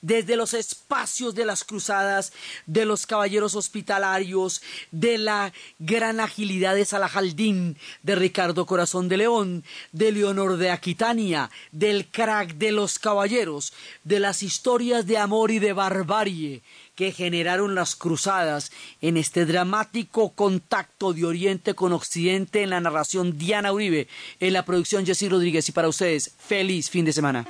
desde 0.00 0.36
los 0.36 0.54
espacios 0.54 1.34
de 1.34 1.44
las 1.44 1.64
cruzadas, 1.64 2.32
de 2.66 2.86
los 2.86 3.04
caballeros 3.04 3.54
hospitalarios, 3.54 4.62
de 4.90 5.18
la 5.18 5.52
gran 5.78 6.20
agilidad 6.20 6.74
de 6.74 6.84
Salahaldín, 6.84 7.76
de 8.02 8.14
Ricardo 8.14 8.64
Corazón 8.64 9.08
de 9.08 9.18
León, 9.18 9.64
de 9.92 10.12
Leonor 10.12 10.56
de 10.56 10.70
Aquitania, 10.70 11.50
del 11.72 12.06
crack 12.06 12.54
de 12.54 12.72
los 12.72 12.98
caballeros, 12.98 13.74
de 14.04 14.20
las 14.20 14.42
historias 14.42 15.06
de 15.06 15.18
amor 15.18 15.50
y 15.50 15.58
de 15.58 15.72
barbarie 15.72 16.62
que 16.98 17.12
generaron 17.12 17.76
las 17.76 17.94
cruzadas 17.94 18.72
en 19.00 19.16
este 19.16 19.46
dramático 19.46 20.30
contacto 20.30 21.12
de 21.12 21.24
Oriente 21.24 21.74
con 21.74 21.92
Occidente 21.92 22.64
en 22.64 22.70
la 22.70 22.80
narración 22.80 23.38
Diana 23.38 23.72
Uribe, 23.72 24.08
en 24.40 24.52
la 24.52 24.64
producción 24.64 25.06
Jessy 25.06 25.28
Rodríguez 25.28 25.68
y 25.68 25.72
para 25.72 25.86
ustedes, 25.86 26.34
feliz 26.40 26.90
fin 26.90 27.04
de 27.04 27.12
semana. 27.12 27.46